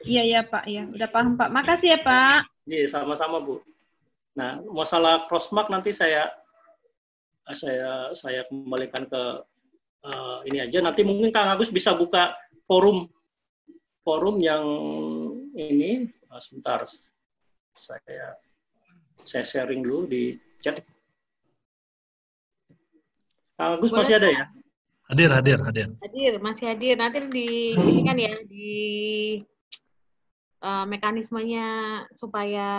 [0.04, 1.50] Iya iya Pak, ya udah paham Pak.
[1.54, 2.40] Makasih ya Pak.
[2.68, 3.64] Iya sama-sama Bu.
[4.34, 6.34] Nah, masalah crossmark nanti saya
[7.54, 9.24] saya saya kembalikan ke
[10.08, 10.82] uh, ini aja.
[10.82, 12.34] Nanti mungkin Kang Agus bisa buka
[12.66, 13.06] forum
[14.02, 14.66] forum yang
[15.54, 16.82] ini uh, sebentar
[17.78, 18.38] saya
[19.22, 20.82] saya sharing dulu di chat.
[23.54, 24.46] Kang Agus Boleh, masih ada ya?
[25.14, 25.88] Hadir, hadir, hadir.
[26.02, 26.96] Hadir, masih hadir.
[26.98, 28.72] Nanti di ini kan ya di
[30.66, 31.68] uh, mekanismenya
[32.18, 32.70] supaya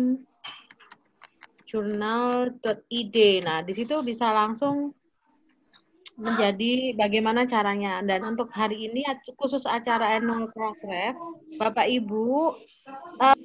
[1.72, 3.16] jurnal.id.
[3.40, 4.92] Nah, di situ bisa langsung
[6.20, 8.04] menjadi bagaimana caranya.
[8.04, 9.08] Dan untuk hari ini
[9.40, 11.16] khusus acara annual program,
[11.56, 12.60] Bapak Ibu
[13.24, 13.36] uh,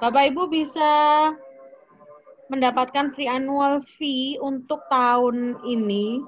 [0.00, 0.92] Bapak Ibu bisa
[2.50, 6.24] mendapatkan free annual fee untuk tahun ini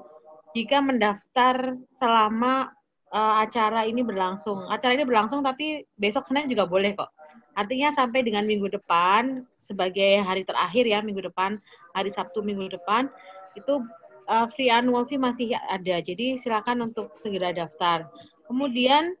[0.53, 2.71] jika mendaftar selama
[3.13, 4.65] uh, acara ini berlangsung.
[4.67, 7.13] Acara ini berlangsung tapi besok Senin juga boleh kok.
[7.53, 11.61] Artinya sampai dengan minggu depan sebagai hari terakhir ya minggu depan
[11.93, 13.07] hari Sabtu minggu depan
[13.53, 13.85] itu
[14.25, 16.01] uh, free annual fee masih ada.
[16.01, 18.09] Jadi silakan untuk segera daftar.
[18.49, 19.13] Kemudian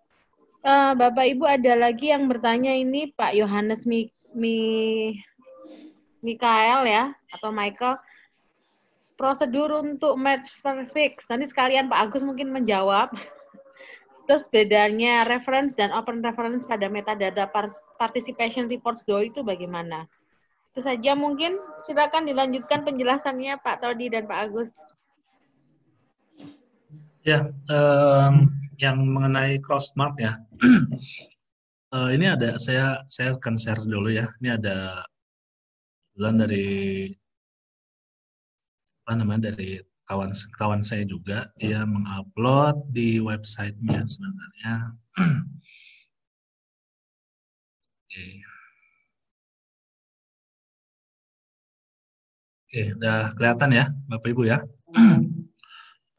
[0.65, 4.57] uh, Bapak Ibu ada lagi yang bertanya ini Pak Yohanes Mi, Mi
[6.25, 8.01] Mikael ya atau Michael
[9.13, 11.29] prosedur untuk match perfect.
[11.29, 13.13] Nanti sekalian Pak Agus mungkin menjawab.
[14.23, 17.43] Terus bedanya reference dan open reference pada metadata
[17.99, 20.07] participation reports DO itu bagaimana?
[20.71, 21.59] Itu saja mungkin.
[21.83, 24.69] Silakan dilanjutkan penjelasannya Pak Todi dan Pak Agus.
[27.23, 28.47] Ya, um,
[28.79, 30.39] yang mengenai crossmark ya.
[31.91, 34.31] uh, ini ada saya saya akan share dulu ya.
[34.39, 35.03] Ini ada
[36.15, 36.67] bulan dari
[39.03, 44.75] apa namanya dari kawan kawan saya juga dia mengupload di websitenya sebenarnya.
[48.03, 48.25] Oke.
[52.73, 54.59] Oke, udah kelihatan ya, Bapak Ibu ya.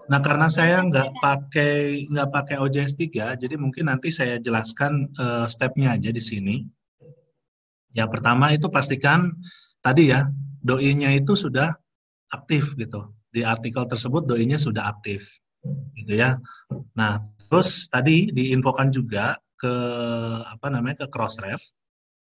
[0.05, 5.48] Nah, karena saya nggak pakai nggak pakai OJS 3, jadi mungkin nanti saya jelaskan uh,
[5.48, 6.61] stepnya aja di sini.
[7.97, 9.32] Yang pertama itu pastikan
[9.81, 10.28] tadi ya,
[10.61, 11.73] doi-nya itu sudah
[12.28, 15.43] aktif gitu di artikel tersebut doinya sudah aktif
[15.98, 16.39] gitu ya.
[16.94, 17.19] Nah,
[17.51, 19.74] terus tadi diinfokan juga ke
[20.47, 21.59] apa namanya ke Crossref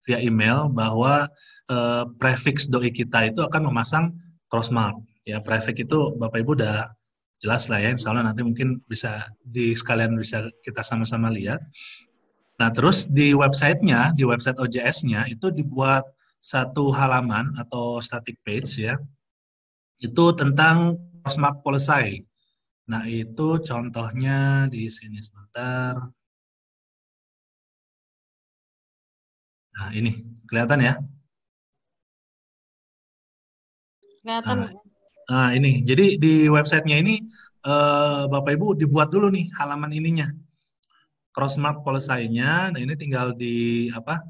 [0.05, 1.29] via email bahwa
[1.69, 4.13] eh, prefix doi kita itu akan memasang
[4.53, 4.97] crossmark.
[5.29, 6.89] Ya, prefix itu Bapak Ibu udah
[7.39, 11.61] jelas lah ya, insya Allah nanti mungkin bisa di sekalian bisa kita sama-sama lihat.
[12.59, 16.03] Nah, terus di websitenya, di website OJS-nya itu dibuat
[16.43, 18.99] satu halaman atau static page ya,
[19.99, 22.23] itu tentang crossmark policy.
[22.89, 25.95] Nah, itu contohnya di sini sebentar.
[29.77, 30.11] Nah, ini
[30.49, 30.95] kelihatan ya?
[34.23, 34.57] Kelihatan.
[34.57, 34.71] Nah,
[35.29, 35.85] nah ini.
[35.85, 37.15] Jadi di websitenya ini
[37.67, 40.29] eh, Bapak Ibu dibuat dulu nih halaman ininya.
[41.35, 42.73] Crossmark policy-nya.
[42.73, 44.25] Nah, ini tinggal di apa?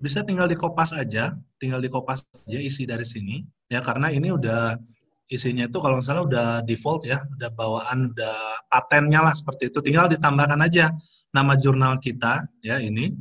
[0.00, 4.32] Bisa tinggal di kopas aja, tinggal di kopas aja isi dari sini ya karena ini
[4.32, 4.80] udah
[5.28, 9.84] isinya itu kalau misalnya udah default ya, udah bawaan, udah patennya lah seperti itu.
[9.84, 10.90] Tinggal ditambahkan aja
[11.30, 13.12] nama jurnal kita ya ini.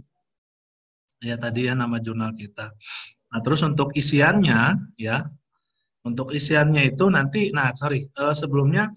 [1.20, 2.72] Ya tadi ya nama jurnal kita.
[3.28, 5.28] Nah terus untuk isiannya ya,
[6.08, 8.88] untuk isiannya itu nanti, nah sorry uh, sebelumnya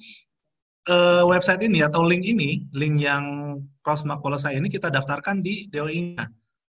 [0.86, 6.28] uh, website ini atau link ini, link yang Crossmark Policy ini kita daftarkan di DOI-nya.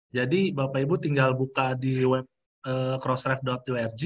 [0.10, 2.26] Jadi Bapak Ibu tinggal buka di web
[2.66, 4.02] uh, crossref.org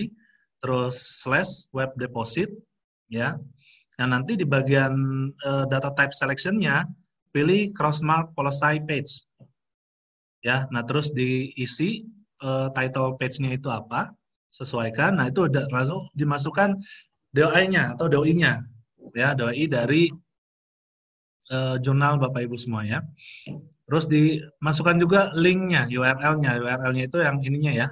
[0.64, 2.48] terus slash web deposit
[3.11, 3.35] ya.
[3.99, 4.95] Nah, nanti di bagian
[5.44, 6.88] uh, data type selection-nya
[7.35, 9.27] pilih Crossmark Policy page.
[10.41, 12.07] Ya, nah terus diisi
[12.41, 14.15] uh, title page-nya itu apa,
[14.49, 15.22] sesuaikan.
[15.22, 16.80] Nah, itu udah langsung dimasukkan
[17.35, 18.65] DOI-nya atau DOI-nya.
[19.14, 20.10] Ya, DOI dari
[21.53, 23.02] uh, jurnal Bapak Ibu semua ya.
[23.84, 26.57] Terus dimasukkan juga linknya, URL-nya.
[26.60, 27.88] URL-nya itu yang ininya ya.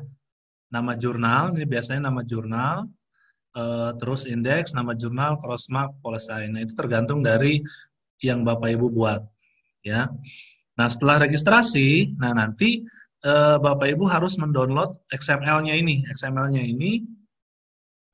[0.71, 2.87] Nama jurnal, ini biasanya nama jurnal,
[3.59, 6.47] uh, terus indeks, nama jurnal, crossmark, policy.
[6.47, 7.59] Nah, itu tergantung dari
[8.23, 9.21] yang Bapak Ibu buat.
[9.81, 10.07] ya.
[10.77, 12.85] Nah, setelah registrasi, nah nanti
[13.25, 16.05] uh, Bapak Ibu harus mendownload XML-nya ini.
[16.09, 17.03] XML-nya ini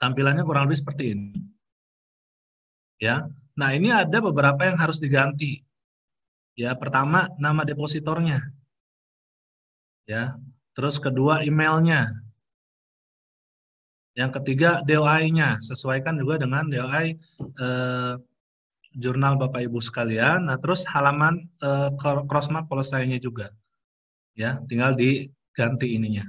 [0.01, 1.31] tampilannya kurang lebih seperti ini.
[2.97, 3.29] Ya.
[3.57, 5.61] Nah, ini ada beberapa yang harus diganti.
[6.57, 8.41] Ya, pertama nama depositornya.
[10.09, 10.37] Ya.
[10.73, 12.09] Terus kedua emailnya.
[14.17, 18.13] Yang ketiga DOI-nya, sesuaikan juga dengan DOI eh,
[18.97, 20.49] jurnal Bapak Ibu sekalian.
[20.49, 23.53] Nah, terus halaman eh, crossmark policy-nya juga.
[24.33, 26.25] Ya, tinggal diganti ininya.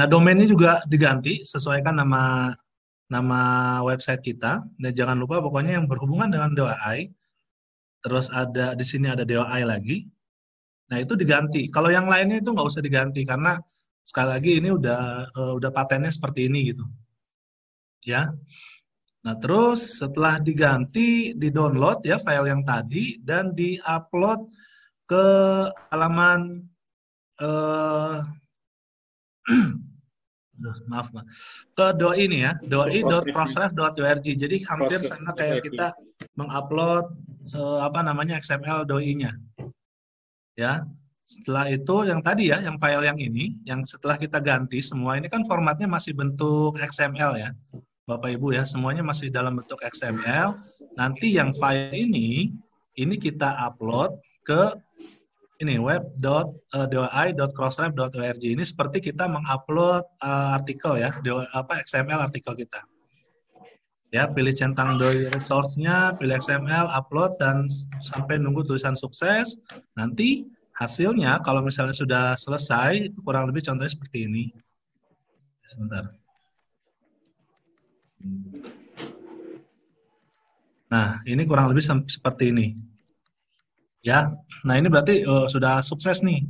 [0.00, 2.56] Nah, domainnya juga diganti, sesuaikan nama
[3.12, 3.40] nama
[3.84, 4.64] website kita.
[4.80, 7.12] Dan jangan lupa pokoknya yang berhubungan dengan DOI
[8.02, 10.08] terus ada di sini ada DOI lagi.
[10.90, 11.70] Nah itu diganti.
[11.70, 13.56] Kalau yang lainnya itu nggak usah diganti karena
[14.02, 16.84] sekali lagi ini udah uh, udah patennya seperti ini gitu.
[18.02, 18.34] Ya.
[19.22, 24.50] Nah terus setelah diganti, di download ya file yang tadi dan diupload
[25.06, 25.26] ke
[25.94, 26.66] halaman
[27.46, 28.18] uh,
[30.86, 31.26] maaf maaf
[31.74, 35.90] ke doi ini ya doi.crossref.org jadi hampir sama kayak kita
[36.38, 37.10] mengupload
[37.56, 39.36] uh, apa namanya XML doi-nya.
[40.56, 40.84] Ya.
[41.32, 45.32] Setelah itu yang tadi ya, yang file yang ini, yang setelah kita ganti semua ini
[45.32, 47.56] kan formatnya masih bentuk XML ya.
[48.04, 50.60] Bapak Ibu ya, semuanya masih dalam bentuk XML.
[51.00, 52.52] Nanti yang file ini
[53.00, 54.76] ini kita upload ke
[55.64, 61.14] ini web.doi.crossref.org ini seperti kita mengupload uh, artikel ya,
[61.54, 62.82] apa XML artikel kita
[64.12, 67.64] ya pilih centang doi resource-nya, pilih XML, upload dan
[68.04, 69.56] sampai nunggu tulisan sukses.
[69.96, 70.44] Nanti
[70.84, 74.44] hasilnya kalau misalnya sudah selesai kurang lebih contohnya seperti ini.
[75.66, 76.10] Sebentar.
[80.92, 82.66] Nah, ini kurang lebih seperti ini.
[84.04, 84.34] Ya.
[84.66, 86.44] Nah, ini berarti uh, sudah sukses nih.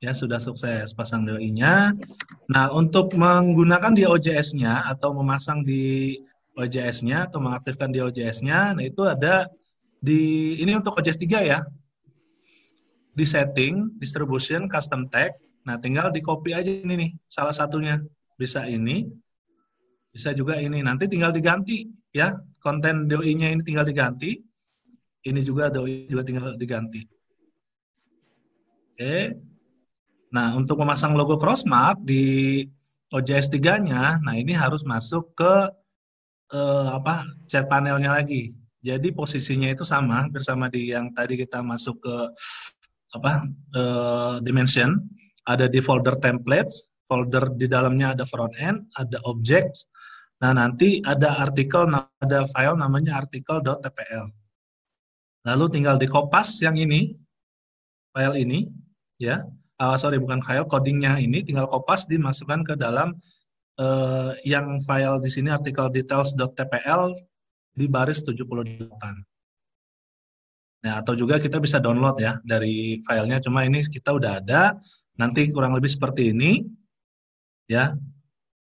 [0.00, 1.92] Ya, sudah sukses pasang DOI-nya.
[2.48, 6.16] Nah, untuk menggunakan di OJS-nya atau memasang di
[6.56, 8.78] OJS-nya atau mengaktifkan di OJS-nya.
[8.78, 9.48] Nah, itu ada
[10.00, 11.60] di ini untuk OJS 3 ya.
[13.14, 15.32] Di setting, distribution, custom tag.
[15.64, 18.02] Nah, tinggal di copy aja ini nih, salah satunya.
[18.34, 19.06] Bisa ini,
[20.10, 20.82] bisa juga ini.
[20.82, 22.34] Nanti tinggal diganti ya.
[22.58, 24.34] Konten DOI-nya ini tinggal diganti.
[25.24, 27.00] Ini juga DOI juga tinggal diganti.
[28.94, 29.34] Oke.
[30.34, 32.62] Nah, untuk memasang logo Crossmark di
[33.14, 35.52] OJS 3-nya, nah ini harus masuk ke
[36.50, 38.54] uh, apa chat panelnya lagi.
[38.84, 42.16] Jadi posisinya itu sama bersama di yang tadi kita masuk ke
[43.14, 43.46] apa
[43.78, 44.98] uh, dimension.
[45.44, 49.92] Ada di folder templates, folder di dalamnya ada front end, ada objects.
[50.40, 54.24] Nah nanti ada artikel, ada file namanya artikel.tpl.
[55.44, 57.12] Lalu tinggal di kopas yang ini,
[58.16, 58.72] file ini,
[59.20, 59.44] ya.
[59.76, 63.12] Uh, sorry bukan file, codingnya ini tinggal kopas dimasukkan ke dalam
[63.76, 67.12] uh, yang file di sini artikel details.tpl
[67.74, 69.33] di baris 78.
[70.84, 74.76] Nah, atau juga kita bisa download ya dari filenya, cuma ini kita udah ada,
[75.16, 76.60] nanti kurang lebih seperti ini,
[77.64, 77.96] ya.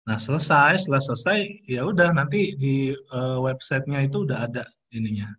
[0.03, 1.39] Nah, selesai, setelah selesai,
[1.71, 5.31] ya udah nanti di uh, websitenya itu udah ada ininya,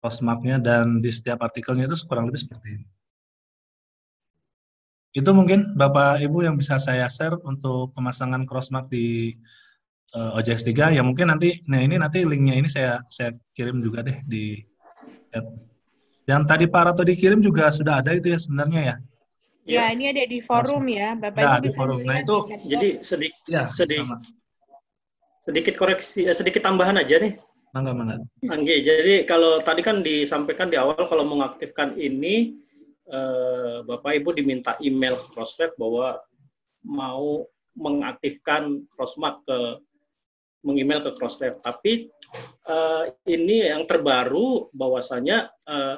[0.00, 2.86] postmarknya dan di setiap artikelnya itu kurang lebih seperti ini.
[5.10, 9.34] Itu mungkin Bapak Ibu yang bisa saya share untuk pemasangan crossmark di
[10.14, 14.06] uh, OJS 3 ya mungkin nanti nah ini nanti linknya ini saya saya kirim juga
[14.06, 14.62] deh di
[15.34, 15.69] app.
[16.30, 18.96] Yang tadi Pak Rato dikirim juga sudah ada itu ya sebenarnya ya.
[19.66, 21.98] Ya, ini ada di forum ya, Bapak ya, Ibu di forum.
[22.06, 22.36] Nah itu
[22.70, 24.22] jadi sedikit ya, sedikit
[25.42, 27.34] sedikit koreksi eh, sedikit tambahan aja nih.
[27.70, 28.14] Mangga, mangga.
[28.50, 32.58] Anggi, jadi kalau tadi kan disampaikan di awal kalau mengaktifkan ini
[33.10, 36.18] eh, Bapak Ibu diminta email Crossref bahwa
[36.86, 37.46] mau
[37.78, 39.58] mengaktifkan Crossmark ke
[40.66, 41.60] mengemail ke Crossref.
[41.64, 42.08] Tapi
[42.68, 45.96] uh, ini yang terbaru bahwasanya uh,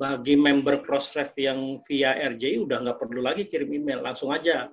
[0.00, 4.72] bagi member Crossref yang via RJ udah nggak perlu lagi kirim email, langsung aja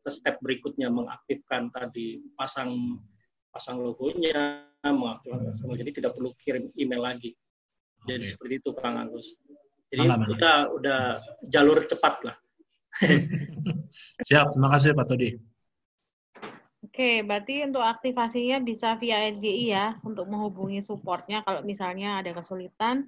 [0.00, 2.96] ke step berikutnya mengaktifkan tadi pasang
[3.52, 5.76] pasang logonya, mengaktifkan semua.
[5.76, 7.36] Jadi tidak perlu kirim email lagi.
[8.08, 8.32] Jadi okay.
[8.32, 9.36] seperti itu Kang Agus.
[9.92, 11.00] Jadi Alam, kita udah
[11.52, 12.36] jalur cepat lah.
[14.26, 15.36] Siap, terima kasih Pak Todi.
[16.82, 23.06] Oke, berarti untuk aktivasinya bisa via RJI ya, untuk menghubungi supportnya kalau misalnya ada kesulitan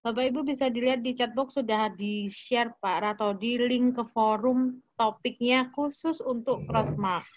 [0.00, 6.24] Bapak Ibu bisa dilihat di chatbox sudah di-share Pak Ratodi link ke forum topiknya khusus
[6.24, 7.28] untuk crossmark.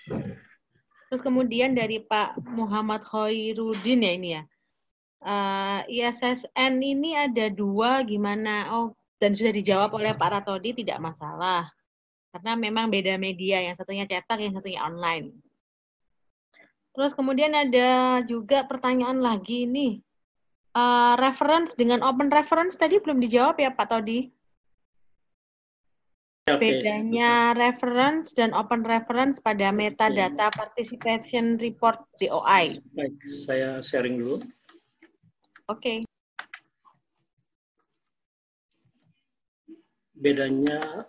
[1.12, 4.44] Terus kemudian dari Pak Muhammad Khairuddin ya ini ya.
[5.24, 8.72] Uh, eh, ISSN ini ada dua gimana?
[8.72, 11.68] Oh, dan sudah dijawab oleh Pak Ratodi tidak masalah.
[12.32, 15.36] Karena memang beda media, yang satunya cetak, yang satunya online.
[16.96, 20.00] Terus kemudian ada juga pertanyaan lagi nih
[20.74, 24.30] uh, reference dengan open reference tadi belum dijawab ya Pak Todi.
[26.44, 26.84] Okay.
[26.84, 32.84] Bedanya reference dan open reference pada metadata participation report DOI.
[32.92, 33.16] Baik,
[33.48, 34.44] saya sharing dulu.
[35.72, 36.04] Oke.
[36.04, 36.12] Okay.
[40.20, 41.08] Bedanya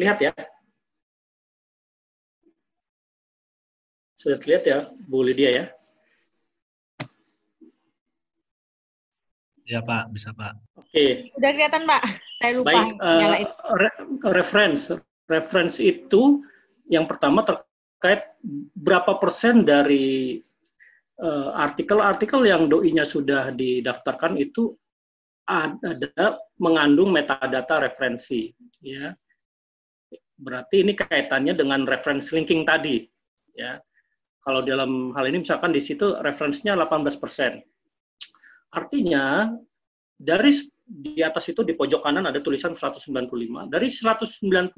[0.00, 0.32] lihat ya.
[4.16, 5.64] Sudah terlihat ya, Bu Lydia ya?
[9.70, 10.58] Ya Pak, bisa Pak.
[10.82, 10.90] Oke.
[10.90, 11.10] Okay.
[11.38, 12.02] Udah kelihatan Pak,
[12.42, 12.70] saya lupa.
[12.74, 13.46] Baik, uh,
[13.78, 13.88] re
[14.34, 14.90] reference.
[15.30, 16.42] Reference itu
[16.90, 18.34] yang pertama terkait
[18.74, 20.42] berapa persen dari
[21.22, 24.74] eh, artikel-artikel uh, yang doi-nya sudah didaftarkan itu
[25.46, 28.50] ada mengandung metadata referensi.
[28.82, 29.14] Ya.
[30.34, 33.06] Berarti ini kaitannya dengan reference linking tadi.
[33.54, 33.78] Ya.
[34.42, 37.62] Kalau dalam hal ini misalkan di situ referensinya 18 persen
[38.70, 39.50] Artinya
[40.14, 40.52] dari
[40.90, 43.70] di atas itu di pojok kanan ada tulisan 195.
[43.70, 44.74] Dari 195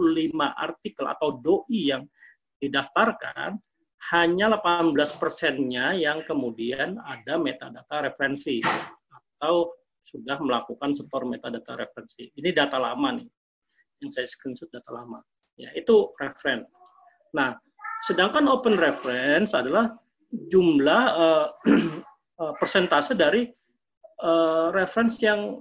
[0.52, 2.04] artikel atau doi yang
[2.60, 3.56] didaftarkan,
[4.12, 8.60] hanya 18 persennya yang kemudian ada metadata referensi
[9.08, 12.28] atau sudah melakukan setor metadata referensi.
[12.34, 13.28] Ini data lama nih,
[14.04, 15.22] yang saya screenshot data lama.
[15.56, 16.68] Ya, itu reference.
[17.32, 17.56] Nah,
[18.04, 19.94] sedangkan open reference adalah
[20.50, 21.46] jumlah uh,
[22.60, 23.48] persentase dari
[24.22, 25.60] uh, reference yang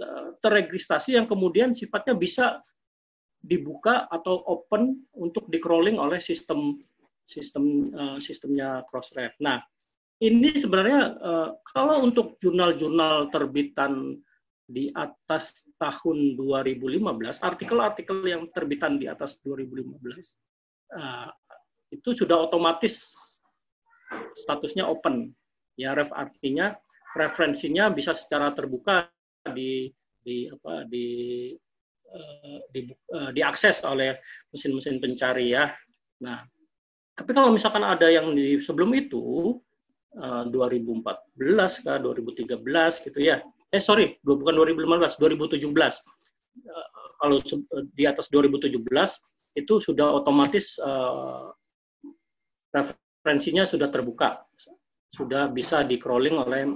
[0.00, 2.62] uh, terregistrasi yang kemudian sifatnya bisa
[3.42, 6.78] dibuka atau open untuk di crawling oleh sistem
[7.26, 9.34] sistem uh, sistemnya Crossref.
[9.42, 9.58] Nah,
[10.22, 14.22] ini sebenarnya uh, kalau untuk jurnal-jurnal terbitan
[14.66, 17.06] di atas tahun 2015,
[17.42, 19.94] artikel-artikel yang terbitan di atas 2015
[20.96, 21.30] uh,
[21.94, 23.14] itu sudah otomatis
[24.34, 25.34] statusnya open.
[25.76, 26.72] Ya, ref artinya
[27.16, 29.08] referensinya bisa secara terbuka
[29.56, 29.88] di
[30.26, 31.06] di apa di
[32.10, 34.18] uh, di uh, diakses oleh
[34.50, 35.70] mesin-mesin pencari ya.
[36.22, 36.42] Nah,
[37.14, 39.56] tapi kalau misalkan ada yang di sebelum itu
[40.18, 43.38] uh, 2014 kah 2013 gitu ya.
[43.70, 45.62] Eh sorry, bukan 2015, 2017.
[45.62, 46.88] Uh,
[47.22, 47.38] kalau
[47.94, 48.76] di atas 2017
[49.56, 50.76] itu sudah otomatis
[52.76, 54.44] referensinya sudah terbuka,
[55.16, 56.68] sudah bisa di crawling oleh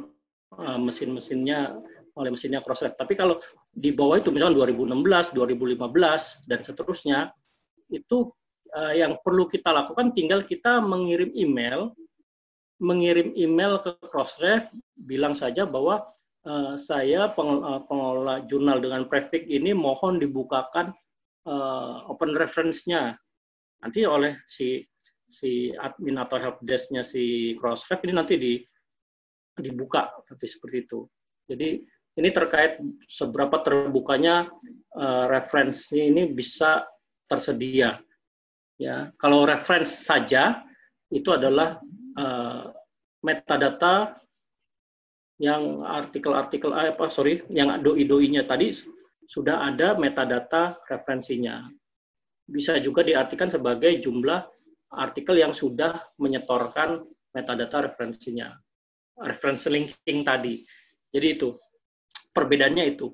[0.59, 1.79] mesin-mesinnya
[2.19, 2.99] oleh mesinnya Crossref.
[2.99, 3.39] Tapi kalau
[3.71, 7.19] di bawah itu misalnya 2016, 2015 dan seterusnya
[7.91, 8.31] itu
[8.75, 11.95] uh, yang perlu kita lakukan tinggal kita mengirim email
[12.81, 16.01] mengirim email ke Crossref bilang saja bahwa
[16.49, 20.97] uh, saya pengelola jurnal dengan prefix ini mohon dibukakan
[21.45, 23.21] uh, open reference-nya.
[23.85, 24.81] Nanti oleh si
[25.31, 28.53] si admin atau helpdesk-nya si Crossref ini nanti di
[29.63, 30.11] dibuka
[30.41, 31.07] seperti itu.
[31.47, 31.85] Jadi
[32.19, 34.51] ini terkait seberapa terbukanya
[34.99, 36.83] uh, referensi ini bisa
[37.31, 37.99] tersedia.
[38.81, 40.65] Ya, kalau reference saja
[41.13, 41.79] itu adalah
[42.17, 42.73] uh,
[43.21, 44.17] metadata
[45.41, 48.73] yang artikel-artikel eh, apa sorry yang doi-doinya tadi
[49.25, 51.69] sudah ada metadata referensinya.
[52.51, 54.43] Bisa juga diartikan sebagai jumlah
[54.91, 58.59] artikel yang sudah menyetorkan metadata referensinya
[59.21, 60.65] reference linking tadi.
[61.13, 61.55] Jadi itu
[62.33, 63.13] perbedaannya itu.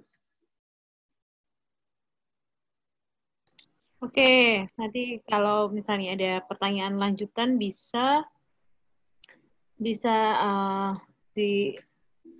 [4.04, 8.22] Oke, nanti kalau misalnya ada pertanyaan lanjutan bisa
[9.76, 10.90] bisa uh,
[11.32, 11.76] di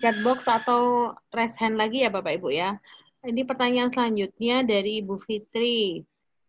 [0.01, 2.77] chatbox atau raise hand lagi ya Bapak Ibu ya.
[3.27, 6.05] Ini pertanyaan selanjutnya dari Ibu Fitri.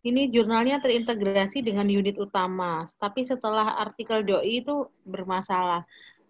[0.07, 5.84] ini jurnalnya terintegrasi dengan unit utama, tapi setelah artikel doi itu bermasalah.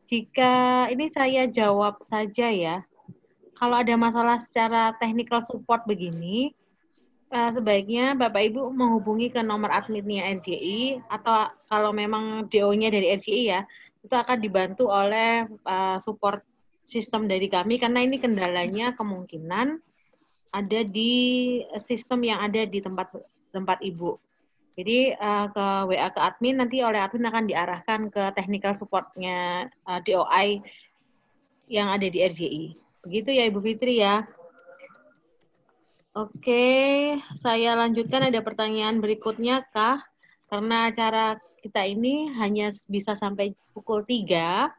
[0.07, 2.79] Jika ini saya jawab saja ya,
[3.59, 6.55] kalau ada masalah secara technical support begini,
[7.35, 13.43] uh, sebaiknya Bapak Ibu menghubungi ke nomor adminnya RJI atau kalau memang DO-nya dari RJI
[13.51, 13.61] ya,
[13.99, 16.39] itu akan dibantu oleh uh, support
[16.87, 19.83] sistem dari kami karena ini kendalanya kemungkinan
[20.55, 23.11] ada di sistem yang ada di tempat
[23.51, 24.15] tempat ibu.
[24.77, 29.97] Jadi uh, ke WA ke admin nanti oleh admin akan diarahkan ke technical supportnya uh,
[30.05, 30.61] DOI
[31.65, 32.65] yang ada di RJI.
[33.01, 34.21] Begitu ya Ibu Fitri ya.
[36.13, 40.01] Oke, saya lanjutkan ada pertanyaan berikutnya kah?
[40.49, 44.69] Karena acara kita ini hanya bisa sampai pukul 3,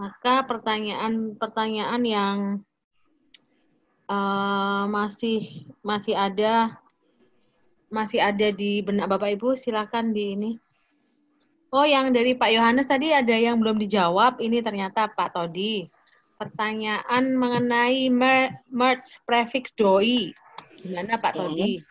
[0.00, 2.36] maka pertanyaan-pertanyaan yang
[4.08, 6.80] uh, masih masih ada
[7.88, 10.52] masih ada di benak Bapak Ibu, silakan di ini.
[11.68, 14.40] Oh, yang dari Pak Yohanes tadi ada yang belum dijawab.
[14.40, 15.84] Ini ternyata Pak Todi.
[16.40, 18.08] Pertanyaan mengenai
[18.72, 20.32] merge prefix doi.
[20.80, 21.84] Gimana Pak Todi?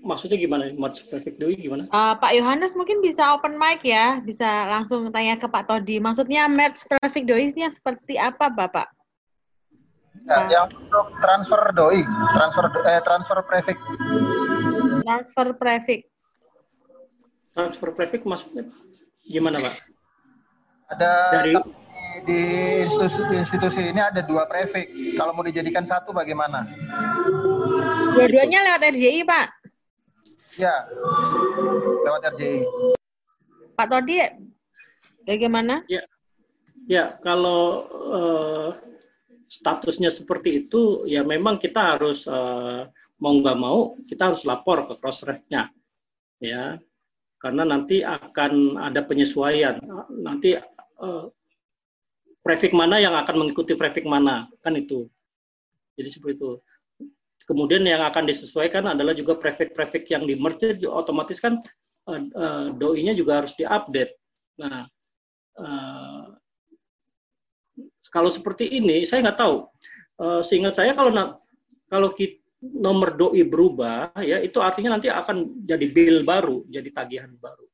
[0.00, 0.72] Maksudnya gimana?
[0.72, 1.84] Merge prefix doi gimana?
[1.92, 6.00] Uh, Pak Yohanes mungkin bisa open mic ya, bisa langsung tanya ke Pak Todi.
[6.00, 8.88] Maksudnya merge prefix doi ini seperti apa, Bapak?
[10.24, 12.00] Ya, yang untuk transfer doi,
[12.32, 13.76] transfer eh transfer prefix.
[15.04, 16.00] Transfer prefix.
[17.52, 18.64] Transfer prefix maksudnya
[19.28, 19.74] gimana, Pak?
[20.96, 21.52] Ada dari
[22.24, 22.40] di
[22.88, 24.88] institusi, institusi ini ada dua prefix.
[25.20, 26.64] Kalau mau dijadikan satu bagaimana?
[28.16, 29.46] Dua-duanya lewat RJI, Pak.
[30.56, 30.88] Ya,
[32.06, 32.64] lewat RJI.
[33.74, 34.22] Pak Todi,
[35.26, 35.82] bagaimana?
[35.90, 36.02] Ya,
[36.86, 38.68] ya kalau uh,
[39.50, 42.86] statusnya seperti itu, ya memang kita harus uh,
[43.22, 45.70] mau nggak mau kita harus lapor ke crossref-nya,
[46.42, 46.78] ya,
[47.38, 49.78] karena nanti akan ada penyesuaian.
[50.10, 50.58] Nanti
[51.00, 51.30] uh,
[52.44, 55.08] prefix mana yang akan mengikuti prefix mana, kan itu.
[55.94, 56.52] Jadi seperti itu.
[57.44, 61.60] Kemudian yang akan disesuaikan adalah juga prefix-prefix yang di merge, otomatis kan
[62.08, 64.16] uh, uh, doi-nya juga harus diupdate.
[64.60, 64.88] Nah,
[65.60, 66.32] uh,
[68.08, 69.68] kalau seperti ini, saya nggak tahu.
[70.14, 71.10] Uh, seingat saya kalau
[71.90, 72.38] kalau kita,
[72.72, 77.66] nomor doi berubah, ya itu artinya nanti akan jadi bill baru, jadi tagihan baru.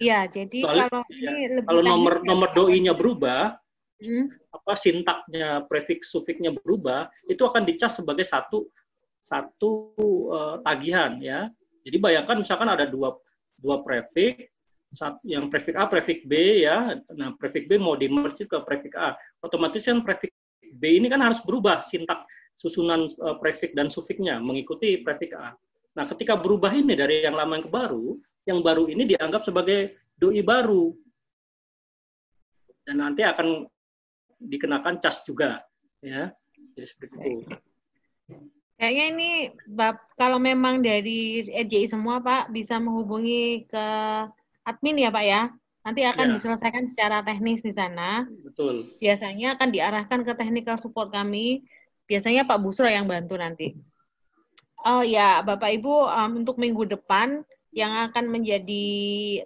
[0.00, 3.58] Iya, jadi Soalnya, kalau ini ya, lebih kalau nomor nomor doi-nya berubah,
[4.00, 4.24] hmm.
[4.54, 8.70] apa sintaknya, prefix sufiknya berubah, itu akan dicas sebagai satu
[9.20, 9.72] satu
[10.32, 11.52] uh, tagihan ya.
[11.84, 13.12] Jadi bayangkan misalkan ada dua
[13.60, 14.48] dua prefix,
[15.22, 16.96] yang prefix A, prefix B ya.
[17.12, 19.14] Nah, prefix B mau di merge ke prefix A.
[19.44, 20.32] Otomatis kan prefix
[20.80, 22.24] B ini kan harus berubah sintak
[22.60, 25.56] susunan uh, prefix dan sufiknya mengikuti prefix A.
[25.96, 28.06] Nah, ketika berubah ini dari yang lama yang ke baru,
[28.44, 30.92] yang baru ini dianggap sebagai doi baru.
[32.84, 33.64] Dan nanti akan
[34.36, 35.64] dikenakan cas juga
[36.04, 36.28] ya.
[36.76, 37.56] Jadi seperti itu.
[38.80, 39.30] Kayaknya ini
[39.68, 43.86] bab kalau memang dari RJI semua Pak bisa menghubungi ke
[44.64, 45.42] admin ya Pak ya.
[45.80, 46.32] Nanti akan ya.
[46.36, 48.24] diselesaikan secara teknis di sana.
[48.44, 48.96] Betul.
[49.00, 51.64] Biasanya akan diarahkan ke technical support kami.
[52.10, 53.78] Biasanya Pak Busro yang bantu nanti.
[54.82, 58.86] Oh ya, Bapak Ibu um, untuk minggu depan yang akan menjadi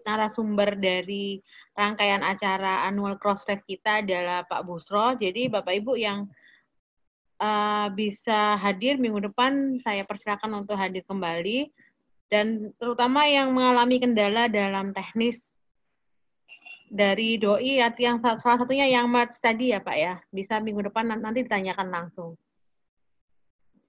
[0.00, 1.44] narasumber dari
[1.76, 5.12] rangkaian acara annual crossref kita adalah Pak Busro.
[5.20, 6.24] Jadi Bapak Ibu yang
[7.36, 11.68] uh, bisa hadir minggu depan, saya persilakan untuk hadir kembali
[12.32, 15.52] dan terutama yang mengalami kendala dalam teknis
[16.88, 21.44] dari doi yang salah satunya yang merge tadi ya Pak ya bisa minggu depan nanti
[21.44, 22.38] ditanyakan langsung.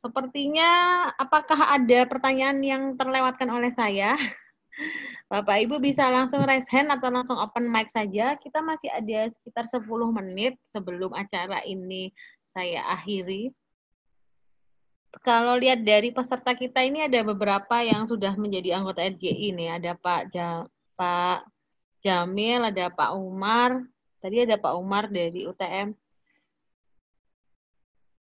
[0.05, 0.69] Sepertinya
[1.17, 4.13] apakah ada pertanyaan yang terlewatkan oleh saya?
[5.33, 8.37] Bapak Ibu bisa langsung raise hand atau langsung open mic saja.
[8.37, 9.81] Kita masih ada sekitar 10
[10.13, 12.13] menit sebelum acara ini
[12.53, 13.49] saya akhiri
[15.23, 19.69] kalau lihat dari peserta kita ini ada beberapa yang sudah menjadi anggota RJI nih.
[19.79, 20.67] Ada Pak ja,
[20.97, 21.47] Pak
[22.03, 23.79] Jamil, ada Pak Umar.
[24.19, 25.93] Tadi ada Pak Umar dari UTM.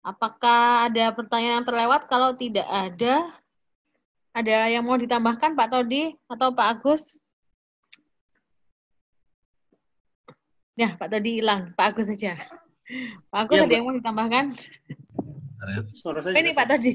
[0.04, 2.04] Apakah ada pertanyaan yang terlewat?
[2.12, 3.32] Kalau tidak ada,
[4.36, 7.16] ada yang mau ditambahkan Pak Todi atau Pak Agus?
[10.76, 11.72] Ya, Pak Todi hilang.
[11.72, 12.36] Pak Agus saja.
[13.32, 14.52] Pak Agus ya, ada yang mau ditambahkan?
[15.72, 15.80] ya.
[15.96, 16.92] Suara saya Ini Pak Todi.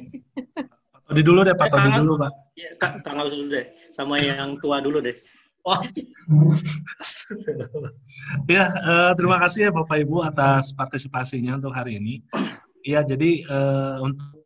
[0.93, 2.31] Pak Todi dulu deh, Pak eh, Todi dulu, Pak.
[2.53, 3.65] Ya, Kang dulu deh.
[3.89, 5.17] Sama yang tua dulu deh.
[5.65, 5.81] Wah.
[8.53, 12.21] ya, uh, terima kasih ya Bapak Ibu atas partisipasinya untuk hari ini.
[12.89, 14.41] Iya, jadi uh, untuk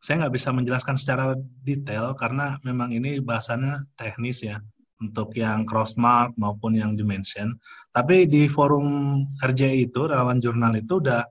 [0.00, 4.56] saya nggak bisa menjelaskan secara detail karena memang ini bahasanya teknis ya
[4.96, 7.52] untuk yang crossmark maupun yang dimension.
[7.92, 11.22] Tapi di forum RJI itu relawan jurnal itu udah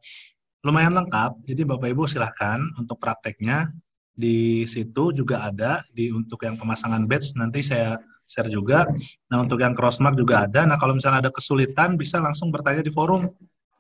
[0.61, 1.49] lumayan lengkap.
[1.49, 3.73] Jadi Bapak Ibu silahkan untuk prakteknya
[4.13, 7.97] di situ juga ada di untuk yang pemasangan badge nanti saya
[8.29, 8.85] share juga.
[9.33, 10.69] Nah untuk yang crossmark juga ada.
[10.69, 13.25] Nah kalau misalnya ada kesulitan bisa langsung bertanya di forum.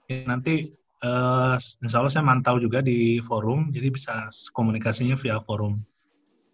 [0.09, 5.81] Nanti uh, insya Allah saya mantau juga di forum, jadi bisa komunikasinya via forum.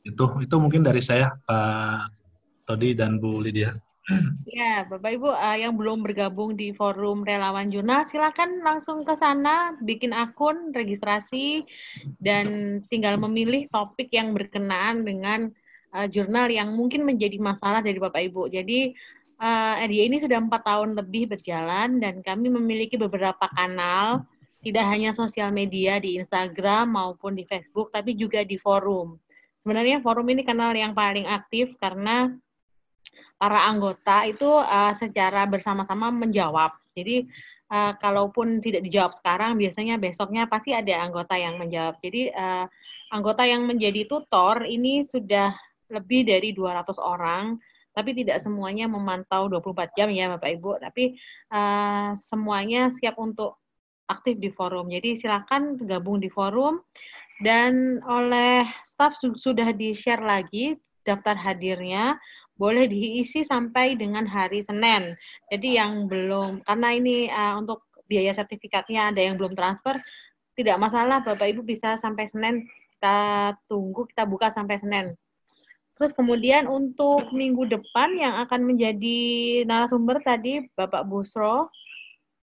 [0.04, 2.12] Itu itu mungkin dari saya Pak
[2.68, 3.76] Todi dan Bu Lydia.
[4.48, 9.76] Ya, Bapak Ibu uh, yang belum bergabung di forum relawan jurnal, silakan langsung ke sana,
[9.84, 11.68] bikin akun, registrasi,
[12.24, 15.52] dan tinggal memilih topik yang berkenaan dengan
[15.92, 18.48] uh, jurnal yang mungkin menjadi masalah dari Bapak Ibu.
[18.48, 18.96] Jadi
[19.44, 24.24] uh, RDI ini sudah empat tahun lebih berjalan dan kami memiliki beberapa kanal,
[24.68, 29.16] tidak hanya sosial media di Instagram maupun di Facebook, tapi juga di forum.
[29.64, 32.36] Sebenarnya forum ini kanal yang paling aktif karena
[33.40, 36.76] para anggota itu uh, secara bersama-sama menjawab.
[36.98, 37.30] Jadi
[37.72, 42.02] uh, kalaupun tidak dijawab sekarang, biasanya besoknya pasti ada anggota yang menjawab.
[42.02, 42.66] Jadi uh,
[43.14, 45.54] anggota yang menjadi tutor ini sudah
[45.88, 47.56] lebih dari 200 orang,
[47.96, 51.16] tapi tidak semuanya memantau 24 jam ya Bapak Ibu, tapi
[51.54, 53.58] uh, semuanya siap untuk
[54.08, 54.90] aktif di forum.
[54.92, 56.82] Jadi silakan gabung di forum
[57.44, 60.76] dan oleh staff sudah di-share lagi
[61.06, 62.18] daftar hadirnya
[62.58, 65.14] boleh diisi sampai dengan hari Senin.
[65.54, 69.96] Jadi yang belum, karena ini uh, untuk biaya sertifikatnya ada yang belum transfer,
[70.58, 72.66] tidak masalah Bapak Ibu bisa sampai Senin,
[72.98, 75.14] kita tunggu, kita buka sampai Senin.
[75.98, 79.18] Terus kemudian untuk minggu depan yang akan menjadi
[79.66, 81.70] narasumber tadi Bapak Busro,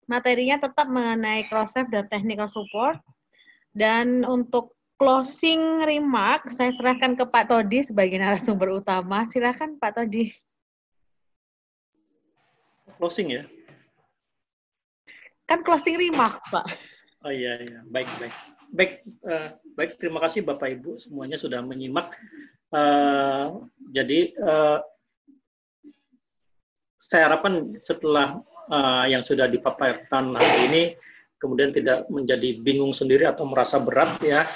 [0.06, 3.00] materinya tetap mengenai cross dan technical support.
[3.74, 9.26] Dan untuk closing remark saya serahkan ke Pak Todi sebagai narasumber utama.
[9.26, 10.30] Silakan Pak Todi.
[12.96, 13.44] Closing ya?
[15.44, 16.66] Kan closing remark, Pak.
[17.24, 18.34] Oh iya iya, baik baik.
[18.74, 18.92] Baik
[19.26, 22.14] uh, baik terima kasih Bapak Ibu semuanya sudah menyimak.
[22.72, 24.78] Uh, jadi uh,
[26.96, 28.40] saya harapkan setelah
[28.70, 30.82] uh, yang sudah dipaparkan hari ini
[31.40, 34.48] kemudian tidak menjadi bingung sendiri atau merasa berat ya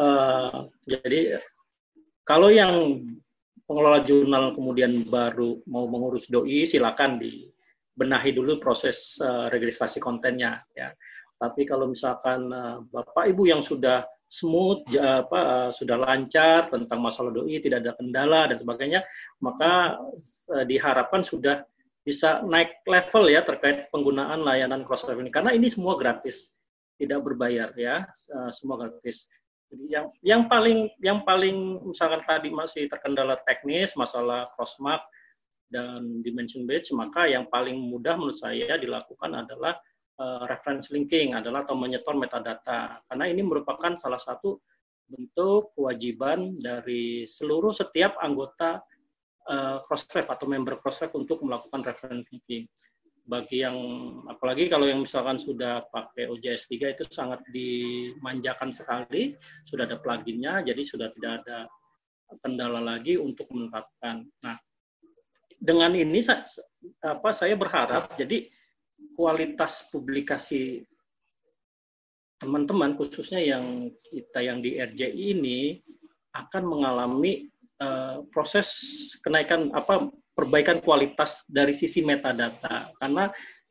[0.00, 1.36] Uh, jadi
[2.24, 3.04] kalau yang
[3.68, 10.64] pengelola jurnal kemudian baru mau mengurus doi, silakan dibenahi dulu proses uh, registrasi kontennya.
[10.72, 10.96] Ya.
[11.36, 17.04] Tapi kalau misalkan uh, bapak ibu yang sudah smooth, ya, apa, uh, sudah lancar tentang
[17.04, 19.00] masalah doi, tidak ada kendala dan sebagainya,
[19.44, 20.00] maka
[20.54, 21.60] uh, diharapkan sudah
[22.00, 26.48] bisa naik level ya terkait penggunaan layanan cross ini karena ini semua gratis,
[26.96, 29.28] tidak berbayar ya, uh, semua gratis.
[29.70, 35.06] Jadi yang yang paling yang paling misalkan tadi masih terkendala teknis masalah crossmark
[35.70, 39.78] dan dimension badge maka yang paling mudah menurut saya dilakukan adalah
[40.18, 44.58] uh, reference linking adalah atau menyetor metadata karena ini merupakan salah satu
[45.06, 48.82] bentuk kewajiban dari seluruh setiap anggota
[49.50, 52.70] uh, Crossref atau member Crossref untuk melakukan reference linking
[53.30, 53.78] bagi yang
[54.26, 60.66] apalagi kalau yang misalkan sudah pakai OJS 3 itu sangat dimanjakan sekali, sudah ada pluginnya,
[60.66, 61.70] jadi sudah tidak ada
[62.42, 64.26] kendala lagi untuk menetapkan.
[64.42, 64.58] Nah,
[65.54, 66.26] dengan ini
[67.06, 68.50] apa saya berharap jadi
[69.14, 70.82] kualitas publikasi
[72.40, 75.60] teman-teman khususnya yang kita yang di RJI ini
[76.32, 77.49] akan mengalami
[77.80, 78.68] uh, proses
[79.24, 83.28] kenaikan apa perbaikan kualitas dari sisi metadata karena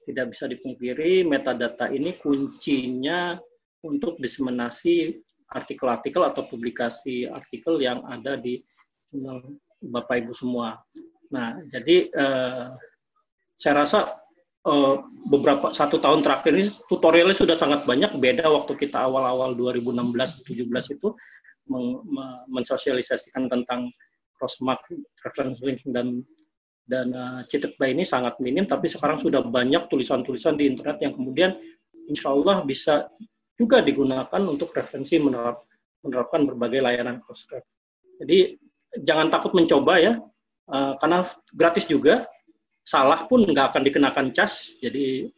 [0.10, 3.38] tidak bisa dipungkiri metadata ini kuncinya
[3.86, 5.15] untuk diseminasi
[5.49, 8.61] artikel-artikel atau publikasi artikel yang ada di
[9.81, 10.77] Bapak Ibu semua.
[11.34, 12.68] Nah, jadi eh,
[13.57, 14.18] saya rasa
[14.65, 14.95] eh,
[15.30, 21.10] beberapa satu tahun terakhir ini tutorialnya sudah sangat banyak beda waktu kita awal-awal 2016-17 itu
[22.50, 23.94] mensosialisasikan tentang
[24.36, 24.82] crossmark,
[25.24, 26.26] reference linking dan
[26.90, 31.14] dan uh, cheated by ini sangat minim, tapi sekarang sudah banyak tulisan-tulisan di internet yang
[31.14, 31.54] kemudian
[32.10, 33.06] insya Allah bisa
[33.54, 35.70] juga digunakan untuk referensi menerap,
[36.02, 37.62] menerapkan berbagai layanan cross-ref.
[38.18, 38.58] Jadi
[39.06, 40.14] jangan takut mencoba ya,
[40.74, 42.26] uh, karena gratis juga,
[42.82, 45.30] salah pun nggak akan dikenakan cas, jadi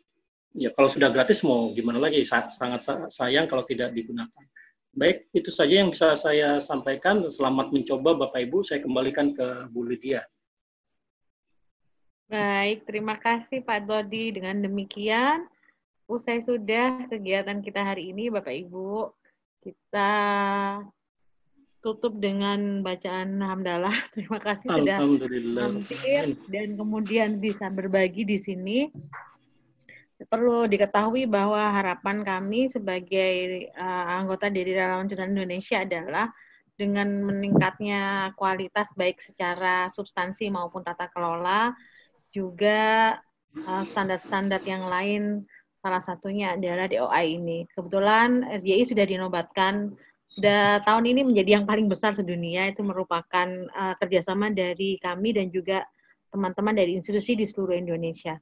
[0.55, 4.43] ya kalau sudah gratis mau gimana lagi, sangat sayang kalau tidak digunakan.
[4.91, 7.23] Baik, itu saja yang bisa saya sampaikan.
[7.31, 8.59] Selamat mencoba Bapak Ibu.
[8.59, 10.27] Saya kembalikan ke Bu Lydia.
[12.27, 14.35] Baik, terima kasih Pak Dodi.
[14.35, 15.47] Dengan demikian,
[16.11, 19.15] usai sudah kegiatan kita hari ini, Bapak Ibu,
[19.63, 20.11] kita
[21.79, 23.95] tutup dengan bacaan hamdalah.
[24.13, 28.93] Terima kasih sudah mampir dan kemudian bisa berbagi di sini.
[30.27, 36.29] Perlu diketahui bahwa harapan kami sebagai uh, anggota dari Relawan Jurnal Indonesia adalah
[36.77, 41.73] dengan meningkatnya kualitas baik secara substansi maupun tata kelola,
[42.33, 43.17] juga
[43.65, 45.23] uh, standar-standar uh, yang lain
[45.81, 47.65] salah satunya adalah DOI ini.
[47.73, 49.93] Kebetulan RJI sudah dinobatkan
[50.31, 55.51] sudah tahun ini menjadi yang paling besar sedunia itu merupakan uh, kerjasama dari kami dan
[55.51, 55.83] juga
[56.31, 58.39] teman-teman dari institusi di seluruh Indonesia.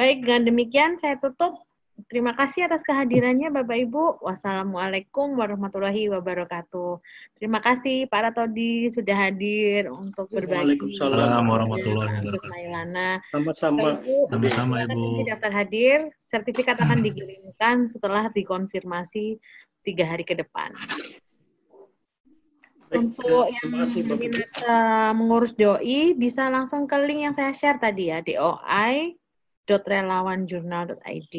[0.00, 1.60] Baik, dengan demikian saya tutup.
[2.08, 4.24] Terima kasih atas kehadirannya Bapak Ibu.
[4.24, 7.04] Wassalamualaikum warahmatullahi wabarakatuh.
[7.36, 10.80] Terima kasih Pak Ratodi sudah hadir untuk berbagi.
[10.80, 13.28] Waalaikumsalam warahmatullahi wabarakatuh.
[13.28, 14.00] Sama-sama.
[14.32, 15.28] Sama-sama Ibu.
[15.28, 19.36] Daftar hadir, sertifikat akan dikirimkan setelah dikonfirmasi
[19.84, 20.72] tiga hari ke depan.
[22.88, 23.84] Untuk yang
[24.16, 28.24] minat uh, mengurus doi bisa langsung ke link yang saya share tadi ya
[29.70, 31.34] doi.relawanjurnal.id.